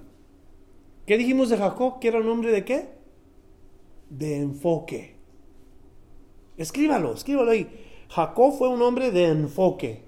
¿Qué 1.07 1.17
dijimos 1.17 1.49
de 1.51 1.59
Jacob? 1.59 2.01
¿Que 2.01 2.09
era 2.09 2.19
un 2.19 2.29
hombre 2.29 2.51
de 2.51 2.65
qué? 2.65 2.89
De 4.11 4.39
enfoque. 4.39 5.15
Escríbalo, 6.57 7.15
escríbalo 7.15 7.51
ahí. 7.51 7.69
Jacob 8.09 8.53
fue 8.57 8.69
un 8.69 8.83
hombre 8.83 9.11
de 9.11 9.27
enfoque. 9.27 10.04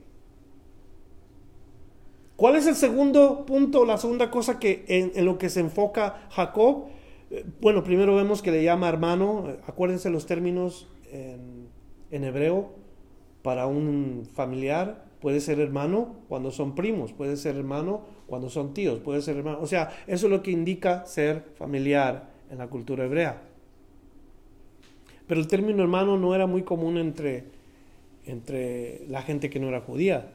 ¿Cuál 2.37 2.57
es 2.57 2.67
el 2.67 2.75
segundo 2.75 3.47
punto, 3.47 3.87
la 3.87 3.97
segunda 3.97 4.31
cosa 4.31 4.59
que 4.59 4.85
en, 4.89 5.25
lo 5.25 5.39
que 5.39 5.49
se 5.49 5.61
enfoca 5.61 6.29
Jacob? 6.31 6.85
Eh, 7.31 7.45
bueno, 7.63 7.83
primero 7.83 8.15
vemos 8.15 8.43
que 8.43 8.51
le 8.51 8.63
llama 8.63 8.89
hermano. 8.89 9.57
Acuérdense 9.67 10.11
los 10.11 10.27
términos 10.27 10.87
en, 11.11 11.69
en 12.11 12.25
hebreo 12.25 12.71
para 13.43 13.67
un 13.67 14.29
familiar. 14.35 15.07
Puede 15.21 15.41
ser 15.41 15.61
hermano 15.61 16.17
cuando 16.29 16.51
son 16.51 16.75
primos, 16.75 17.15
puede 17.15 17.39
ser 17.39 17.57
hermano 17.57 18.03
cuando 18.27 18.51
son 18.51 18.75
tíos, 18.75 19.01
puede 19.01 19.23
ser 19.23 19.39
hermano. 19.39 19.61
O 19.63 19.67
sea, 19.67 19.91
eso 20.07 20.27
es 20.27 20.31
lo 20.31 20.43
que 20.43 20.51
indica 20.51 21.07
ser 21.07 21.43
familiar 21.55 22.29
en 22.51 22.59
la 22.59 22.69
cultura 22.69 23.05
hebrea. 23.05 23.43
Pero 25.27 25.41
el 25.41 25.49
término 25.49 25.83
hermano 25.83 26.19
no 26.19 26.35
era 26.35 26.47
muy 26.47 26.63
común 26.63 26.99
entre, 26.99 27.45
entre 28.27 29.07
la 29.09 29.23
gente 29.23 29.49
que 29.49 29.59
no 29.59 29.69
era 29.69 29.81
judía. 29.81 30.33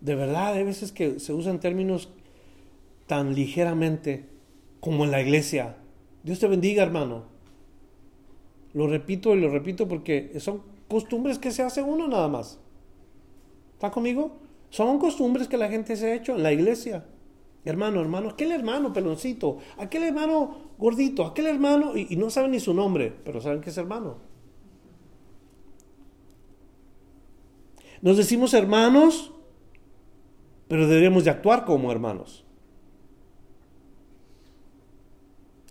De 0.00 0.14
verdad, 0.14 0.54
hay 0.54 0.64
veces 0.64 0.92
que 0.92 1.20
se 1.20 1.32
usan 1.32 1.60
términos 1.60 2.08
tan 3.06 3.34
ligeramente 3.34 4.26
como 4.80 5.04
en 5.04 5.10
la 5.10 5.20
iglesia. 5.20 5.76
Dios 6.22 6.38
te 6.38 6.48
bendiga, 6.48 6.82
hermano. 6.82 7.24
Lo 8.72 8.86
repito 8.86 9.34
y 9.34 9.40
lo 9.40 9.50
repito 9.50 9.88
porque 9.88 10.38
son 10.40 10.62
costumbres 10.88 11.38
que 11.38 11.50
se 11.50 11.62
hace 11.62 11.82
uno 11.82 12.08
nada 12.08 12.28
más. 12.28 12.58
¿Está 13.74 13.90
conmigo? 13.90 14.36
Son 14.70 14.98
costumbres 14.98 15.48
que 15.48 15.56
la 15.56 15.68
gente 15.68 15.96
se 15.96 16.06
ha 16.06 16.14
hecho 16.14 16.36
en 16.36 16.42
la 16.42 16.52
iglesia. 16.52 17.04
Hermano, 17.64 18.00
hermano, 18.00 18.30
aquel 18.30 18.52
hermano 18.52 18.92
peloncito, 18.92 19.58
aquel 19.76 20.04
hermano 20.04 20.70
gordito, 20.78 21.26
aquel 21.26 21.46
hermano, 21.46 21.96
y, 21.96 22.16
no 22.16 22.30
saben 22.30 22.52
ni 22.52 22.60
su 22.60 22.72
nombre, 22.72 23.12
pero 23.24 23.40
saben 23.40 23.60
que 23.60 23.70
es 23.70 23.76
hermano. 23.76 24.16
Nos 28.00 28.16
decimos 28.16 28.54
hermanos, 28.54 29.32
pero 30.70 30.86
debemos 30.86 31.24
de 31.24 31.30
actuar 31.30 31.66
como 31.66 31.92
hermanos. 31.92 32.46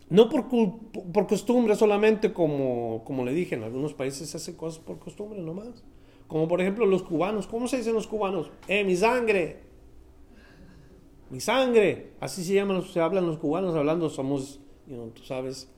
No 0.10 0.28
por, 0.28 0.50
por, 0.50 1.26
costumbre 1.26 1.76
solamente, 1.76 2.34
como, 2.34 3.04
como 3.06 3.24
le 3.24 3.34
dije, 3.34 3.56
en 3.56 3.64
algunos 3.64 3.94
países 3.94 4.30
se 4.30 4.38
hacen 4.38 4.56
cosas 4.56 4.80
por 4.84 5.00
costumbre 5.00 5.42
nomás. 5.42 5.84
Como 6.28 6.48
por 6.48 6.60
ejemplo 6.60 6.86
los 6.86 7.02
cubanos. 7.02 7.48
¿Cómo 7.48 7.68
se 7.68 7.78
dicen 7.78 7.94
los 7.94 8.08
cubanos? 8.08 8.52
¡Eh, 8.68 8.84
mi 8.84 8.96
sangre! 8.96 9.70
mi 11.30 11.40
sangre. 11.40 12.12
Así 12.20 12.44
se 12.44 12.56
llaman, 12.56 12.84
se 12.84 13.00
hablan 13.00 13.26
los 13.26 13.38
cubanos 13.38 13.76
hablando, 13.76 14.10
somos, 14.10 14.60
tú 14.88 15.24
sabes, 15.24 15.70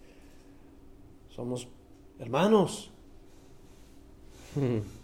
somos 1.29 1.67
hermanos. 2.19 2.91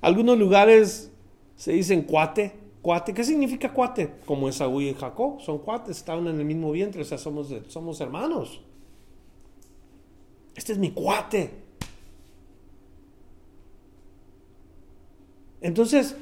Algunos 0.00 0.38
lugares 0.38 1.10
se 1.56 1.72
dicen 1.72 2.02
cuate, 2.02 2.54
cuate. 2.82 3.14
¿Qué 3.14 3.24
significa 3.24 3.72
cuate? 3.72 4.14
Como 4.26 4.48
Esaú 4.48 4.80
y 4.80 4.94
Jacob, 4.94 5.40
son 5.40 5.58
cuates, 5.58 5.96
estaban 5.96 6.26
en 6.26 6.38
el 6.38 6.44
mismo 6.44 6.70
vientre, 6.70 7.02
o 7.02 7.04
sea, 7.04 7.18
somos, 7.18 7.52
somos 7.68 8.00
hermanos. 8.00 8.62
Este 10.54 10.72
es 10.72 10.78
mi 10.78 10.90
cuate. 10.90 11.50
Entonces, 15.60 16.16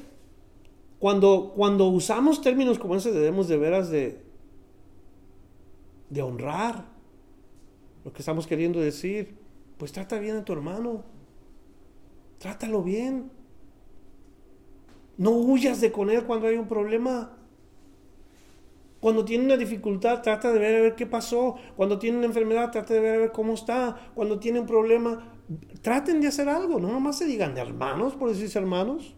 cuando, 0.99 1.53
cuando 1.55 1.87
usamos 1.89 2.41
términos 2.41 2.79
como 2.79 2.95
ese 2.95 3.11
debemos 3.11 3.47
de 3.47 3.57
veras 3.57 3.89
de, 3.89 4.21
de 6.09 6.21
honrar 6.21 6.85
lo 8.07 8.13
que 8.13 8.21
estamos 8.21 8.47
queriendo 8.47 8.79
decir. 8.79 9.35
Pues 9.77 9.91
trata 9.91 10.17
bien 10.17 10.37
a 10.37 10.45
tu 10.45 10.53
hermano. 10.53 11.03
Trátalo 12.39 12.81
bien. 12.81 13.29
No 15.17 15.31
huyas 15.31 15.81
de 15.81 15.91
con 15.91 16.09
él 16.09 16.25
cuando 16.25 16.47
hay 16.47 16.57
un 16.57 16.67
problema. 16.67 17.33
Cuando 18.99 19.25
tiene 19.25 19.45
una 19.45 19.57
dificultad, 19.57 20.21
trata 20.21 20.51
de 20.51 20.59
ver 20.59 20.75
a 20.75 20.81
ver 20.81 20.95
qué 20.95 21.05
pasó. 21.05 21.55
Cuando 21.75 21.97
tiene 21.99 22.17
una 22.17 22.27
enfermedad, 22.27 22.71
trata 22.71 22.93
de 22.93 22.99
ver 22.99 23.15
a 23.15 23.19
ver 23.19 23.31
cómo 23.31 23.53
está. 23.53 24.11
Cuando 24.15 24.39
tiene 24.39 24.59
un 24.59 24.67
problema, 24.67 25.33
traten 25.81 26.21
de 26.21 26.27
hacer 26.27 26.49
algo. 26.49 26.79
No 26.79 26.89
nomás 26.89 27.17
se 27.17 27.25
digan 27.25 27.57
hermanos 27.57 28.15
por 28.15 28.29
decirse 28.29 28.59
hermanos. 28.59 29.15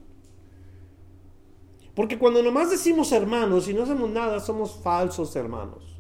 Porque 1.95 2.18
cuando 2.18 2.41
nomás 2.41 2.72
decimos 2.72 3.12
hermanos 3.12 3.68
y 3.68 3.74
no 3.74 3.84
hacemos 3.84 4.10
nada, 4.10 4.39
somos 4.39 4.80
falsos 4.82 5.36
hermanos. 5.36 5.97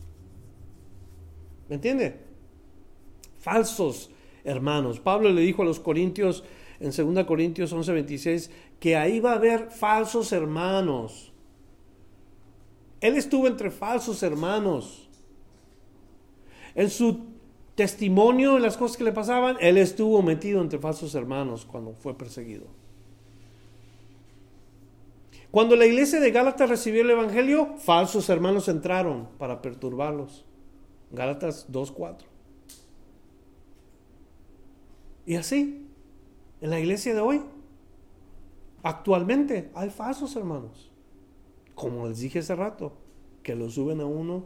¿Me 1.67 1.75
entiende? 1.75 2.21
Falsos 3.37 4.09
hermanos. 4.43 4.99
Pablo 4.99 5.29
le 5.29 5.41
dijo 5.41 5.61
a 5.61 5.65
los 5.65 5.79
corintios 5.79 6.43
en 6.79 6.91
2 6.91 7.25
Corintios 7.25 7.73
11:26 7.73 8.49
que 8.79 8.95
ahí 8.95 9.19
va 9.19 9.33
a 9.33 9.35
haber 9.35 9.69
falsos 9.71 10.31
hermanos. 10.31 11.31
Él 13.01 13.15
estuvo 13.15 13.47
entre 13.47 13.71
falsos 13.71 14.23
hermanos. 14.23 15.09
En 16.75 16.89
su 16.89 17.25
testimonio, 17.75 18.57
en 18.57 18.63
las 18.63 18.77
cosas 18.77 18.97
que 18.97 19.03
le 19.03 19.11
pasaban, 19.11 19.57
él 19.59 19.77
estuvo 19.77 20.21
metido 20.21 20.61
entre 20.61 20.79
falsos 20.79 21.15
hermanos 21.15 21.65
cuando 21.65 21.93
fue 21.93 22.17
perseguido. 22.17 22.67
Cuando 25.51 25.75
la 25.75 25.85
iglesia 25.85 26.19
de 26.19 26.31
Gálatas 26.31 26.69
recibió 26.69 27.01
el 27.01 27.09
Evangelio, 27.09 27.75
falsos 27.77 28.29
hermanos 28.29 28.67
entraron 28.67 29.27
para 29.37 29.61
perturbarlos. 29.61 30.45
Gálatas 31.11 31.67
2.4. 31.71 32.17
Y 35.25 35.35
así, 35.35 35.87
en 36.61 36.69
la 36.69 36.79
iglesia 36.79 37.13
de 37.13 37.21
hoy, 37.21 37.41
actualmente 38.83 39.69
hay 39.73 39.89
falsos 39.89 40.35
hermanos. 40.35 40.91
Como 41.75 42.07
les 42.07 42.19
dije 42.19 42.39
hace 42.39 42.55
rato, 42.55 42.93
que 43.43 43.55
lo 43.55 43.69
suben 43.69 44.01
a 44.01 44.05
uno 44.05 44.45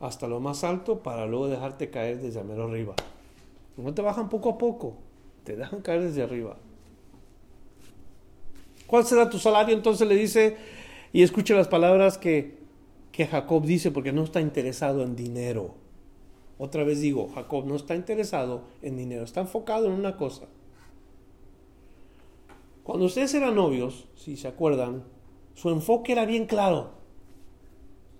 hasta 0.00 0.28
lo 0.28 0.40
más 0.40 0.64
alto 0.64 1.02
para 1.02 1.26
luego 1.26 1.48
dejarte 1.48 1.90
caer 1.90 2.20
desde 2.20 2.42
mero 2.44 2.64
arriba. 2.64 2.94
No 3.76 3.94
te 3.94 4.02
bajan 4.02 4.28
poco 4.28 4.50
a 4.50 4.58
poco, 4.58 4.96
te 5.44 5.56
dejan 5.56 5.80
caer 5.80 6.02
desde 6.02 6.22
arriba. 6.22 6.56
¿Cuál 8.86 9.04
será 9.04 9.28
tu 9.28 9.38
salario? 9.38 9.74
Entonces 9.74 10.08
le 10.08 10.16
dice, 10.16 10.56
y 11.12 11.22
escucha 11.22 11.54
las 11.54 11.68
palabras 11.68 12.18
que, 12.18 12.58
que 13.12 13.26
Jacob 13.26 13.64
dice, 13.64 13.90
porque 13.90 14.12
no 14.12 14.24
está 14.24 14.40
interesado 14.40 15.02
en 15.02 15.14
dinero. 15.14 15.74
Otra 16.58 16.82
vez 16.82 17.00
digo, 17.00 17.28
Jacob 17.34 17.66
no 17.66 17.76
está 17.76 17.94
interesado 17.94 18.62
en 18.82 18.96
dinero, 18.96 19.24
está 19.24 19.40
enfocado 19.40 19.86
en 19.86 19.92
una 19.92 20.16
cosa. 20.16 20.46
Cuando 22.88 23.04
ustedes 23.04 23.34
eran 23.34 23.54
novios, 23.54 24.08
si 24.14 24.38
se 24.38 24.48
acuerdan, 24.48 25.04
su 25.52 25.68
enfoque 25.68 26.12
era 26.12 26.24
bien 26.24 26.46
claro. 26.46 26.92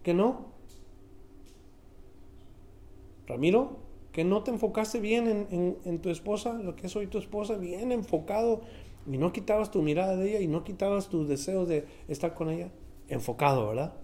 ¿Que 0.02 0.12
no? 0.12 0.48
Ramiro, 3.26 3.78
que 4.12 4.24
no 4.24 4.42
te 4.42 4.50
enfocaste 4.50 5.00
bien 5.00 5.78
en, 5.82 5.98
tu 6.00 6.10
esposa, 6.10 6.52
lo 6.52 6.76
que 6.76 6.86
es 6.86 6.96
hoy 6.96 7.06
tu 7.06 7.16
esposa, 7.16 7.56
bien 7.56 7.92
enfocado, 7.92 8.60
y 9.10 9.16
no 9.16 9.32
quitabas 9.32 9.70
tu 9.70 9.80
mirada 9.80 10.16
de 10.16 10.32
ella 10.32 10.40
y 10.40 10.48
no 10.48 10.64
quitabas 10.64 11.08
tu 11.08 11.26
deseo 11.26 11.64
de 11.64 11.86
estar 12.06 12.34
con 12.34 12.50
ella. 12.50 12.70
Enfocado, 13.08 13.68
¿verdad? 13.68 13.94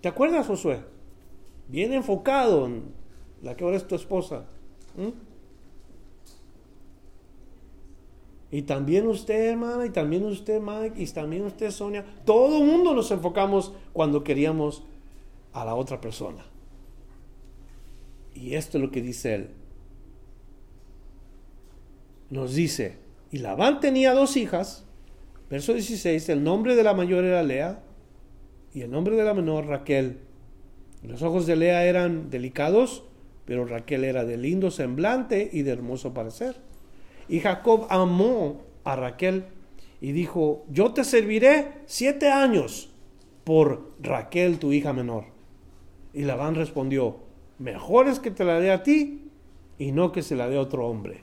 ¿Te 0.00 0.08
acuerdas, 0.08 0.46
Josué? 0.46 0.80
Bien 1.68 1.92
enfocado 1.92 2.64
en 2.64 2.84
la 3.42 3.54
que 3.54 3.64
ahora 3.64 3.76
es 3.76 3.86
tu 3.86 3.96
esposa. 3.96 4.46
Y 8.52 8.62
también 8.62 9.06
usted, 9.06 9.50
hermana, 9.50 9.86
y 9.86 9.90
también 9.90 10.24
usted, 10.24 10.60
Mike, 10.60 11.00
y 11.00 11.06
también 11.06 11.44
usted, 11.44 11.70
Sonia. 11.70 12.04
Todo 12.24 12.58
el 12.58 12.64
mundo 12.64 12.94
nos 12.94 13.10
enfocamos 13.10 13.72
cuando 13.92 14.24
queríamos 14.24 14.82
a 15.52 15.64
la 15.64 15.74
otra 15.74 16.00
persona. 16.00 16.44
Y 18.34 18.54
esto 18.54 18.78
es 18.78 18.84
lo 18.84 18.90
que 18.90 19.02
dice 19.02 19.34
él. 19.34 19.50
Nos 22.30 22.54
dice, 22.54 22.96
y 23.30 23.38
Labán 23.38 23.80
tenía 23.80 24.14
dos 24.14 24.36
hijas, 24.36 24.84
verso 25.48 25.72
16, 25.72 26.28
el 26.28 26.42
nombre 26.42 26.74
de 26.76 26.82
la 26.82 26.94
mayor 26.94 27.24
era 27.24 27.42
Lea 27.42 27.82
y 28.72 28.82
el 28.82 28.90
nombre 28.90 29.16
de 29.16 29.24
la 29.24 29.34
menor 29.34 29.66
Raquel. 29.66 30.18
Los 31.02 31.22
ojos 31.22 31.46
de 31.46 31.56
Lea 31.56 31.84
eran 31.84 32.30
delicados, 32.30 33.04
pero 33.44 33.64
Raquel 33.64 34.04
era 34.04 34.24
de 34.24 34.36
lindo 34.36 34.70
semblante 34.70 35.50
y 35.52 35.62
de 35.62 35.72
hermoso 35.72 36.14
parecer. 36.14 36.69
Y 37.30 37.38
Jacob 37.38 37.86
amó 37.90 38.60
a 38.82 38.96
Raquel 38.96 39.44
y 40.00 40.10
dijo, 40.10 40.64
yo 40.68 40.92
te 40.92 41.04
serviré 41.04 41.68
siete 41.86 42.28
años 42.28 42.90
por 43.44 43.92
Raquel, 44.00 44.58
tu 44.58 44.72
hija 44.72 44.92
menor. 44.92 45.26
Y 46.12 46.22
Labán 46.22 46.56
respondió, 46.56 47.18
mejor 47.60 48.08
es 48.08 48.18
que 48.18 48.32
te 48.32 48.44
la 48.44 48.58
dé 48.58 48.72
a 48.72 48.82
ti 48.82 49.30
y 49.78 49.92
no 49.92 50.10
que 50.10 50.22
se 50.22 50.34
la 50.34 50.48
dé 50.48 50.56
a 50.56 50.60
otro 50.60 50.88
hombre. 50.88 51.22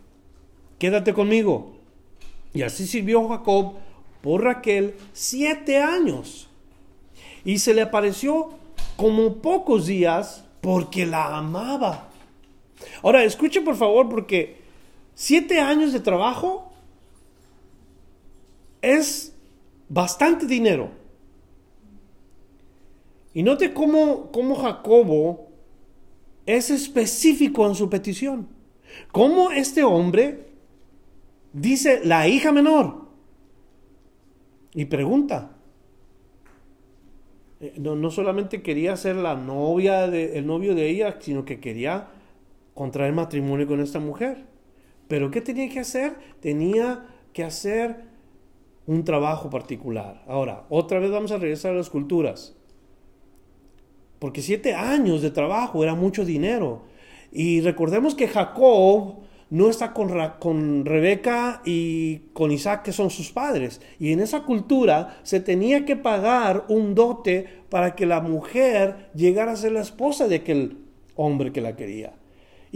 Quédate 0.79 1.13
conmigo. 1.13 1.75
Y 2.53 2.61
así 2.61 2.87
sirvió 2.87 3.27
Jacob 3.27 3.73
por 4.21 4.45
Raquel 4.45 4.95
siete 5.11 5.81
años. 5.81 6.49
Y 7.43 7.57
se 7.59 7.73
le 7.73 7.81
apareció 7.81 8.51
como 8.95 9.41
pocos 9.41 9.87
días 9.87 10.45
porque 10.61 11.05
la 11.05 11.35
amaba. 11.35 12.07
Ahora, 13.03 13.25
escuche 13.25 13.59
por 13.59 13.75
favor 13.75 14.07
porque 14.07 14.66
siete 15.17 15.59
años 15.59 15.93
de 15.93 15.99
trabajo 15.99 16.71
es 18.83 19.35
bastante 19.89 20.45
dinero. 20.45 20.91
Y 23.33 23.41
note 23.41 23.73
cómo, 23.73 24.31
cómo 24.31 24.55
Jacobo 24.55 25.47
es 26.45 26.69
específico 26.69 27.65
en 27.65 27.73
su 27.73 27.89
petición. 27.89 28.47
¿Cómo 29.11 29.49
este 29.49 29.83
hombre 29.83 30.49
dice 31.51 32.01
la 32.03 32.27
hija 32.27 32.51
menor? 32.51 33.07
Y 34.75 34.85
pregunta. 34.85 35.51
Eh, 37.59 37.73
no, 37.79 38.11
solamente 38.11 38.61
quería 38.61 38.95
ser 38.97 39.15
la 39.15 39.33
novia, 39.33 40.07
de, 40.07 40.37
el 40.37 40.45
novio 40.45 40.75
de 40.75 40.89
ella, 40.89 41.17
sino 41.19 41.43
que 41.43 41.59
quería 41.59 42.07
contraer 42.75 43.13
matrimonio 43.13 43.65
con 43.65 43.79
esta 43.79 43.97
mujer. 43.97 44.56
Pero 45.07 45.31
¿qué 45.31 45.41
tenía 45.41 45.69
que 45.69 45.79
hacer? 45.79 46.15
Tenía 46.39 47.05
que 47.33 47.43
hacer 47.43 48.05
un 48.85 49.03
trabajo 49.03 49.49
particular. 49.49 50.23
Ahora, 50.27 50.65
otra 50.69 50.99
vez 50.99 51.11
vamos 51.11 51.31
a 51.31 51.37
regresar 51.37 51.73
a 51.73 51.77
las 51.77 51.89
culturas. 51.89 52.55
Porque 54.19 54.41
siete 54.41 54.73
años 54.73 55.21
de 55.21 55.31
trabajo 55.31 55.83
era 55.83 55.93
mucho 55.93 56.25
dinero. 56.25 56.83
Y 57.31 57.61
recordemos 57.61 58.15
que 58.15 58.27
Jacob 58.27 59.17
no 59.49 59.69
está 59.69 59.93
con, 59.93 60.11
con, 60.39 60.85
Rebeca 60.85 61.61
y 61.63 62.17
con 62.33 62.51
Isaac, 62.51 62.83
que 62.83 62.91
son 62.91 63.09
sus 63.09 63.31
padres. 63.31 63.81
Y 63.99 64.11
en 64.11 64.19
esa 64.19 64.43
cultura 64.43 65.19
se 65.23 65.39
tenía 65.39 65.85
que 65.85 65.95
pagar 65.95 66.65
un 66.69 66.95
dote 66.95 67.45
para 67.69 67.95
que 67.95 68.05
la 68.05 68.21
mujer 68.21 69.09
llegara 69.13 69.51
a 69.51 69.57
ser 69.57 69.73
la 69.73 69.81
esposa 69.81 70.27
de 70.27 70.37
aquel 70.37 70.77
hombre 71.15 71.51
que 71.51 71.61
la 71.61 71.75
quería. 71.75 72.13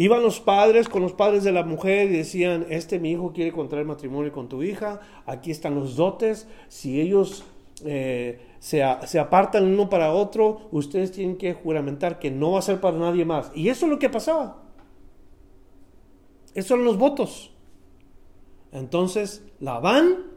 Iban 0.02 0.24
los 0.24 0.40
padres 0.40 0.90
con 0.90 1.04
los 1.04 1.14
padres 1.14 1.44
de 1.44 1.52
la 1.52 1.62
mujer 1.62 2.10
y 2.10 2.18
decían, 2.18 2.66
este 2.72 2.98
mi 2.98 3.12
hijo 3.12 3.34
quiere 3.34 3.52
contraer 3.52 3.86
matrimonio 3.86 4.32
con 4.32 4.50
tu 4.50 4.64
hija, 4.64 5.00
aquí 5.28 5.52
están 5.52 5.76
los 5.76 5.96
dotes, 5.96 6.48
si 6.70 7.00
ellos 7.00 7.44
eh, 7.86 8.40
se, 8.58 8.82
apartan 8.82 9.66
uno 9.66 9.92
para 9.92 10.12
otro, 10.12 10.70
ustedes 10.72 11.12
tienen 11.12 11.38
que 11.38 11.54
juramentar 11.54 12.18
que 12.18 12.32
no 12.32 12.54
va 12.54 12.58
a 12.58 12.64
ser 12.64 12.82
para 12.82 12.98
nadie 12.98 13.26
más. 13.26 13.52
Y 13.54 13.70
eso 13.70 13.86
es 13.86 13.92
lo 13.92 14.00
que 14.00 14.10
pasaba. 14.10 14.64
Esos 16.56 16.70
son 16.70 16.84
los 16.84 16.98
votos. 16.98 17.52
Entonces, 18.72 19.46
Labán, 19.60 20.32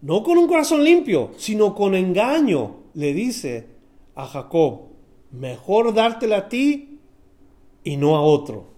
no 0.00 0.24
con 0.24 0.38
un 0.38 0.48
corazón 0.48 0.82
limpio, 0.82 1.30
sino 1.36 1.76
con 1.76 1.94
engaño, 1.94 2.78
le 2.94 3.14
dice 3.14 3.68
a 4.16 4.26
Jacob, 4.26 4.88
mejor 5.30 5.94
dártela 5.94 6.36
a 6.38 6.48
ti 6.48 6.98
y 7.84 7.96
no 7.96 8.16
a 8.16 8.22
otro. 8.22 8.71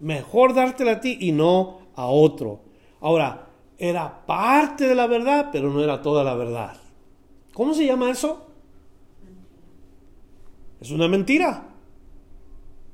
Mejor 0.00 0.54
dártela 0.54 0.92
a 0.92 1.00
ti 1.00 1.16
y 1.20 1.32
no 1.32 1.80
a 1.94 2.06
otro. 2.06 2.60
Ahora, 3.00 3.48
era 3.78 4.26
parte 4.26 4.86
de 4.88 4.94
la 4.94 5.06
verdad, 5.06 5.50
pero 5.52 5.70
no 5.70 5.82
era 5.82 6.02
toda 6.02 6.24
la 6.24 6.34
verdad. 6.34 6.76
¿Cómo 7.52 7.74
se 7.74 7.86
llama 7.86 8.10
eso? 8.10 8.46
Es 10.80 10.90
una 10.90 11.08
mentira. 11.08 11.68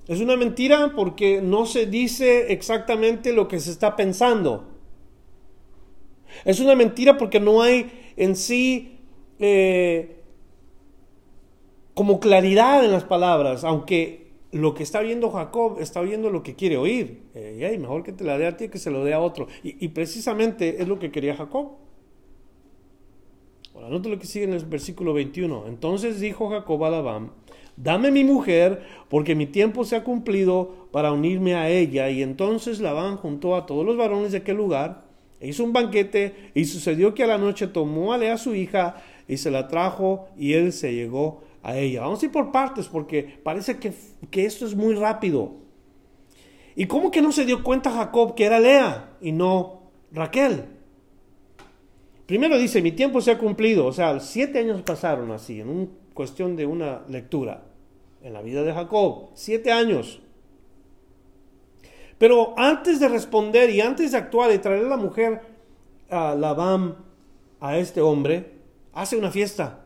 Es 0.08 0.20
una 0.20 0.36
mentira 0.36 0.92
porque 0.94 1.40
no 1.40 1.66
se 1.66 1.86
dice 1.86 2.52
exactamente 2.52 3.32
lo 3.32 3.48
que 3.48 3.60
se 3.60 3.70
está 3.70 3.94
pensando. 3.96 4.68
Es 6.44 6.60
una 6.60 6.74
mentira 6.74 7.18
porque 7.18 7.40
no 7.40 7.62
hay 7.62 8.12
en 8.16 8.36
sí 8.36 8.98
eh, 9.38 10.22
como 11.94 12.20
claridad 12.20 12.84
en 12.84 12.92
las 12.92 13.04
palabras, 13.04 13.64
aunque 13.64 14.21
lo 14.52 14.74
que 14.74 14.82
está 14.82 15.00
viendo 15.00 15.30
Jacob 15.30 15.78
está 15.80 16.02
viendo 16.02 16.30
lo 16.30 16.42
que 16.42 16.54
quiere 16.54 16.76
oír. 16.76 17.22
Eh, 17.34 17.76
mejor 17.80 18.02
que 18.02 18.12
te 18.12 18.22
la 18.22 18.38
dé 18.38 18.46
a 18.46 18.56
ti 18.56 18.68
que 18.68 18.78
se 18.78 18.90
lo 18.90 19.04
dé 19.04 19.14
a 19.14 19.20
otro. 19.20 19.48
Y, 19.64 19.84
y 19.84 19.88
precisamente 19.88 20.82
es 20.82 20.88
lo 20.88 20.98
que 20.98 21.10
quería 21.10 21.34
Jacob. 21.34 21.72
Ahora, 23.74 23.88
note 23.88 24.10
lo 24.10 24.18
que 24.18 24.26
sigue 24.26 24.44
en 24.44 24.52
el 24.52 24.64
versículo 24.66 25.14
21. 25.14 25.66
Entonces 25.68 26.20
dijo 26.20 26.50
Jacob 26.50 26.84
a 26.84 26.90
Labán, 26.90 27.30
dame 27.76 28.10
mi 28.10 28.24
mujer, 28.24 28.82
porque 29.08 29.34
mi 29.34 29.46
tiempo 29.46 29.84
se 29.84 29.96
ha 29.96 30.04
cumplido 30.04 30.88
para 30.92 31.12
unirme 31.12 31.54
a 31.54 31.70
ella. 31.70 32.10
Y 32.10 32.22
entonces 32.22 32.80
Labán 32.80 33.16
juntó 33.16 33.56
a 33.56 33.64
todos 33.64 33.86
los 33.86 33.96
varones 33.96 34.32
de 34.32 34.38
aquel 34.38 34.58
lugar, 34.58 35.04
e 35.40 35.48
hizo 35.48 35.64
un 35.64 35.72
banquete, 35.72 36.50
y 36.54 36.66
sucedió 36.66 37.14
que 37.14 37.24
a 37.24 37.26
la 37.26 37.38
noche 37.38 37.66
tomó 37.66 38.12
a 38.12 38.18
Lea 38.18 38.36
su 38.36 38.54
hija, 38.54 39.02
y 39.26 39.38
se 39.38 39.50
la 39.50 39.68
trajo, 39.68 40.28
y 40.36 40.52
él 40.52 40.72
se 40.72 40.94
llegó 40.94 41.42
a 41.62 41.76
ella. 41.76 42.02
Vamos 42.02 42.22
a 42.22 42.26
ir 42.26 42.32
por 42.32 42.52
partes, 42.52 42.88
porque 42.88 43.40
parece 43.42 43.78
que, 43.78 43.92
que 44.30 44.44
esto 44.44 44.66
es 44.66 44.74
muy 44.74 44.94
rápido. 44.94 45.54
¿Y 46.74 46.86
cómo 46.86 47.10
que 47.10 47.22
no 47.22 47.32
se 47.32 47.44
dio 47.44 47.62
cuenta 47.62 47.90
Jacob 47.90 48.34
que 48.34 48.44
era 48.44 48.58
Lea 48.58 49.16
y 49.20 49.32
no 49.32 49.90
Raquel? 50.10 50.64
Primero 52.26 52.58
dice, 52.58 52.80
mi 52.80 52.92
tiempo 52.92 53.20
se 53.20 53.30
ha 53.30 53.38
cumplido, 53.38 53.86
o 53.86 53.92
sea, 53.92 54.18
siete 54.20 54.60
años 54.60 54.80
pasaron 54.82 55.32
así, 55.32 55.60
en 55.60 55.68
un, 55.68 56.02
cuestión 56.12 56.56
de 56.56 56.66
una 56.66 57.02
lectura, 57.08 57.64
en 58.22 58.32
la 58.32 58.42
vida 58.42 58.62
de 58.62 58.72
Jacob, 58.72 59.30
siete 59.34 59.72
años. 59.72 60.20
Pero 62.18 62.54
antes 62.56 63.00
de 63.00 63.08
responder 63.08 63.70
y 63.70 63.80
antes 63.80 64.12
de 64.12 64.18
actuar 64.18 64.52
y 64.52 64.58
traer 64.58 64.84
a 64.84 64.88
la 64.88 64.96
mujer 64.96 65.40
a 66.08 66.34
Labán 66.34 66.96
a 67.60 67.78
este 67.78 68.00
hombre, 68.00 68.52
hace 68.92 69.16
una 69.16 69.30
fiesta. 69.30 69.81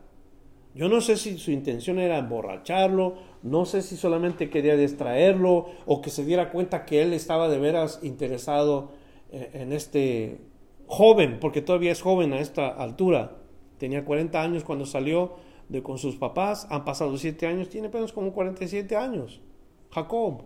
Yo 0.77 0.89
no 0.89 1.01
sé 1.01 1.17
si 1.17 1.39
su 1.39 1.49
intención 1.49 1.97
era 1.97 2.19
emborracharlo, 2.19 3.15
no 3.41 3.65
sé 3.65 3.81
si 3.81 3.97
solamente 3.97 4.51
quería 4.51 4.77
distraerlo 4.77 5.65
o 5.87 6.01
que 6.03 6.11
se 6.11 6.23
diera 6.23 6.51
cuenta 6.51 6.85
que 6.85 7.01
él 7.01 7.13
estaba 7.13 7.49
de 7.49 7.57
veras 7.57 7.99
interesado 8.03 8.91
eh, 9.31 9.49
en 9.53 9.73
este 9.73 10.37
joven, 10.85 11.39
porque 11.41 11.63
todavía 11.63 11.91
es 11.91 12.03
joven 12.03 12.31
a 12.31 12.39
esta 12.39 12.67
altura. 12.67 13.37
Tenía 13.79 14.05
40 14.05 14.39
años 14.39 14.63
cuando 14.63 14.85
salió 14.85 15.37
de 15.67 15.81
con 15.81 15.97
sus 15.97 16.15
papás, 16.15 16.67
han 16.69 16.85
pasado 16.85 17.17
7 17.17 17.47
años, 17.47 17.69
tiene 17.69 17.87
apenas 17.87 18.13
como 18.13 18.31
47 18.31 18.95
años. 18.95 19.41
Jacob. 19.89 20.43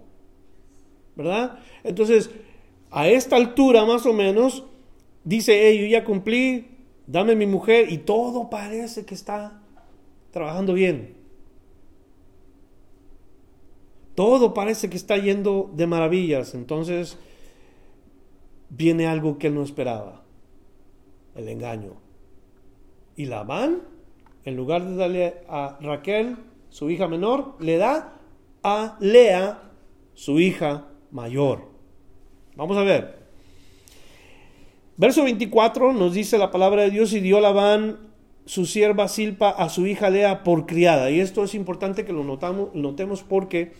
¿Verdad? 1.17 1.59
Entonces, 1.83 2.31
a 2.89 3.09
esta 3.09 3.35
altura 3.35 3.83
más 3.83 4.05
o 4.05 4.13
menos, 4.13 4.63
dice, 5.25 5.67
hey, 5.67 5.81
yo 5.81 5.87
ya 5.87 6.05
cumplí, 6.05 6.67
dame 7.05 7.35
mi 7.35 7.47
mujer 7.47 7.91
y 7.91 7.97
todo 7.97 8.49
parece 8.49 9.05
que 9.05 9.13
está 9.13 9.60
trabajando 10.31 10.73
bien. 10.73 11.15
Todo 14.15 14.53
parece 14.53 14.89
que 14.89 14.97
está 14.97 15.17
yendo 15.17 15.69
de 15.73 15.87
maravillas. 15.87 16.53
Entonces 16.53 17.17
viene 18.69 19.07
algo 19.07 19.37
que 19.37 19.47
él 19.47 19.55
no 19.55 19.63
esperaba, 19.63 20.23
el 21.35 21.47
engaño. 21.47 21.93
Y 23.15 23.25
Labán, 23.25 23.81
en 24.45 24.55
lugar 24.55 24.85
de 24.85 24.95
darle 24.95 25.35
a 25.47 25.77
Raquel, 25.81 26.37
su 26.69 26.89
hija 26.89 27.07
menor, 27.07 27.55
le 27.59 27.77
da 27.77 28.19
a 28.63 28.97
Lea, 28.99 29.71
su 30.13 30.39
hija 30.39 30.87
mayor. 31.11 31.69
Vamos 32.55 32.77
a 32.77 32.83
ver. 32.83 33.21
Verso 34.97 35.23
24 35.23 35.93
nos 35.93 36.13
dice 36.13 36.37
la 36.37 36.51
palabra 36.51 36.83
de 36.83 36.91
Dios 36.91 37.13
y 37.13 37.19
dio 37.19 37.39
Labán 37.39 38.10
su 38.45 38.65
sierva 38.65 39.07
Silpa 39.07 39.49
a 39.49 39.69
su 39.69 39.87
hija 39.87 40.09
Lea 40.09 40.43
por 40.43 40.65
criada. 40.65 41.09
Y 41.11 41.19
esto 41.19 41.43
es 41.43 41.55
importante 41.55 42.05
que 42.05 42.13
lo 42.13 42.23
notamos, 42.23 42.73
notemos 42.73 43.23
porque 43.23 43.73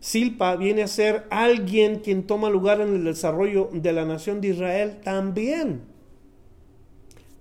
Silpa 0.00 0.56
viene 0.56 0.82
a 0.82 0.88
ser 0.88 1.26
alguien 1.30 2.00
quien 2.00 2.26
toma 2.26 2.50
lugar 2.50 2.80
en 2.80 2.94
el 2.94 3.04
desarrollo 3.04 3.70
de 3.72 3.92
la 3.92 4.04
nación 4.04 4.40
de 4.40 4.48
Israel 4.48 5.00
también. 5.02 5.82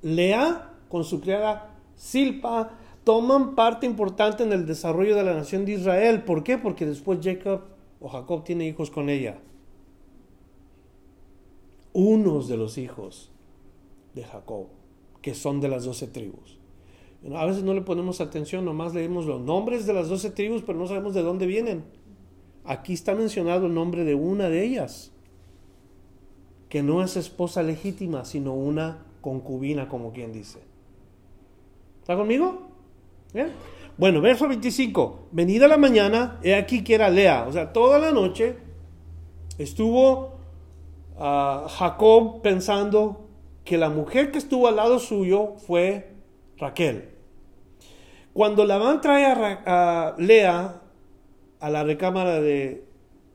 Lea 0.01 0.73
con 0.89 1.03
su 1.03 1.21
criada 1.21 1.75
Silpa 1.95 2.71
toman 3.03 3.55
parte 3.55 3.85
importante 3.85 4.43
en 4.43 4.53
el 4.53 4.65
desarrollo 4.65 5.15
de 5.15 5.23
la 5.23 5.33
nación 5.33 5.65
de 5.65 5.73
Israel. 5.73 6.23
¿Por 6.23 6.43
qué? 6.43 6.57
Porque 6.57 6.85
después 6.85 7.19
Jacob 7.21 7.61
o 7.99 8.09
Jacob 8.09 8.43
tiene 8.43 8.67
hijos 8.67 8.91
con 8.91 9.09
ella. 9.09 9.39
Unos 11.93 12.47
de 12.47 12.57
los 12.57 12.77
hijos 12.77 13.31
de 14.13 14.23
Jacob, 14.23 14.67
que 15.21 15.33
son 15.33 15.59
de 15.61 15.69
las 15.69 15.85
doce 15.85 16.07
tribus. 16.07 16.59
A 17.33 17.45
veces 17.45 17.63
no 17.63 17.73
le 17.73 17.81
ponemos 17.81 18.21
atención, 18.21 18.63
nomás 18.63 18.93
leemos 18.93 19.25
los 19.25 19.41
nombres 19.41 19.85
de 19.85 19.93
las 19.93 20.07
doce 20.07 20.29
tribus, 20.29 20.61
pero 20.65 20.77
no 20.77 20.87
sabemos 20.87 21.13
de 21.13 21.23
dónde 21.23 21.45
vienen. 21.45 21.83
Aquí 22.63 22.93
está 22.93 23.15
mencionado 23.15 23.67
el 23.67 23.73
nombre 23.73 24.03
de 24.03 24.13
una 24.13 24.49
de 24.49 24.63
ellas, 24.63 25.11
que 26.69 26.83
no 26.83 27.03
es 27.03 27.17
esposa 27.17 27.63
legítima, 27.63 28.23
sino 28.25 28.53
una 28.53 29.05
concubina, 29.21 29.87
como 29.87 30.13
quien 30.13 30.31
dice. 30.31 30.59
¿Está 32.01 32.15
conmigo? 32.15 32.67
Bueno, 33.97 34.21
verso 34.21 34.47
25. 34.47 35.27
Venida 35.31 35.67
la 35.67 35.77
mañana, 35.77 36.39
he 36.43 36.55
aquí 36.55 36.83
que 36.83 36.95
era 36.95 37.09
Lea. 37.09 37.45
O 37.47 37.51
sea, 37.51 37.73
toda 37.73 37.99
la 37.99 38.11
noche 38.11 38.57
estuvo 39.57 40.35
ah, 41.17 41.65
Jacob 41.69 42.41
pensando 42.41 43.27
que 43.65 43.77
la 43.77 43.89
mujer 43.89 44.31
que 44.31 44.37
estuvo 44.37 44.67
al 44.67 44.75
lado 44.77 44.99
suyo 44.99 45.55
fue 45.55 46.16
Raquel. 46.57 47.09
Cuando 48.33 48.65
Labán 48.65 49.01
trae 49.01 49.25
a 49.25 50.15
Lea 50.17 50.81
a 51.59 51.69
la 51.69 51.83
recámara 51.83 52.39
de 52.39 52.85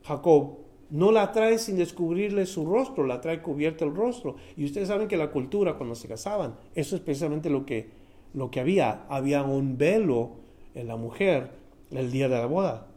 Jacob, 0.03 0.59
no 0.89 1.11
la 1.11 1.31
trae 1.31 1.57
sin 1.57 1.77
descubrirle 1.77 2.45
su 2.45 2.65
rostro, 2.65 3.05
la 3.05 3.19
trae 3.19 3.41
cubierta 3.41 3.83
el 3.83 3.95
rostro. 3.95 4.35
Y 4.55 4.65
ustedes 4.65 4.89
saben 4.89 5.07
que 5.07 5.17
la 5.17 5.31
cultura 5.31 5.75
cuando 5.75 5.95
se 5.95 6.07
casaban, 6.07 6.55
eso 6.75 6.95
es 6.95 7.01
precisamente 7.01 7.49
lo 7.49 7.65
que, 7.65 7.89
lo 8.33 8.51
que 8.51 8.59
había. 8.59 9.05
Había 9.09 9.43
un 9.43 9.77
velo 9.77 10.35
en 10.75 10.87
la 10.87 10.95
mujer 10.95 11.51
el 11.89 12.11
día 12.11 12.29
de 12.29 12.37
la 12.37 12.45
boda. 12.45 12.87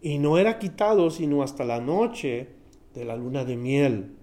Y 0.00 0.18
no 0.18 0.38
era 0.38 0.58
quitado 0.58 1.10
sino 1.10 1.42
hasta 1.42 1.64
la 1.64 1.80
noche 1.80 2.48
de 2.94 3.04
la 3.04 3.16
luna 3.16 3.44
de 3.44 3.56
miel. 3.56 4.16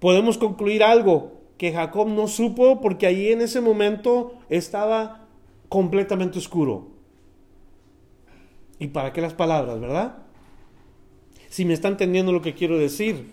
Podemos 0.00 0.38
concluir 0.38 0.82
algo 0.82 1.41
que 1.56 1.72
Jacob 1.72 2.08
no 2.08 2.28
supo 2.28 2.80
porque 2.80 3.06
allí 3.06 3.30
en 3.30 3.40
ese 3.40 3.60
momento 3.60 4.34
estaba 4.48 5.26
completamente 5.68 6.38
oscuro. 6.38 6.88
¿Y 8.78 8.88
para 8.88 9.12
qué 9.12 9.20
las 9.20 9.34
palabras, 9.34 9.78
verdad? 9.80 10.18
Si 11.48 11.64
me 11.64 11.72
está 11.72 11.88
entendiendo 11.88 12.32
lo 12.32 12.42
que 12.42 12.54
quiero 12.54 12.78
decir. 12.78 13.30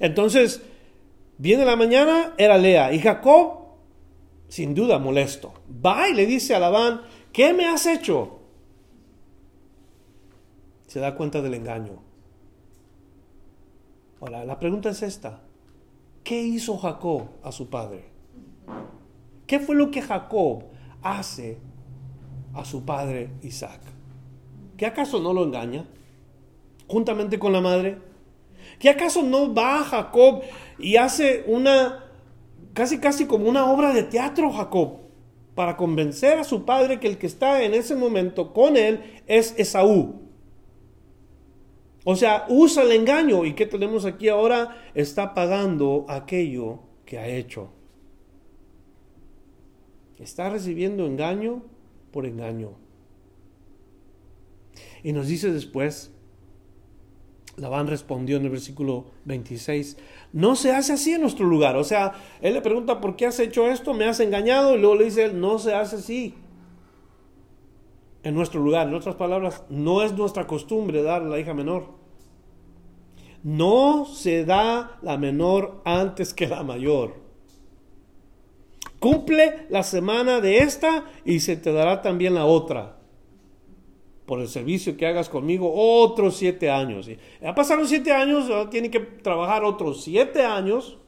Entonces, 0.00 0.62
viene 1.38 1.64
la 1.64 1.76
mañana, 1.76 2.34
era 2.36 2.58
Lea. 2.58 2.92
Y 2.92 2.98
Jacob, 2.98 3.58
sin 4.48 4.74
duda 4.74 4.98
molesto, 4.98 5.54
va 5.84 6.08
y 6.08 6.14
le 6.14 6.26
dice 6.26 6.54
a 6.54 6.58
Labán, 6.58 7.02
¿qué 7.32 7.52
me 7.52 7.66
has 7.66 7.86
hecho? 7.86 8.40
Se 10.88 10.98
da 10.98 11.14
cuenta 11.14 11.40
del 11.40 11.54
engaño. 11.54 12.02
Ahora, 14.20 14.44
la 14.44 14.58
pregunta 14.58 14.90
es 14.90 15.02
esta. 15.02 15.41
¿Qué 16.24 16.40
hizo 16.40 16.78
Jacob 16.78 17.24
a 17.42 17.50
su 17.50 17.68
padre? 17.68 18.04
¿Qué 19.46 19.58
fue 19.58 19.74
lo 19.74 19.90
que 19.90 20.02
Jacob 20.02 20.64
hace 21.02 21.58
a 22.54 22.64
su 22.64 22.84
padre 22.84 23.30
Isaac? 23.42 23.80
¿Qué 24.76 24.86
acaso 24.86 25.20
no 25.20 25.32
lo 25.32 25.42
engaña? 25.42 25.84
Juntamente 26.86 27.40
con 27.40 27.52
la 27.52 27.60
madre. 27.60 27.98
¿Qué 28.78 28.88
acaso 28.88 29.22
no 29.22 29.52
va 29.52 29.82
Jacob 29.82 30.42
y 30.78 30.96
hace 30.96 31.44
una, 31.48 32.04
casi 32.72 32.98
casi 32.98 33.26
como 33.26 33.48
una 33.48 33.70
obra 33.70 33.92
de 33.92 34.04
teatro 34.04 34.52
Jacob, 34.52 35.00
para 35.56 35.76
convencer 35.76 36.38
a 36.38 36.44
su 36.44 36.64
padre 36.64 37.00
que 37.00 37.08
el 37.08 37.18
que 37.18 37.26
está 37.26 37.62
en 37.62 37.74
ese 37.74 37.96
momento 37.96 38.52
con 38.52 38.76
él 38.76 39.00
es 39.26 39.54
Esaú? 39.58 40.22
O 42.04 42.16
sea, 42.16 42.46
usa 42.48 42.82
el 42.82 42.92
engaño 42.92 43.44
y 43.44 43.54
¿qué 43.54 43.66
tenemos 43.66 44.04
aquí 44.04 44.28
ahora? 44.28 44.76
Está 44.94 45.34
pagando 45.34 46.04
aquello 46.08 46.80
que 47.04 47.18
ha 47.18 47.28
hecho. 47.28 47.70
Está 50.18 50.50
recibiendo 50.50 51.06
engaño 51.06 51.62
por 52.10 52.26
engaño. 52.26 52.72
Y 55.04 55.12
nos 55.12 55.28
dice 55.28 55.52
después, 55.52 56.12
Labán 57.56 57.86
respondió 57.86 58.36
en 58.36 58.44
el 58.44 58.50
versículo 58.50 59.06
26, 59.24 59.96
no 60.32 60.56
se 60.56 60.72
hace 60.72 60.94
así 60.94 61.12
en 61.12 61.20
nuestro 61.20 61.46
lugar. 61.46 61.76
O 61.76 61.84
sea, 61.84 62.14
él 62.40 62.54
le 62.54 62.62
pregunta, 62.62 63.00
¿por 63.00 63.16
qué 63.16 63.26
has 63.26 63.38
hecho 63.38 63.68
esto? 63.68 63.94
¿Me 63.94 64.06
has 64.06 64.20
engañado? 64.20 64.74
Y 64.74 64.80
luego 64.80 64.96
le 64.96 65.04
dice, 65.04 65.32
no 65.32 65.58
se 65.58 65.74
hace 65.74 65.96
así 65.96 66.34
en 68.22 68.34
nuestro 68.34 68.60
lugar. 68.60 68.88
En 68.88 68.94
otras 68.94 69.16
palabras, 69.16 69.64
no 69.68 70.02
es 70.02 70.12
nuestra 70.12 70.46
costumbre 70.46 71.02
dar 71.02 71.22
a 71.22 71.26
la 71.26 71.38
hija 71.38 71.54
menor. 71.54 71.86
No 73.42 74.04
se 74.04 74.44
da 74.44 74.98
la 75.02 75.18
menor 75.18 75.82
antes 75.84 76.32
que 76.32 76.46
la 76.46 76.62
mayor. 76.62 77.14
Cumple 79.00 79.66
la 79.68 79.82
semana 79.82 80.40
de 80.40 80.58
esta 80.58 81.04
y 81.24 81.40
se 81.40 81.56
te 81.56 81.72
dará 81.72 82.02
también 82.02 82.34
la 82.34 82.46
otra 82.46 82.98
por 84.26 84.38
el 84.38 84.46
servicio 84.46 84.96
que 84.96 85.06
hagas 85.06 85.28
conmigo 85.28 85.72
otros 85.74 86.36
siete 86.36 86.70
años. 86.70 87.10
Ya 87.40 87.54
pasaron 87.54 87.88
siete 87.88 88.12
años, 88.12 88.48
tiene 88.70 88.90
que 88.90 89.00
trabajar 89.00 89.64
otros 89.64 90.04
siete 90.04 90.44
años. 90.44 90.98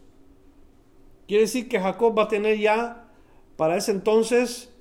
Quiere 1.29 1.43
decir 1.43 1.69
que 1.69 1.79
Jacob 1.79 2.19
va 2.19 2.25
a 2.25 2.29
tener 2.29 2.59
ya 2.59 3.09
para 3.57 3.77
ese 3.77 3.93
entonces 3.93 4.74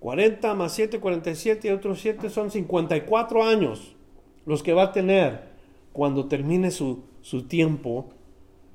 40 0.00 0.54
más 0.54 0.72
7, 0.72 0.98
47 0.98 1.68
y 1.68 1.70
otros 1.70 2.00
7 2.00 2.30
son 2.30 2.50
54 2.50 3.44
años 3.44 3.94
los 4.46 4.62
que 4.62 4.72
va 4.72 4.84
a 4.84 4.92
tener 4.92 5.50
cuando 5.92 6.26
termine 6.26 6.70
su, 6.70 7.04
su 7.20 7.46
tiempo 7.46 8.08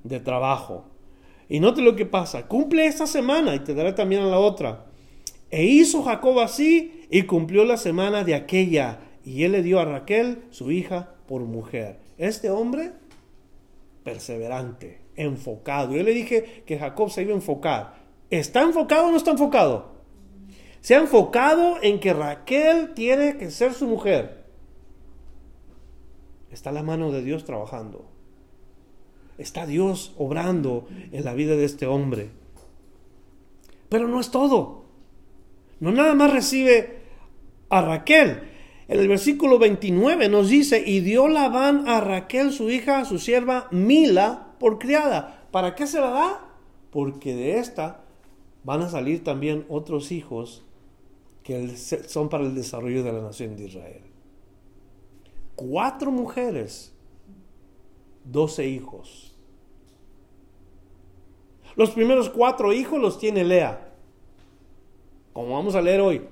de 0.04 0.20
trabajo. 0.20 0.86
Y 1.50 1.60
note 1.60 1.82
lo 1.82 1.96
que 1.96 2.06
pasa, 2.06 2.48
cumple 2.48 2.86
esta 2.86 3.08
semana 3.08 3.56
y 3.56 3.60
te 3.60 3.74
daré 3.74 3.94
también 3.94 4.22
a 4.22 4.28
la 4.28 4.40
otra. 4.40 4.86
E 5.50 5.66
hizo 5.66 6.04
Jacob 6.04 6.40
así 6.40 7.08
y 7.10 7.24
cumplió 7.24 7.66
la 7.66 7.78
semana 7.78 8.24
de 8.24 8.36
aquella 8.36 9.00
y 9.24 9.44
él 9.44 9.54
le 9.54 9.64
dio 9.64 9.80
a 9.80 9.86
Raquel, 9.86 10.44
su 10.52 10.72
hija, 10.72 11.16
por 11.28 11.42
mujer. 11.42 12.00
Este 12.18 12.50
hombre, 12.52 12.92
perseverante, 14.04 15.02
enfocado. 15.16 15.96
Yo 15.96 16.04
le 16.04 16.14
dije 16.14 16.64
que 16.66 16.78
Jacob 16.78 17.10
se 17.10 17.24
iba 17.24 17.32
a 17.32 17.36
enfocar. 17.36 17.96
¿Está 18.30 18.62
enfocado 18.62 19.08
o 19.08 19.12
no 19.12 19.18
está 19.18 19.32
enfocado? 19.32 19.95
Se 20.86 20.94
ha 20.94 21.00
enfocado 21.00 21.78
en 21.82 22.00
que 22.00 22.14
Raquel 22.14 22.94
tiene 22.94 23.38
que 23.38 23.50
ser 23.50 23.74
su 23.74 23.88
mujer. 23.88 24.46
Está 26.52 26.72
la 26.72 26.84
mano 26.84 27.12
de 27.12 27.24
Dios 27.24 27.44
trabajando. 27.44 28.06
Está 29.40 29.66
Dios 29.66 30.14
obrando 30.16 30.88
en 31.12 31.26
la 31.26 31.34
vida 31.34 31.56
de 31.56 31.66
este 31.66 31.88
hombre. 31.88 32.30
Pero 33.90 34.08
no 34.08 34.20
es 34.20 34.30
todo. 34.30 34.86
No 35.80 35.92
nada 35.92 36.14
más 36.14 36.32
recibe 36.32 37.00
a 37.70 37.82
Raquel, 37.82 38.44
en 38.88 39.00
el 39.00 39.08
versículo 39.08 39.58
29 39.58 40.30
nos 40.30 40.50
dice, 40.50 40.84
y 40.86 41.00
dio 41.00 41.28
Labán 41.28 41.88
a 41.88 42.00
Raquel, 42.00 42.52
su 42.52 42.70
hija, 42.70 43.00
a 43.00 43.06
su 43.06 43.18
sierva 43.18 43.70
Mila, 43.72 44.54
por 44.60 44.78
criada. 44.78 45.48
¿Para 45.50 45.74
qué 45.74 45.88
se 45.88 46.00
la 46.00 46.12
da? 46.12 46.46
Porque 46.92 47.34
de 47.34 47.58
esta 47.58 48.02
van 48.64 48.84
a 48.84 48.90
salir 48.90 49.24
también 49.24 49.66
otros 49.68 50.12
hijos 50.12 50.62
que 51.46 51.78
son 51.78 52.28
para 52.28 52.44
el 52.44 52.56
desarrollo 52.56 53.04
de 53.04 53.14
la 53.14 53.22
nación 53.22 53.56
de 53.56 53.66
Israel. 53.66 54.02
Cuatro 55.56 56.10
mujeres, 56.10 56.92
doce 58.24 58.68
hijos. 58.68 59.38
Los 61.76 61.92
primeros 61.92 62.32
cuatro 62.32 62.74
hijos 62.74 63.00
los 63.00 63.20
tiene 63.20 63.44
Lea, 63.44 63.94
como 65.34 65.54
vamos 65.54 65.76
a 65.76 65.84
leer 65.84 66.02
hoy. 66.02 66.28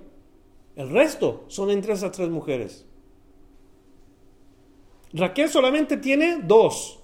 El 0.76 0.90
resto 0.90 1.46
son 1.48 1.70
entre 1.70 1.94
esas 1.94 2.12
tres 2.12 2.30
mujeres. 2.30 2.88
Raquel 5.14 5.48
solamente 5.48 5.96
tiene 5.98 6.40
dos. 6.42 7.02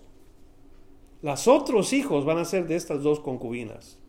Los 1.21 1.47
otros 1.47 1.93
hijos 1.93 2.25
van 2.25 2.39
a 2.39 2.45
ser 2.45 2.65
de 2.65 2.75
estas 2.75 3.03
dos 3.03 3.19
concubinas. 3.19 3.99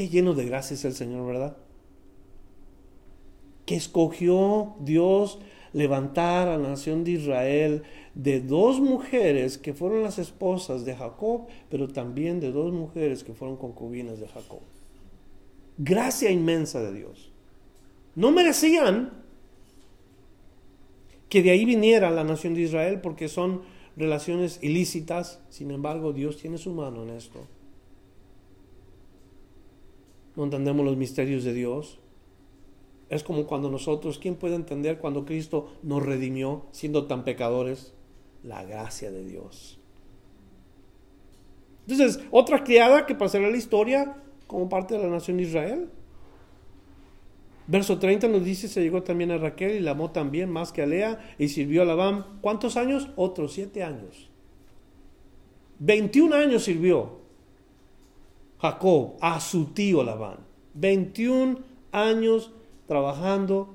Qué 0.00 0.08
lleno 0.08 0.32
de 0.32 0.46
gracia 0.46 0.72
es 0.72 0.86
el 0.86 0.94
Señor, 0.94 1.26
¿verdad? 1.26 1.58
Que 3.66 3.76
escogió 3.76 4.74
Dios 4.80 5.40
levantar 5.74 6.48
a 6.48 6.56
la 6.56 6.70
nación 6.70 7.04
de 7.04 7.10
Israel 7.10 7.82
de 8.14 8.40
dos 8.40 8.80
mujeres 8.80 9.58
que 9.58 9.74
fueron 9.74 10.02
las 10.02 10.18
esposas 10.18 10.86
de 10.86 10.96
Jacob, 10.96 11.48
pero 11.68 11.86
también 11.86 12.40
de 12.40 12.50
dos 12.50 12.72
mujeres 12.72 13.22
que 13.22 13.34
fueron 13.34 13.58
concubinas 13.58 14.18
de 14.18 14.28
Jacob. 14.28 14.60
Gracia 15.76 16.30
inmensa 16.30 16.80
de 16.80 16.94
Dios. 16.94 17.30
No 18.14 18.30
merecían 18.30 19.12
que 21.28 21.42
de 21.42 21.50
ahí 21.50 21.66
viniera 21.66 22.10
la 22.10 22.24
nación 22.24 22.54
de 22.54 22.62
Israel 22.62 23.02
porque 23.02 23.28
son 23.28 23.60
relaciones 23.98 24.60
ilícitas, 24.62 25.42
sin 25.50 25.70
embargo 25.70 26.14
Dios 26.14 26.38
tiene 26.38 26.56
su 26.56 26.72
mano 26.72 27.02
en 27.02 27.10
esto. 27.10 27.46
No 30.40 30.44
entendemos 30.44 30.86
los 30.86 30.96
misterios 30.96 31.44
de 31.44 31.52
Dios. 31.52 31.98
Es 33.10 33.22
como 33.22 33.46
cuando 33.46 33.70
nosotros, 33.70 34.18
¿quién 34.18 34.36
puede 34.36 34.54
entender 34.54 34.96
cuando 34.96 35.26
Cristo 35.26 35.74
nos 35.82 36.02
redimió 36.02 36.64
siendo 36.70 37.04
tan 37.04 37.24
pecadores? 37.24 37.92
La 38.42 38.64
gracia 38.64 39.10
de 39.10 39.22
Dios. 39.22 39.78
Entonces, 41.86 42.24
otra 42.30 42.64
criada 42.64 43.04
que 43.04 43.14
pasará 43.14 43.50
la 43.50 43.56
historia 43.58 44.16
como 44.46 44.70
parte 44.70 44.94
de 44.94 45.02
la 45.02 45.10
nación 45.10 45.36
de 45.36 45.42
Israel. 45.42 45.90
Verso 47.66 47.98
30 47.98 48.28
nos 48.28 48.42
dice, 48.42 48.66
se 48.66 48.80
llegó 48.80 49.02
también 49.02 49.32
a 49.32 49.36
Raquel 49.36 49.76
y 49.76 49.80
la 49.80 49.90
amó 49.90 50.10
también 50.10 50.48
más 50.48 50.72
que 50.72 50.80
a 50.80 50.86
Lea 50.86 51.34
y 51.38 51.48
sirvió 51.48 51.82
a 51.82 51.84
Labán. 51.84 52.38
¿Cuántos 52.40 52.78
años? 52.78 53.10
Otros 53.14 53.52
siete 53.52 53.82
años. 53.82 54.30
21 55.80 56.34
años 56.34 56.64
sirvió 56.64 57.19
Jacob 58.60 59.14
a 59.20 59.40
su 59.40 59.66
tío 59.66 60.02
Labán. 60.02 60.38
21 60.74 61.58
años 61.92 62.52
trabajando 62.86 63.74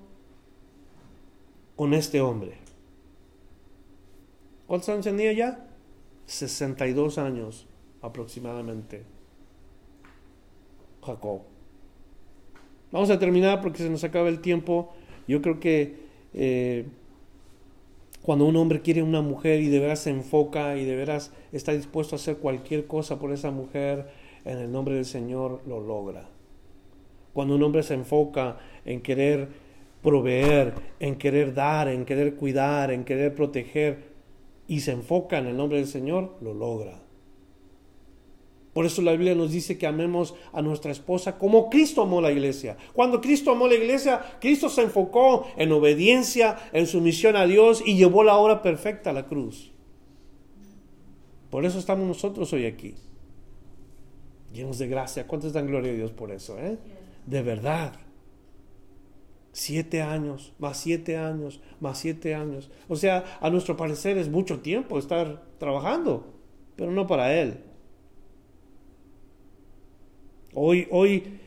con 1.76 1.94
este 1.94 2.22
hombre. 2.22 2.58
¿Cuántos 4.68 4.90
años 4.90 5.06
tenía 5.06 5.34
ya? 5.34 5.68
62 6.26 7.18
años 7.18 7.68
aproximadamente. 8.02 9.04
Jacob. 11.04 11.42
Vamos 12.92 13.10
a 13.10 13.20
terminar 13.20 13.62
porque 13.62 13.80
se 13.80 13.90
nos 13.90 14.04
acaba 14.04 14.30
el 14.30 14.40
tiempo. 14.40 14.94
Yo 15.28 15.42
creo 15.42 15.60
que 15.60 16.06
eh, 16.34 16.86
cuando 18.22 18.46
un 18.46 18.56
hombre 18.56 18.82
quiere 18.82 19.04
una 19.04 19.22
mujer 19.22 19.62
y 19.62 19.70
de 19.70 19.80
veras 19.80 20.00
se 20.00 20.10
enfoca 20.10 20.78
y 20.78 20.86
de 20.86 20.96
veras 20.96 21.32
está 21.52 21.74
dispuesto 21.74 22.16
a 22.16 22.18
hacer 22.18 22.38
cualquier 22.38 22.88
cosa 22.88 23.20
por 23.20 23.32
esa 23.32 23.52
mujer, 23.52 24.08
en 24.46 24.60
el 24.60 24.72
nombre 24.72 24.96
del 24.96 25.06
Señor 25.06 25.62
lo 25.68 25.80
logra. 25.80 26.30
Cuando 27.34 27.56
un 27.56 27.64
hombre 27.64 27.84
se 27.84 27.96
enfoca 27.96 28.58
en 28.86 29.02
querer 29.02 29.50
proveer, 30.02 30.74
en 31.00 31.16
querer 31.16 31.54
dar, 31.54 31.88
en 31.88 32.06
querer 32.06 32.36
cuidar, 32.36 32.92
en 32.92 33.04
querer 33.04 33.34
proteger 33.36 34.14
y 34.68 34.80
se 34.80 34.92
enfoca 34.92 35.40
en 35.40 35.48
el 35.48 35.58
nombre 35.58 35.80
del 35.80 35.88
Señor, 35.88 36.38
lo 36.42 36.54
logra. 36.54 37.02
Por 38.76 38.86
eso 38.86 39.02
la 39.02 39.14
Biblia 39.14 39.36
nos 39.36 39.52
dice 39.52 39.78
que 39.78 39.88
amemos 39.88 40.36
a 40.52 40.62
nuestra 40.62 40.92
esposa 40.92 41.38
como 41.38 41.70
Cristo 41.70 42.02
amó 42.02 42.20
la 42.20 42.32
iglesia. 42.32 42.76
Cuando 42.94 43.22
Cristo 43.22 43.52
amó 43.52 43.68
la 43.68 43.76
iglesia, 43.76 44.22
Cristo 44.42 44.70
se 44.70 44.82
enfocó 44.82 45.48
en 45.56 45.72
obediencia, 45.72 46.58
en 46.74 46.86
sumisión 46.86 47.38
a 47.38 47.46
Dios 47.46 47.82
y 47.86 47.96
llevó 47.96 48.24
la 48.24 48.36
obra 48.36 48.62
perfecta 48.62 49.12
a 49.12 49.14
la 49.14 49.28
cruz. 49.28 49.72
Por 51.50 51.66
eso 51.66 51.80
estamos 51.80 52.06
nosotros 52.06 52.52
hoy 52.52 52.66
aquí. 52.66 52.96
Llenos 54.56 54.80
de 54.80 54.88
gracia. 54.88 55.28
¿Cuántos 55.28 55.52
dan 55.52 55.68
gloria 55.68 55.92
a 55.92 55.96
Dios 55.96 56.12
por 56.12 56.32
eso? 56.32 56.58
Eh? 56.58 56.78
De 57.26 57.42
verdad. 57.42 57.94
Siete 59.52 60.02
años, 60.02 60.54
más 60.60 60.78
siete 60.78 61.18
años, 61.18 61.62
más 61.82 61.98
siete 61.98 62.36
años. 62.36 62.72
O 62.88 62.96
sea, 62.96 63.38
a 63.42 63.50
nuestro 63.50 63.76
parecer 63.76 64.18
es 64.18 64.30
mucho 64.30 64.60
tiempo 64.60 64.98
estar 64.98 65.44
trabajando, 65.58 66.34
pero 66.76 66.92
no 66.92 67.06
para 67.06 67.34
Él. 67.34 67.60
Hoy, 70.54 70.88
hoy 70.90 71.40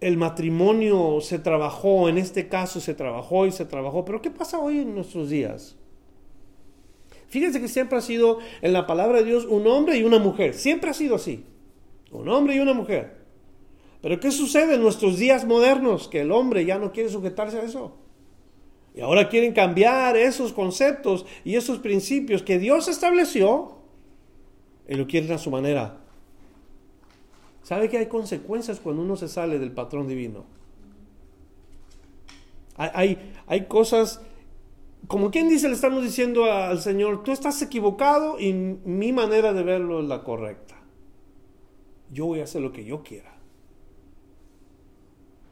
el 0.00 0.16
matrimonio 0.16 1.20
se 1.20 1.38
trabajó, 1.40 2.08
en 2.08 2.18
este 2.18 2.48
caso 2.48 2.80
se 2.80 2.94
trabajó 2.94 3.46
y 3.46 3.52
se 3.52 3.64
trabajó, 3.64 4.04
pero 4.04 4.22
¿qué 4.22 4.30
pasa 4.30 4.58
hoy 4.58 4.78
en 4.78 4.94
nuestros 4.94 5.30
días? 5.30 5.76
Fíjense 7.28 7.60
que 7.60 7.68
siempre 7.68 7.98
ha 7.98 8.00
sido 8.00 8.38
en 8.62 8.72
la 8.72 8.86
palabra 8.86 9.18
de 9.18 9.24
Dios 9.24 9.44
un 9.44 9.66
hombre 9.66 9.98
y 9.98 10.04
una 10.04 10.18
mujer, 10.18 10.54
siempre 10.54 10.90
ha 10.90 10.94
sido 10.94 11.16
así, 11.16 11.44
un 12.10 12.28
hombre 12.28 12.56
y 12.56 12.60
una 12.60 12.74
mujer. 12.74 13.20
Pero 14.02 14.18
¿qué 14.18 14.30
sucede 14.30 14.74
en 14.74 14.82
nuestros 14.82 15.18
días 15.18 15.44
modernos? 15.44 16.08
Que 16.08 16.22
el 16.22 16.32
hombre 16.32 16.64
ya 16.64 16.78
no 16.78 16.92
quiere 16.92 17.10
sujetarse 17.10 17.58
a 17.58 17.62
eso. 17.62 17.96
Y 18.94 19.00
ahora 19.00 19.28
quieren 19.28 19.52
cambiar 19.52 20.16
esos 20.16 20.52
conceptos 20.52 21.26
y 21.44 21.56
esos 21.56 21.78
principios 21.78 22.42
que 22.42 22.58
Dios 22.58 22.88
estableció 22.88 23.76
y 24.88 24.94
lo 24.94 25.06
quieren 25.06 25.30
a 25.32 25.38
su 25.38 25.50
manera. 25.50 26.00
¿Sabe 27.62 27.88
que 27.88 27.98
hay 27.98 28.06
consecuencias 28.06 28.80
cuando 28.80 29.02
uno 29.02 29.16
se 29.16 29.28
sale 29.28 29.58
del 29.58 29.70
patrón 29.70 30.08
divino? 30.08 30.44
Hay, 32.76 33.18
hay, 33.46 33.66
cosas, 33.66 34.22
como 35.06 35.30
quien 35.30 35.50
dice, 35.50 35.68
le 35.68 35.74
estamos 35.74 36.02
diciendo 36.02 36.50
al 36.50 36.80
Señor, 36.80 37.22
tú 37.22 37.30
estás 37.30 37.60
equivocado 37.60 38.40
y 38.40 38.54
mi 38.54 39.12
manera 39.12 39.52
de 39.52 39.62
verlo 39.62 40.00
es 40.00 40.08
la 40.08 40.24
correcta. 40.24 40.79
Yo 42.10 42.26
voy 42.26 42.40
a 42.40 42.44
hacer 42.44 42.62
lo 42.62 42.72
que 42.72 42.84
yo 42.84 43.02
quiera. 43.02 43.38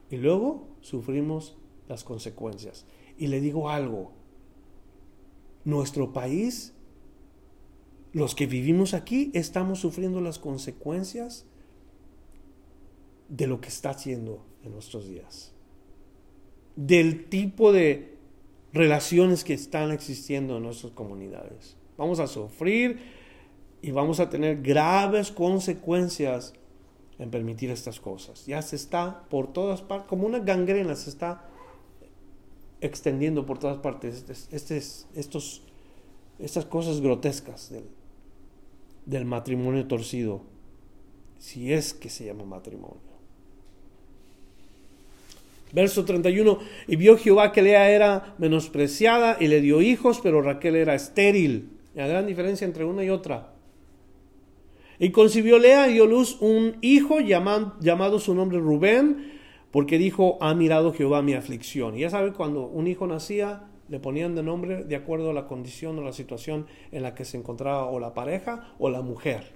Y 0.09 0.17
luego 0.17 0.67
sufrimos 0.81 1.57
las 1.87 2.03
consecuencias. 2.03 2.85
Y 3.17 3.27
le 3.27 3.41
digo 3.41 3.69
algo, 3.69 4.11
nuestro 5.65 6.13
país, 6.13 6.73
los 8.11 8.35
que 8.35 8.47
vivimos 8.47 8.93
aquí, 8.93 9.31
estamos 9.33 9.79
sufriendo 9.79 10.21
las 10.21 10.39
consecuencias 10.39 11.45
de 13.27 13.47
lo 13.47 13.61
que 13.61 13.67
está 13.67 13.91
haciendo 13.91 14.45
en 14.63 14.71
nuestros 14.71 15.07
días, 15.07 15.53
del 16.75 17.25
tipo 17.29 17.71
de 17.71 18.17
relaciones 18.73 19.43
que 19.43 19.53
están 19.53 19.91
existiendo 19.91 20.57
en 20.57 20.63
nuestras 20.63 20.93
comunidades. 20.93 21.77
Vamos 21.97 22.19
a 22.19 22.27
sufrir 22.27 22.99
y 23.81 23.91
vamos 23.91 24.19
a 24.19 24.29
tener 24.29 24.61
graves 24.61 25.31
consecuencias 25.31 26.53
en 27.17 27.29
permitir 27.29 27.69
estas 27.69 27.99
cosas. 27.99 28.45
Ya 28.45 28.61
se 28.61 28.75
está 28.75 29.23
por 29.29 29.51
todas 29.51 29.81
partes, 29.81 30.07
como 30.07 30.25
una 30.25 30.39
gangrena, 30.39 30.95
se 30.95 31.09
está 31.09 31.45
extendiendo 32.81 33.45
por 33.45 33.59
todas 33.59 33.77
partes 33.77 34.25
este, 34.51 34.77
estos, 34.77 35.61
estas 36.39 36.65
cosas 36.65 37.01
grotescas 37.01 37.69
del, 37.69 37.83
del 39.05 39.25
matrimonio 39.25 39.85
torcido, 39.87 40.41
si 41.37 41.73
es 41.73 41.93
que 41.93 42.09
se 42.09 42.25
llama 42.25 42.45
matrimonio. 42.45 43.09
Verso 45.71 46.03
31, 46.03 46.57
y 46.87 46.95
vio 46.95 47.17
Jehová 47.17 47.51
que 47.51 47.61
Lea 47.61 47.91
era 47.91 48.33
menospreciada 48.39 49.37
y 49.39 49.47
le 49.47 49.61
dio 49.61 49.81
hijos, 49.81 50.19
pero 50.21 50.41
Raquel 50.41 50.75
era 50.75 50.95
estéril. 50.95 51.69
La 51.93 52.07
gran 52.07 52.25
diferencia 52.25 52.65
entre 52.65 52.85
una 52.85 53.03
y 53.03 53.09
otra. 53.09 53.53
Y 54.99 55.11
concibió 55.11 55.57
Lea 55.57 55.89
y 55.89 55.93
dio 55.93 56.05
luz 56.05 56.37
un 56.41 56.77
hijo 56.81 57.19
llamado 57.21 58.19
su 58.19 58.35
nombre 58.35 58.59
Rubén, 58.59 59.39
porque 59.71 59.97
dijo, 59.97 60.37
ha 60.41 60.53
mirado 60.53 60.93
Jehová 60.93 61.21
mi 61.21 61.33
aflicción. 61.33 61.95
Y 61.95 62.01
ya 62.01 62.09
sabe, 62.09 62.33
cuando 62.33 62.67
un 62.67 62.87
hijo 62.87 63.07
nacía, 63.07 63.69
le 63.87 63.99
ponían 63.99 64.35
de 64.35 64.43
nombre 64.43 64.83
de 64.83 64.95
acuerdo 64.95 65.31
a 65.31 65.33
la 65.33 65.47
condición 65.47 65.97
o 65.97 66.03
la 66.03 66.13
situación 66.13 66.67
en 66.91 67.03
la 67.03 67.15
que 67.15 67.25
se 67.25 67.37
encontraba 67.37 67.85
o 67.85 67.99
la 67.99 68.13
pareja 68.13 68.73
o 68.77 68.89
la 68.89 69.01
mujer. 69.01 69.53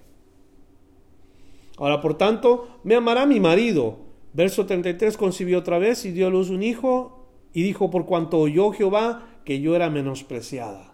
Ahora, 1.76 2.00
por 2.00 2.16
tanto, 2.16 2.80
me 2.82 2.94
amará 2.94 3.26
mi 3.26 3.38
marido 3.38 4.04
Verso 4.34 4.66
33, 4.66 5.16
concibió 5.16 5.60
otra 5.60 5.78
vez 5.78 6.04
y 6.04 6.10
dio 6.10 6.26
a 6.26 6.30
luz 6.30 6.50
un 6.50 6.64
hijo 6.64 7.28
y 7.52 7.62
dijo, 7.62 7.90
por 7.90 8.04
cuanto 8.04 8.40
oyó 8.40 8.72
Jehová 8.72 9.28
que 9.44 9.60
yo 9.60 9.76
era 9.76 9.90
menospreciada, 9.90 10.92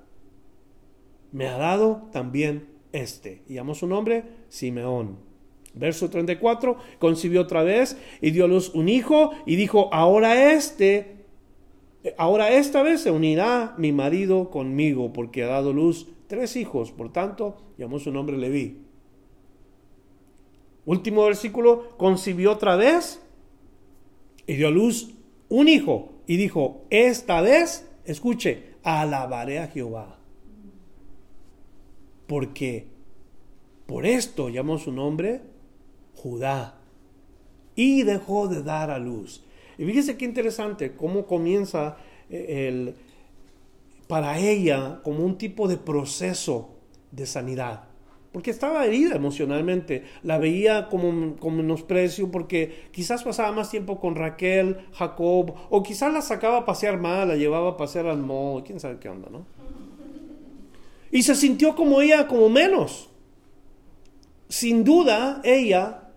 me 1.32 1.48
ha 1.48 1.56
dado 1.56 2.02
también 2.12 2.68
este. 2.92 3.42
Y 3.48 3.54
llamó 3.54 3.74
su 3.74 3.86
nombre 3.86 4.24
Simeón. 4.48 5.18
Verso 5.74 6.10
34, 6.10 6.76
concibió 6.98 7.42
otra 7.42 7.62
vez 7.62 7.96
y 8.20 8.32
dio 8.32 8.44
a 8.44 8.48
luz 8.48 8.74
un 8.74 8.88
hijo 8.88 9.30
y 9.46 9.54
dijo, 9.54 9.88
ahora 9.92 10.52
este, 10.52 11.24
ahora 12.18 12.50
esta 12.50 12.82
vez 12.82 13.02
se 13.02 13.10
unirá 13.10 13.74
mi 13.78 13.92
marido 13.92 14.50
conmigo 14.50 15.12
porque 15.12 15.44
ha 15.44 15.48
dado 15.48 15.72
luz 15.72 16.08
tres 16.26 16.56
hijos. 16.56 16.90
Por 16.90 17.12
tanto, 17.12 17.56
llamó 17.78 17.98
su 17.98 18.10
nombre 18.10 18.36
Leví. 18.36 18.78
Último 20.86 21.24
versículo, 21.24 21.96
concibió 21.96 22.52
otra 22.52 22.74
vez 22.74 23.22
y 24.46 24.54
dio 24.54 24.68
a 24.68 24.70
luz 24.72 25.14
un 25.48 25.68
hijo 25.68 26.14
y 26.26 26.36
dijo, 26.36 26.84
esta 26.90 27.40
vez, 27.42 27.88
escuche, 28.04 28.74
alabaré 28.82 29.58
a 29.58 29.68
Jehová. 29.68 30.19
Porque 32.30 32.86
por 33.86 34.06
esto 34.06 34.50
llamó 34.50 34.78
su 34.78 34.92
nombre 34.92 35.40
Judá 36.14 36.78
y 37.74 38.04
dejó 38.04 38.46
de 38.46 38.62
dar 38.62 38.92
a 38.92 39.00
luz. 39.00 39.42
Y 39.76 39.84
fíjese 39.84 40.16
qué 40.16 40.26
interesante 40.26 40.94
cómo 40.94 41.26
comienza 41.26 41.96
eh, 42.30 42.68
el, 42.68 42.94
para 44.06 44.38
ella 44.38 45.00
como 45.02 45.24
un 45.24 45.38
tipo 45.38 45.66
de 45.66 45.76
proceso 45.76 46.76
de 47.10 47.26
sanidad. 47.26 47.88
Porque 48.30 48.52
estaba 48.52 48.86
herida 48.86 49.16
emocionalmente, 49.16 50.04
la 50.22 50.38
veía 50.38 50.86
como 50.86 51.34
con 51.34 51.56
menosprecio 51.56 52.30
porque 52.30 52.90
quizás 52.92 53.24
pasaba 53.24 53.50
más 53.50 53.72
tiempo 53.72 53.98
con 53.98 54.14
Raquel, 54.14 54.76
Jacob, 54.92 55.52
o 55.68 55.82
quizás 55.82 56.12
la 56.12 56.22
sacaba 56.22 56.58
a 56.58 56.64
pasear 56.64 57.00
mal, 57.00 57.26
la 57.26 57.34
llevaba 57.34 57.70
a 57.70 57.76
pasear 57.76 58.06
al 58.06 58.18
mall, 58.18 58.62
quién 58.62 58.78
sabe 58.78 59.00
qué 59.00 59.08
onda, 59.08 59.28
¿no? 59.30 59.46
Y 61.10 61.22
se 61.22 61.34
sintió 61.34 61.74
como 61.74 62.00
ella, 62.00 62.28
como 62.28 62.48
menos. 62.48 63.08
Sin 64.48 64.84
duda, 64.84 65.40
ella 65.44 66.10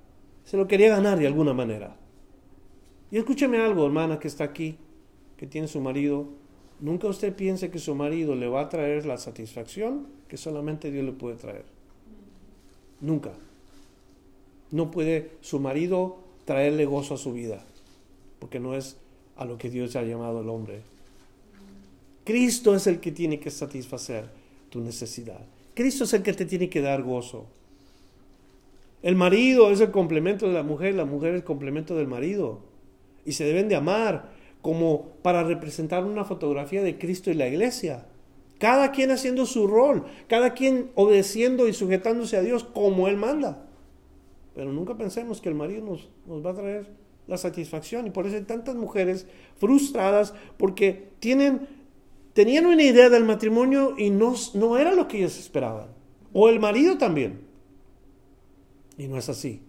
se 0.43 0.57
lo 0.57 0.67
quería 0.67 0.89
ganar 0.89 1.17
de 1.17 1.27
alguna 1.27 1.53
manera. 1.53 1.95
Y 3.11 3.17
escúcheme 3.17 3.59
algo, 3.59 3.85
hermana, 3.85 4.19
que 4.19 4.27
está 4.27 4.43
aquí, 4.43 4.77
que 5.37 5.47
tiene 5.47 5.67
su 5.67 5.81
marido. 5.81 6.27
Nunca 6.79 7.07
usted 7.07 7.35
piense 7.35 7.69
que 7.69 7.79
su 7.79 7.95
marido 7.95 8.35
le 8.35 8.47
va 8.47 8.61
a 8.61 8.69
traer 8.69 9.05
la 9.05 9.17
satisfacción 9.17 10.07
que 10.27 10.37
solamente 10.37 10.91
Dios 10.91 11.05
le 11.05 11.11
puede 11.11 11.35
traer. 11.35 11.65
Nunca. 13.01 13.33
No 14.71 14.89
puede 14.89 15.31
su 15.41 15.59
marido 15.59 16.17
traerle 16.45 16.85
gozo 16.85 17.13
a 17.13 17.17
su 17.17 17.33
vida, 17.33 17.63
porque 18.39 18.59
no 18.59 18.75
es 18.75 18.97
a 19.35 19.45
lo 19.45 19.57
que 19.57 19.69
Dios 19.69 19.95
ha 19.95 20.03
llamado 20.03 20.39
al 20.39 20.49
hombre. 20.49 20.81
Cristo 22.23 22.75
es 22.75 22.87
el 22.87 22.99
que 22.99 23.11
tiene 23.11 23.39
que 23.39 23.51
satisfacer 23.51 24.42
tu 24.73 24.81
necesidad. 24.81 25.45
Cristo 25.75 26.05
es 26.05 26.13
el 26.13 26.23
que 26.23 26.33
te 26.33 26.47
tiene 26.47 26.67
que 26.67 26.81
dar 26.81 27.03
gozo. 27.03 27.45
El 29.03 29.15
marido 29.15 29.69
es 29.69 29.79
el 29.81 29.91
complemento 29.91 30.47
de 30.47 30.53
la 30.53 30.63
mujer, 30.63 30.95
la 30.95 31.05
mujer 31.05 31.35
es 31.35 31.41
el 31.41 31.43
complemento 31.43 31.95
del 31.95 32.07
marido. 32.07 32.61
Y 33.23 33.33
se 33.33 33.43
deben 33.43 33.69
de 33.69 33.75
amar 33.75 34.31
como 34.63 35.09
para 35.21 35.43
representar 35.43 36.03
una 36.05 36.25
fotografía 36.25 36.81
de 36.81 36.97
Cristo 36.97 37.29
y 37.29 37.35
la 37.35 37.47
iglesia. 37.47 38.07
Cada 38.57 38.91
quien 38.91 39.11
haciendo 39.11 39.45
su 39.45 39.67
rol, 39.67 40.05
cada 40.27 40.55
quien 40.55 40.89
obedeciendo 40.95 41.67
y 41.67 41.73
sujetándose 41.73 42.35
a 42.35 42.41
Dios 42.41 42.63
como 42.63 43.07
Él 43.07 43.17
manda. 43.17 43.67
Pero 44.55 44.71
nunca 44.71 44.97
pensemos 44.97 45.39
que 45.39 45.49
el 45.49 45.55
marido 45.55 45.85
nos, 45.85 46.09
nos 46.25 46.43
va 46.43 46.49
a 46.49 46.55
traer 46.55 46.87
la 47.27 47.37
satisfacción. 47.37 48.07
Y 48.07 48.09
por 48.09 48.25
eso 48.25 48.37
hay 48.37 48.43
tantas 48.43 48.75
mujeres 48.75 49.27
frustradas 49.57 50.33
porque 50.57 51.09
tienen, 51.19 51.67
tenían 52.33 52.65
una 52.65 52.83
idea 52.83 53.09
del 53.09 53.23
matrimonio 53.23 53.95
y 53.97 54.09
no, 54.09 54.35
no 54.53 54.77
era 54.77 54.93
lo 54.93 55.07
que 55.07 55.17
ellos 55.17 55.37
esperaban. 55.37 55.87
O 56.33 56.49
el 56.49 56.59
marido 56.59 56.97
también. 56.97 57.47
Y 58.97 59.07
no 59.07 59.17
es 59.17 59.29
así. 59.29 59.61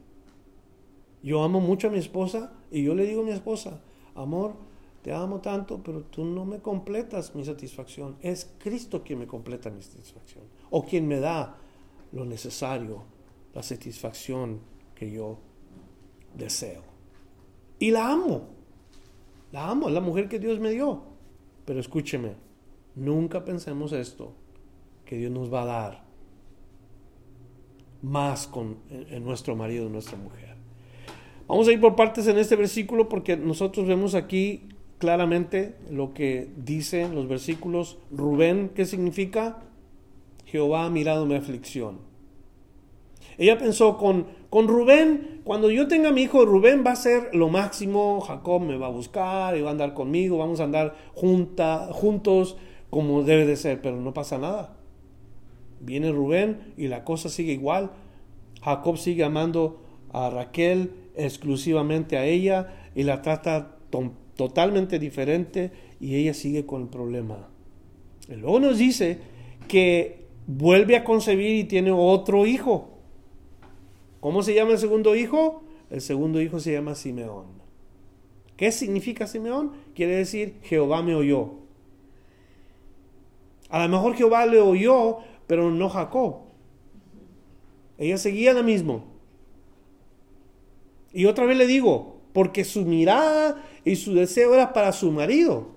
Yo 1.22 1.42
amo 1.42 1.60
mucho 1.60 1.88
a 1.88 1.90
mi 1.90 1.98
esposa 1.98 2.52
y 2.70 2.82
yo 2.82 2.94
le 2.94 3.06
digo 3.06 3.22
a 3.22 3.24
mi 3.24 3.30
esposa, 3.30 3.80
amor, 4.14 4.54
te 5.02 5.12
amo 5.12 5.40
tanto, 5.40 5.82
pero 5.82 6.02
tú 6.02 6.24
no 6.24 6.44
me 6.44 6.60
completas 6.60 7.34
mi 7.34 7.44
satisfacción. 7.44 8.16
Es 8.20 8.50
Cristo 8.58 9.02
quien 9.02 9.18
me 9.18 9.26
completa 9.26 9.70
mi 9.70 9.82
satisfacción. 9.82 10.44
O 10.70 10.84
quien 10.84 11.06
me 11.06 11.20
da 11.20 11.56
lo 12.12 12.24
necesario, 12.24 13.04
la 13.54 13.62
satisfacción 13.62 14.60
que 14.94 15.10
yo 15.10 15.38
deseo. 16.34 16.82
Y 17.78 17.90
la 17.90 18.10
amo. 18.10 18.48
La 19.52 19.68
amo, 19.68 19.88
la 19.90 20.00
mujer 20.00 20.28
que 20.28 20.38
Dios 20.38 20.58
me 20.58 20.70
dio. 20.70 21.02
Pero 21.64 21.80
escúcheme, 21.80 22.34
nunca 22.94 23.44
pensemos 23.44 23.92
esto, 23.92 24.32
que 25.04 25.16
Dios 25.16 25.30
nos 25.30 25.52
va 25.52 25.62
a 25.62 25.66
dar 25.66 26.04
más 28.02 28.46
con 28.46 28.76
nuestro 29.22 29.56
marido, 29.56 29.88
nuestra 29.88 30.16
mujer. 30.16 30.54
Vamos 31.46 31.68
a 31.68 31.72
ir 31.72 31.80
por 31.80 31.96
partes 31.96 32.26
en 32.26 32.38
este 32.38 32.56
versículo 32.56 33.08
porque 33.08 33.36
nosotros 33.36 33.86
vemos 33.86 34.14
aquí 34.14 34.68
claramente 34.98 35.76
lo 35.90 36.14
que 36.14 36.50
dicen 36.56 37.14
los 37.14 37.28
versículos. 37.28 37.98
Rubén, 38.10 38.70
¿qué 38.74 38.86
significa? 38.86 39.62
Jehová 40.46 40.86
ha 40.86 40.90
mirado 40.90 41.26
mi 41.26 41.34
aflicción. 41.34 41.98
Ella 43.36 43.58
pensó 43.58 43.96
con, 43.96 44.26
con 44.48 44.68
Rubén, 44.68 45.40
cuando 45.44 45.70
yo 45.70 45.88
tenga 45.88 46.12
mi 46.12 46.22
hijo, 46.22 46.44
Rubén 46.44 46.84
va 46.86 46.92
a 46.92 46.96
ser 46.96 47.34
lo 47.34 47.48
máximo, 47.48 48.20
Jacob 48.20 48.62
me 48.62 48.76
va 48.76 48.86
a 48.86 48.90
buscar 48.90 49.56
y 49.56 49.60
va 49.60 49.70
a 49.70 49.72
andar 49.72 49.92
conmigo, 49.92 50.38
vamos 50.38 50.60
a 50.60 50.64
andar 50.64 50.94
junta, 51.14 51.88
juntos 51.90 52.56
como 52.94 53.24
debe 53.24 53.44
de 53.44 53.56
ser, 53.56 53.82
pero 53.82 53.96
no 53.96 54.14
pasa 54.14 54.38
nada. 54.38 54.76
Viene 55.80 56.12
Rubén 56.12 56.72
y 56.76 56.86
la 56.86 57.02
cosa 57.02 57.28
sigue 57.28 57.52
igual. 57.52 57.90
Jacob 58.62 58.98
sigue 58.98 59.24
amando 59.24 59.82
a 60.12 60.30
Raquel 60.30 60.92
exclusivamente 61.16 62.16
a 62.16 62.24
ella 62.24 62.72
y 62.94 63.02
la 63.02 63.20
trata 63.20 63.78
totalmente 64.36 65.00
diferente 65.00 65.72
y 65.98 66.14
ella 66.14 66.34
sigue 66.34 66.66
con 66.66 66.82
el 66.82 66.88
problema. 66.88 67.48
Y 68.28 68.36
luego 68.36 68.60
nos 68.60 68.78
dice 68.78 69.18
que 69.66 70.26
vuelve 70.46 70.94
a 70.94 71.02
concebir 71.02 71.56
y 71.56 71.64
tiene 71.64 71.90
otro 71.90 72.46
hijo. 72.46 72.90
¿Cómo 74.20 74.44
se 74.44 74.54
llama 74.54 74.70
el 74.70 74.78
segundo 74.78 75.16
hijo? 75.16 75.64
El 75.90 76.00
segundo 76.00 76.40
hijo 76.40 76.60
se 76.60 76.74
llama 76.74 76.94
Simeón. 76.94 77.46
¿Qué 78.56 78.70
significa 78.70 79.26
Simeón? 79.26 79.72
Quiere 79.96 80.14
decir 80.14 80.58
Jehová 80.62 81.02
me 81.02 81.16
oyó. 81.16 81.63
A 83.68 83.82
lo 83.82 83.88
mejor 83.88 84.14
Jehová 84.14 84.46
le 84.46 84.60
oyó, 84.60 85.18
pero 85.46 85.70
no 85.70 85.88
Jacob. 85.88 86.42
Ella 87.98 88.18
seguía 88.18 88.52
lo 88.52 88.62
mismo. 88.62 89.04
Y 91.12 91.26
otra 91.26 91.46
vez 91.46 91.56
le 91.56 91.66
digo, 91.66 92.20
porque 92.32 92.64
su 92.64 92.84
mirada 92.84 93.64
y 93.84 93.96
su 93.96 94.14
deseo 94.14 94.54
era 94.54 94.72
para 94.72 94.92
su 94.92 95.10
marido. 95.12 95.74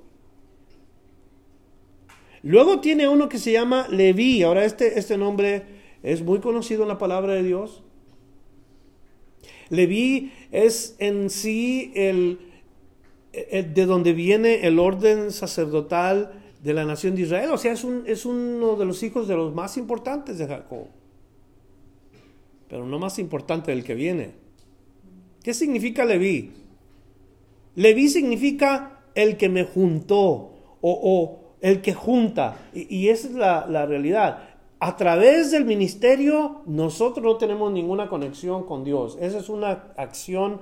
Luego 2.41 2.79
tiene 2.79 3.07
uno 3.07 3.29
que 3.29 3.37
se 3.37 3.51
llama 3.51 3.87
Leví. 3.89 4.41
Ahora 4.43 4.65
este, 4.65 4.97
este 4.97 5.17
nombre 5.17 5.63
es 6.01 6.21
muy 6.21 6.39
conocido 6.39 6.83
en 6.83 6.87
la 6.87 6.97
palabra 6.97 7.33
de 7.33 7.43
Dios. 7.43 7.83
Leví 9.69 10.31
es 10.51 10.95
en 10.99 11.29
sí 11.29 11.91
el, 11.95 12.39
de 13.31 13.85
donde 13.85 14.13
viene 14.13 14.65
el 14.65 14.79
orden 14.79 15.31
sacerdotal 15.31 16.36
de 16.63 16.73
la 16.73 16.85
nación 16.85 17.15
de 17.15 17.23
Israel. 17.23 17.51
O 17.51 17.57
sea, 17.57 17.73
es, 17.73 17.83
un, 17.83 18.03
es 18.05 18.25
uno 18.25 18.75
de 18.75 18.85
los 18.85 19.03
hijos 19.03 19.27
de 19.27 19.35
los 19.35 19.53
más 19.53 19.77
importantes 19.77 20.37
de 20.37 20.47
Jacob. 20.47 20.87
Pero 22.67 22.85
no 22.85 22.99
más 22.99 23.19
importante 23.19 23.71
del 23.71 23.83
que 23.83 23.95
viene. 23.95 24.31
¿Qué 25.43 25.53
significa 25.53 26.03
Leví? 26.03 26.51
Leví 27.75 28.09
significa 28.09 29.01
el 29.15 29.37
que 29.37 29.49
me 29.49 29.63
juntó 29.63 30.51
o, 30.81 31.39
el 31.61 31.81
que 31.81 31.93
junta. 31.93 32.57
Y, 32.73 33.07
esa 33.09 33.27
es 33.27 33.33
la, 33.33 33.85
realidad. 33.85 34.49
A 34.79 34.95
través 34.95 35.51
del 35.51 35.65
ministerio 35.65 36.61
nosotros 36.65 37.23
no 37.23 37.37
tenemos 37.37 37.71
ninguna 37.71 38.09
conexión 38.09 38.65
con 38.65 38.83
Dios. 38.83 39.17
Esa 39.21 39.39
es 39.39 39.49
una 39.49 39.91
acción 39.95 40.59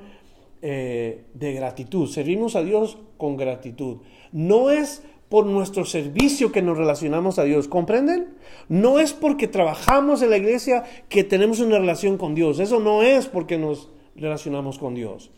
eh, 0.62 1.26
de 1.34 1.54
gratitud. 1.54 2.08
Servimos 2.08 2.56
a 2.56 2.64
Dios 2.64 2.98
con 3.18 3.38
gratitud. 3.38 3.98
No 4.32 4.70
es 4.70 5.04
por 5.36 5.48
nuestro 5.48 5.84
servicio 5.84 6.54
que 6.54 6.62
nos 6.62 6.78
relacionamos 6.78 7.40
a 7.40 7.44
Dios. 7.44 7.68
¿Comprenden? 7.68 8.38
No 8.70 9.02
es 9.02 9.12
porque 9.12 9.50
trabajamos 9.50 10.22
en 10.22 10.30
la 10.30 10.38
iglesia 10.38 10.86
que 11.10 11.26
tenemos 11.26 11.60
una 11.60 11.78
relación 11.78 12.18
con 12.18 12.36
Dios. 12.36 12.62
Eso 12.62 12.80
no 12.80 13.04
es 13.04 13.28
porque 13.28 13.58
nos 13.58 13.90
relacionamos 14.16 14.78
con 14.78 14.96
Dios. 14.96 15.32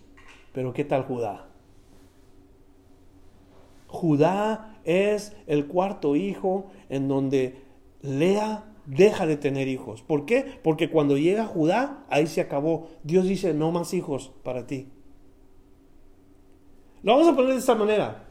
Pero 0.54 0.72
¿qué 0.72 0.84
tal 0.84 1.02
Judá? 1.02 1.48
Judá 3.88 4.80
es 4.84 5.36
el 5.48 5.66
cuarto 5.66 6.16
hijo 6.16 6.68
en 6.90 7.08
donde 7.08 7.64
Lea 8.04 8.66
deja 8.86 9.26
de 9.26 9.36
tener 9.36 9.68
hijos. 9.68 10.04
¿Por 10.04 10.28
qué? 10.28 10.60
Porque 10.62 10.92
cuando 10.92 11.18
llega 11.18 11.48
Judá, 11.48 12.06
ahí 12.08 12.28
se 12.28 12.42
acabó. 12.42 12.88
Dios 13.02 13.26
dice, 13.26 13.56
no 13.56 13.72
más 13.72 13.96
hijos 13.96 14.32
para 14.44 14.68
ti. 14.68 14.90
Lo 17.02 17.14
vamos 17.14 17.30
a 17.30 17.36
poner 17.36 17.54
de 17.54 17.60
esta 17.60 17.74
manera. 17.74 18.27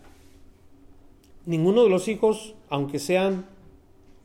Ninguno 1.46 1.84
de 1.84 1.90
los 1.90 2.08
hijos, 2.08 2.54
aunque 2.68 2.98
sean 2.98 3.46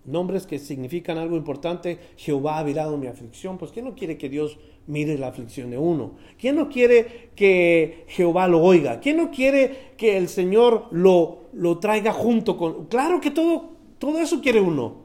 nombres 0.05 0.47
que 0.47 0.59
significan 0.59 1.17
algo 1.17 1.37
importante, 1.37 1.99
Jehová 2.17 2.57
ha 2.57 2.63
virado 2.63 2.97
mi 2.97 3.07
aflicción, 3.07 3.57
pues 3.57 3.71
¿quién 3.71 3.85
no 3.85 3.95
quiere 3.95 4.17
que 4.17 4.29
Dios 4.29 4.57
mire 4.87 5.17
la 5.17 5.27
aflicción 5.27 5.69
de 5.69 5.77
uno? 5.77 6.13
¿Quién 6.39 6.55
no 6.55 6.69
quiere 6.69 7.29
que 7.35 8.05
Jehová 8.07 8.47
lo 8.47 8.61
oiga? 8.61 8.99
¿Quién 8.99 9.17
no 9.17 9.29
quiere 9.29 9.93
que 9.97 10.17
el 10.17 10.27
Señor 10.27 10.87
lo, 10.91 11.43
lo 11.53 11.77
traiga 11.77 12.11
junto 12.11 12.57
con... 12.57 12.87
Claro 12.87 13.21
que 13.21 13.31
todo, 13.31 13.69
todo 13.99 14.17
eso 14.19 14.41
quiere 14.41 14.59
uno, 14.59 15.03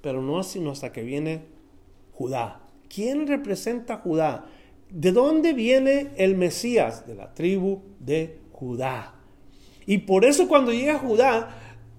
pero 0.00 0.22
no 0.22 0.42
sino 0.44 0.70
hasta 0.70 0.92
que 0.92 1.02
viene 1.02 1.42
Judá. 2.12 2.62
¿Quién 2.88 3.26
representa 3.26 3.98
Judá? 3.98 4.46
¿De 4.88 5.12
dónde 5.12 5.52
viene 5.52 6.10
el 6.16 6.36
Mesías? 6.36 7.06
De 7.06 7.14
la 7.14 7.34
tribu 7.34 7.80
de 7.98 8.38
Judá. 8.52 9.19
Y 9.90 9.98
por 9.98 10.24
eso 10.24 10.46
cuando 10.46 10.72
llega 10.72 11.00
Judá, 11.00 11.50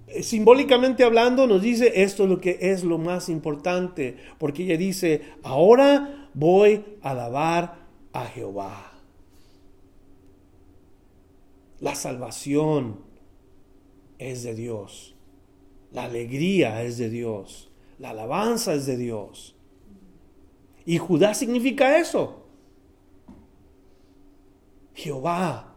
eh, 0.07 0.23
simbólicamente 0.23 1.03
hablando, 1.03 1.45
nos 1.45 1.61
dice 1.61 2.03
esto 2.03 2.23
es 2.23 2.29
lo 2.29 2.39
que 2.39 2.57
es 2.61 2.85
lo 2.85 2.97
más 2.97 3.27
importante, 3.27 4.15
porque 4.37 4.63
ella 4.63 4.77
dice, 4.77 5.23
ahora 5.43 6.29
voy 6.33 6.85
a 7.01 7.09
alabar 7.09 7.79
a 8.13 8.23
Jehová. 8.27 8.93
La 11.81 11.93
salvación 11.93 13.01
es 14.19 14.43
de 14.43 14.55
Dios. 14.55 15.13
La 15.91 16.05
alegría 16.05 16.83
es 16.83 16.97
de 16.97 17.09
Dios. 17.09 17.71
La 17.99 18.11
alabanza 18.11 18.73
es 18.73 18.85
de 18.85 18.95
Dios. 18.95 19.57
Y 20.85 20.97
Judá 20.97 21.33
significa 21.33 21.97
eso. 21.97 22.45
Jehová. 24.93 25.70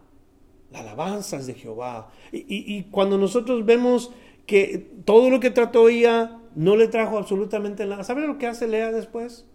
La 0.75 0.81
alabanza 0.81 1.37
es 1.37 1.47
de 1.47 1.55
Jehová. 1.55 2.11
Y, 2.33 2.83
cuando 2.91 3.17
nosotros 3.17 3.65
vemos 3.65 4.11
que 4.45 4.91
todo 5.05 5.31
lo 5.31 5.39
que 5.39 5.53
trató 5.53 5.89
ella 5.89 6.41
no 6.57 6.75
le 6.75 6.89
trajo 6.89 7.17
absolutamente 7.17 7.87
nada, 7.87 8.03
¿sabe 8.03 8.27
lo 8.27 8.39
que 8.39 8.49
hace 8.49 8.67
Lea 8.67 8.91
después? 8.91 9.47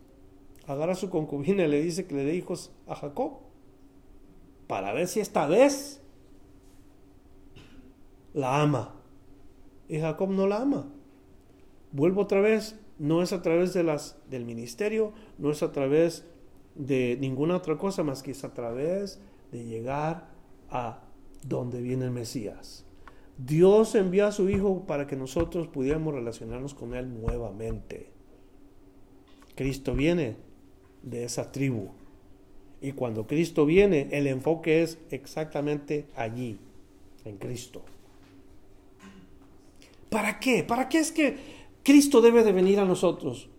Agarra 0.65 0.93
a 0.93 0.95
su 0.95 1.09
concubina 1.09 1.65
y 1.65 1.67
le 1.67 1.82
dice 1.82 2.07
que 2.07 2.15
le 2.15 2.24
dé 2.24 2.36
hijos 2.36 2.72
a 2.88 2.95
Jacob. 2.95 3.39
Para 4.67 4.93
ver 4.93 5.09
si 5.09 5.20
esta 5.20 5.45
vez 5.45 6.01
la 8.34 8.61
ama. 8.61 8.95
Y 9.89 9.99
Jacob 9.99 10.30
no 10.30 10.47
la 10.47 10.61
ama. 10.61 10.88
Vuelvo 11.91 12.22
otra 12.22 12.39
vez, 12.39 12.80
no 12.97 13.22
es 13.22 13.34
a 13.34 13.41
través 13.41 13.74
de 13.74 13.84
las, 13.84 14.17
del 14.30 14.45
ministerio, 14.45 15.11
no 15.38 15.51
es 15.51 15.63
a 15.63 15.74
través 15.74 16.24
de 16.76 17.17
ninguna 17.20 17.57
otra 17.57 17.78
cosa 17.78 18.03
más 18.03 18.24
que 18.24 18.32
es 18.32 18.45
a 18.45 18.53
través 18.53 19.20
de 19.51 19.65
llegar 19.65 20.30
a 20.70 21.09
donde 21.44 21.82
viene 21.82 22.06
el 22.06 22.12
Mesías. 22.12 22.86
Dios 23.38 23.96
envió 23.96 24.28
a 24.28 24.32
su 24.32 24.50
Hijo 24.50 24.86
para 24.86 25.08
que 25.08 25.16
nosotros 25.16 25.68
pudiéramos 25.68 26.14
relacionarnos 26.14 26.74
con 26.74 26.94
Él 26.94 27.22
nuevamente. 27.22 28.10
Cristo 29.56 29.94
viene 29.94 30.36
de 31.04 31.24
esa 31.24 31.52
tribu. 31.52 31.90
Y 32.82 32.94
cuando 32.94 33.28
Cristo 33.28 33.66
viene, 33.66 34.08
el 34.12 34.28
enfoque 34.28 34.84
es 34.84 35.00
exactamente 35.10 36.08
allí, 36.16 36.60
en 37.26 37.38
Cristo. 37.38 37.84
¿Para 40.10 40.40
qué? 40.40 40.64
¿Para 40.64 40.90
qué 40.90 41.00
es 41.00 41.12
que 41.12 41.38
Cristo 41.84 42.22
debe 42.22 42.44
de 42.44 42.52
venir 42.52 42.80
a 42.80 42.86
nosotros? 42.86 43.50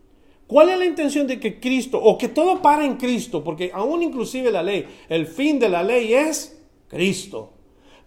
¿Cuál 0.46 0.70
es 0.70 0.78
la 0.78 0.84
intención 0.84 1.26
de 1.26 1.38
que 1.38 1.60
Cristo, 1.60 2.02
o 2.02 2.18
que 2.18 2.28
todo 2.28 2.60
para 2.60 2.84
en 2.84 2.96
Cristo? 2.96 3.44
Porque 3.44 3.70
aún 3.72 4.02
inclusive 4.02 4.50
la 4.50 4.62
ley, 4.62 4.84
el 5.08 5.26
fin 5.26 5.58
de 5.58 5.68
la 5.68 5.82
ley 5.82 6.12
es 6.12 6.60
Cristo. 6.88 7.52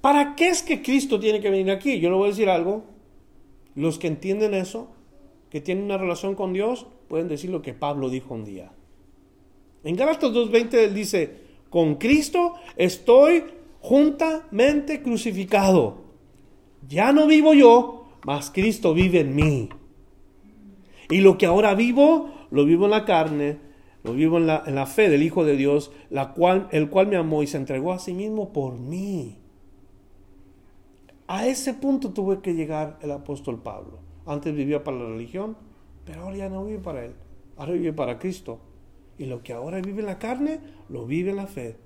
¿Para 0.03 0.35
qué 0.35 0.49
es 0.49 0.63
que 0.63 0.81
Cristo 0.81 1.17
tiene 1.17 1.39
que 1.39 1.49
venir 1.49 1.71
aquí? 1.71 2.01
Yo 2.01 2.09
le 2.09 2.17
voy 2.17 2.25
a 2.25 2.31
decir 2.31 2.49
algo. 2.49 2.83
Los 3.73 3.97
que 3.97 4.07
entienden 4.07 4.53
eso, 4.53 4.89
que 5.49 5.61
tienen 5.61 5.85
una 5.85 5.97
relación 5.97 6.35
con 6.35 6.51
Dios, 6.51 6.87
pueden 7.07 7.29
decir 7.29 7.49
lo 7.49 7.61
que 7.61 7.73
Pablo 7.73 8.09
dijo 8.09 8.33
un 8.33 8.43
día. 8.43 8.73
En 9.85 9.95
Gálatas 9.95 10.31
2.20 10.31 10.73
él 10.73 10.93
dice, 10.93 11.37
con 11.69 11.95
Cristo 11.95 12.55
estoy 12.75 13.45
juntamente 13.79 15.01
crucificado. 15.01 16.01
Ya 16.85 17.13
no 17.13 17.25
vivo 17.25 17.53
yo, 17.53 18.09
mas 18.25 18.51
Cristo 18.51 18.93
vive 18.93 19.21
en 19.21 19.33
mí. 19.33 19.69
Y 21.09 21.21
lo 21.21 21.37
que 21.37 21.45
ahora 21.45 21.75
vivo, 21.75 22.29
lo 22.51 22.65
vivo 22.65 22.83
en 22.83 22.91
la 22.91 23.05
carne, 23.05 23.57
lo 24.03 24.11
vivo 24.11 24.35
en 24.35 24.47
la, 24.47 24.63
en 24.67 24.75
la 24.75 24.85
fe 24.85 25.07
del 25.07 25.23
Hijo 25.23 25.45
de 25.45 25.55
Dios, 25.55 25.93
la 26.09 26.33
cual, 26.33 26.67
el 26.71 26.89
cual 26.89 27.07
me 27.07 27.15
amó 27.15 27.41
y 27.41 27.47
se 27.47 27.55
entregó 27.55 27.93
a 27.93 27.99
sí 27.99 28.13
mismo 28.13 28.51
por 28.51 28.77
mí. 28.77 29.37
A 31.27 31.47
ese 31.47 31.73
punto 31.73 32.11
tuvo 32.11 32.41
que 32.41 32.53
llegar 32.53 32.99
el 33.01 33.11
apóstol 33.11 33.61
Pablo. 33.61 33.99
Antes 34.25 34.55
vivía 34.55 34.83
para 34.83 34.97
la 34.97 35.09
religión, 35.09 35.57
pero 36.05 36.23
ahora 36.23 36.37
ya 36.37 36.49
no 36.49 36.65
vive 36.65 36.79
para 36.79 37.05
él, 37.05 37.13
ahora 37.57 37.73
vive 37.73 37.93
para 37.93 38.19
Cristo. 38.19 38.59
Y 39.17 39.25
lo 39.25 39.43
que 39.43 39.53
ahora 39.53 39.79
vive 39.79 40.01
en 40.01 40.07
la 40.07 40.19
carne, 40.19 40.59
lo 40.89 41.05
vive 41.05 41.31
en 41.31 41.37
la 41.37 41.47
fe 41.47 41.77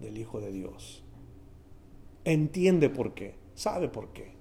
del 0.00 0.18
Hijo 0.18 0.40
de 0.40 0.52
Dios. 0.52 1.02
Entiende 2.24 2.90
por 2.90 3.14
qué, 3.14 3.34
sabe 3.54 3.88
por 3.88 4.08
qué. 4.08 4.32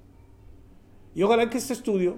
Y 1.13 1.23
ojalá 1.23 1.49
que 1.49 1.57
este 1.57 1.73
estudio 1.73 2.17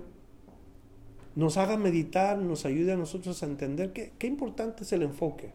nos 1.36 1.58
haga 1.58 1.78
meditar, 1.78 2.38
nos 2.38 2.66
ayude 2.66 2.94
a 2.94 2.98
nosotros 2.98 3.42
a 3.42 3.46
entender 3.46 3.92
qué, 3.92 4.28
importante 4.28 4.84
es 4.84 4.94
el 4.94 5.02
enfoque. 5.02 5.54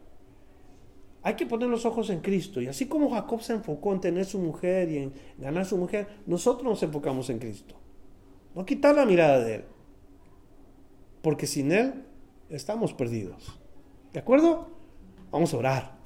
Hay 1.21 1.35
que 1.35 1.45
poner 1.45 1.67
los 1.69 1.85
ojos 1.85 2.09
en 2.09 2.21
Cristo. 2.21 2.61
Y 2.61 2.67
así 2.67 2.87
como 2.87 3.11
Jacob 3.11 3.41
se 3.41 3.53
enfocó 3.53 3.93
en 3.93 3.99
tener 3.99 4.25
su 4.25 4.39
mujer 4.39 4.89
y 4.89 4.97
en 4.97 5.13
ganar 5.37 5.65
su 5.65 5.77
mujer, 5.77 6.07
nosotros 6.25 6.63
nos 6.63 6.83
enfocamos 6.83 7.29
en 7.29 7.39
Cristo. 7.39 7.75
No 8.55 8.65
quitar 8.65 8.95
la 8.95 9.05
mirada 9.05 9.39
de 9.39 9.55
Él. 9.55 9.63
Porque 11.21 11.45
sin 11.45 11.71
Él 11.71 12.05
estamos 12.49 12.93
perdidos. 12.93 13.59
¿De 14.13 14.19
acuerdo? 14.19 14.69
Vamos 15.31 15.53
a 15.53 15.57
orar. 15.57 15.99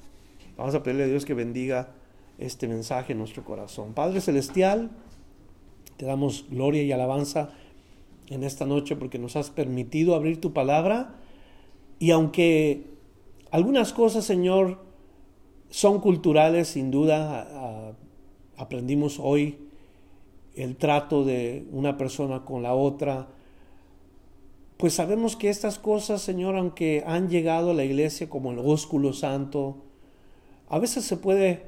Vamos 0.56 0.74
a 0.74 0.82
pedirle 0.82 1.04
a 1.04 1.06
Dios 1.06 1.24
que 1.24 1.34
bendiga 1.34 1.94
este 2.38 2.66
mensaje 2.66 3.12
en 3.12 3.18
nuestro 3.18 3.44
corazón. 3.44 3.94
Padre 3.94 4.20
Celestial, 4.20 4.90
te 5.96 6.06
damos 6.06 6.46
gloria 6.50 6.82
y 6.82 6.92
alabanza 6.92 7.50
en 8.28 8.42
esta 8.42 8.66
noche 8.66 8.96
porque 8.96 9.18
nos 9.18 9.36
has 9.36 9.50
permitido 9.50 10.14
abrir 10.14 10.40
tu 10.40 10.52
palabra. 10.52 11.14
Y 11.98 12.10
aunque 12.10 12.86
algunas 13.50 13.92
cosas, 13.92 14.24
Señor, 14.24 14.78
son 15.74 15.98
culturales, 15.98 16.68
sin 16.68 16.92
duda, 16.92 17.96
aprendimos 18.56 19.18
hoy 19.18 19.58
el 20.54 20.76
trato 20.76 21.24
de 21.24 21.66
una 21.72 21.98
persona 21.98 22.44
con 22.44 22.62
la 22.62 22.74
otra, 22.74 23.26
pues 24.76 24.94
sabemos 24.94 25.34
que 25.34 25.48
estas 25.48 25.80
cosas, 25.80 26.22
Señor, 26.22 26.54
aunque 26.54 27.02
han 27.04 27.28
llegado 27.28 27.72
a 27.72 27.74
la 27.74 27.82
iglesia 27.82 28.30
como 28.30 28.52
el 28.52 28.60
ósculo 28.60 29.12
santo, 29.12 29.78
a 30.68 30.78
veces 30.78 31.06
se 31.06 31.16
puede 31.16 31.64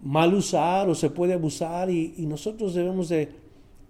mal 0.00 0.32
usar 0.32 0.88
o 0.88 0.94
se 0.94 1.10
puede 1.10 1.34
abusar 1.34 1.90
y, 1.90 2.14
nosotros 2.18 2.72
debemos 2.72 3.08
de 3.08 3.30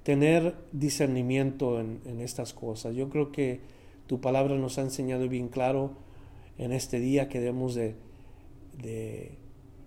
tener 0.05 0.55
discernimiento 0.73 1.81
en, 1.81 2.21
estas 2.23 2.55
cosas. 2.55 2.97
Yo 2.97 3.11
creo 3.11 3.31
que 3.31 3.61
tu 4.07 4.23
palabra 4.23 4.57
nos 4.57 4.79
ha 4.79 4.81
enseñado 4.81 5.29
bien 5.29 5.49
claro 5.49 5.91
en 6.57 6.73
este 6.73 6.99
día 6.99 7.29
que 7.29 7.41
debemos 7.41 7.75
de, 7.75 8.08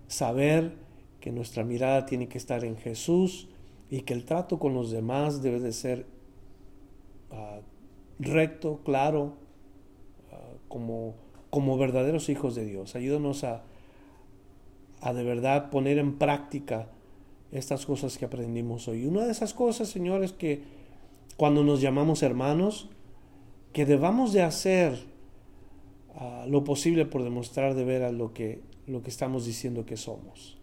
saber 0.06 0.74
que 1.20 1.32
nuestra 1.32 1.64
mirada 1.64 2.04
tiene 2.04 2.28
que 2.28 2.36
estar 2.36 2.64
en 2.64 2.76
Jesús 2.76 3.48
y 3.90 4.02
que 4.02 4.12
el 4.12 4.24
trato 4.24 4.58
con 4.58 4.74
los 4.74 4.90
demás 4.90 5.42
debe 5.42 5.60
de 5.60 5.72
ser 5.72 6.06
ah, 7.30 7.60
recto, 8.18 8.80
claro, 8.84 9.34
ah, 10.32 10.36
como, 10.68 11.14
como 11.50 11.78
verdaderos 11.78 12.28
hijos 12.28 12.54
de 12.54 12.64
Dios. 12.64 12.96
Ayúdanos 12.96 13.44
a, 13.44 13.62
a 15.00 15.12
de 15.12 15.22
verdad 15.22 15.70
poner 15.70 15.98
en 15.98 16.18
práctica 16.18 16.88
estas 17.52 17.86
cosas 17.86 18.18
que 18.18 18.24
aprendimos 18.24 18.88
hoy. 18.88 19.06
Una 19.06 19.24
de 19.24 19.32
esas 19.32 19.54
cosas, 19.54 19.88
Señor, 19.88 20.24
es 20.24 20.32
que 20.32 20.62
cuando 21.36 21.62
nos 21.62 21.80
llamamos 21.80 22.22
hermanos, 22.22 22.88
que 23.72 23.86
debamos 23.86 24.32
de 24.32 24.42
hacer 24.42 25.04
ah, 26.16 26.46
lo 26.48 26.64
posible 26.64 27.04
por 27.06 27.22
demostrar 27.22 27.74
de 27.74 27.84
veras 27.84 28.12
lo 28.12 28.32
que, 28.32 28.60
lo 28.86 29.02
que 29.02 29.10
estamos 29.10 29.46
diciendo 29.46 29.86
que 29.86 29.96
somos. 29.96 30.58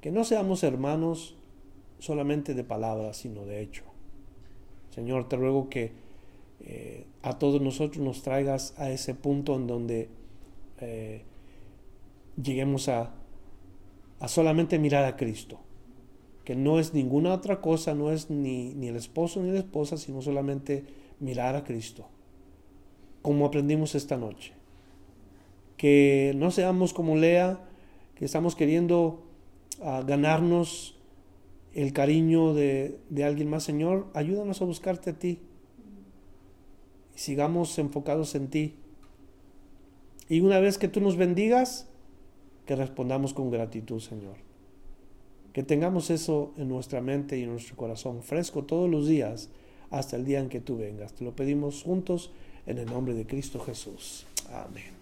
Que 0.00 0.10
no 0.10 0.24
seamos 0.24 0.62
hermanos 0.62 1.36
solamente 1.98 2.54
de 2.54 2.64
palabras, 2.64 3.16
sino 3.16 3.44
de 3.44 3.60
hecho. 3.60 3.84
Señor, 4.90 5.28
te 5.28 5.36
ruego 5.36 5.68
que 5.68 5.92
eh, 6.60 7.06
a 7.22 7.38
todos 7.38 7.60
nosotros 7.60 8.04
nos 8.04 8.22
traigas 8.22 8.74
a 8.78 8.90
ese 8.90 9.14
punto 9.14 9.54
en 9.56 9.66
donde 9.66 10.08
eh, 10.80 11.22
lleguemos 12.36 12.88
a 12.88 13.14
a 14.22 14.28
solamente 14.28 14.78
mirar 14.78 15.04
a 15.04 15.16
Cristo, 15.16 15.58
que 16.44 16.54
no 16.54 16.78
es 16.78 16.94
ninguna 16.94 17.34
otra 17.34 17.60
cosa, 17.60 17.92
no 17.92 18.12
es 18.12 18.30
ni, 18.30 18.72
ni 18.72 18.86
el 18.86 18.94
esposo 18.94 19.42
ni 19.42 19.50
la 19.50 19.58
esposa, 19.58 19.96
sino 19.96 20.22
solamente 20.22 20.84
mirar 21.18 21.56
a 21.56 21.64
Cristo, 21.64 22.06
como 23.20 23.46
aprendimos 23.46 23.96
esta 23.96 24.16
noche. 24.16 24.52
Que 25.76 26.32
no 26.36 26.50
seamos 26.50 26.92
como 26.92 27.16
Lea, 27.16 27.60
que 28.14 28.24
estamos 28.24 28.54
queriendo 28.54 29.24
ah, 29.82 30.02
ganarnos 30.06 30.96
el 31.74 31.92
cariño 31.92 32.54
de, 32.54 32.98
alguien 33.24 33.48
más, 33.48 33.64
Señor, 33.64 34.06
ayúdanos 34.14 34.60
a 34.60 34.64
buscarte 34.64 35.10
a 35.10 35.18
ti. 35.18 35.40
Y 37.14 37.18
sigamos 37.18 37.78
enfocados 37.78 38.34
en 38.34 38.48
ti. 38.48 38.74
Y 40.28 40.40
una 40.40 40.60
vez 40.60 40.78
que 40.78 40.88
tú 40.88 41.00
nos 41.00 41.16
bendigas, 41.16 41.88
que 42.66 42.76
respondamos 42.76 43.34
con 43.34 43.50
gratitud, 43.50 44.00
Señor. 44.00 44.36
Que 45.52 45.62
tengamos 45.62 46.10
eso 46.10 46.52
en 46.56 46.68
nuestra 46.68 47.00
mente 47.00 47.38
y 47.38 47.42
en 47.42 47.50
nuestro 47.50 47.76
corazón 47.76 48.22
fresco 48.22 48.64
todos 48.64 48.88
los 48.88 49.06
días 49.06 49.50
hasta 49.90 50.16
el 50.16 50.24
día 50.24 50.40
en 50.40 50.48
que 50.48 50.60
tú 50.60 50.78
vengas. 50.78 51.12
Te 51.12 51.24
lo 51.24 51.36
pedimos 51.36 51.82
juntos 51.82 52.32
en 52.66 52.78
el 52.78 52.86
nombre 52.86 53.14
de 53.14 53.26
Cristo 53.26 53.60
Jesús. 53.60 54.26
Amén. 54.50 55.01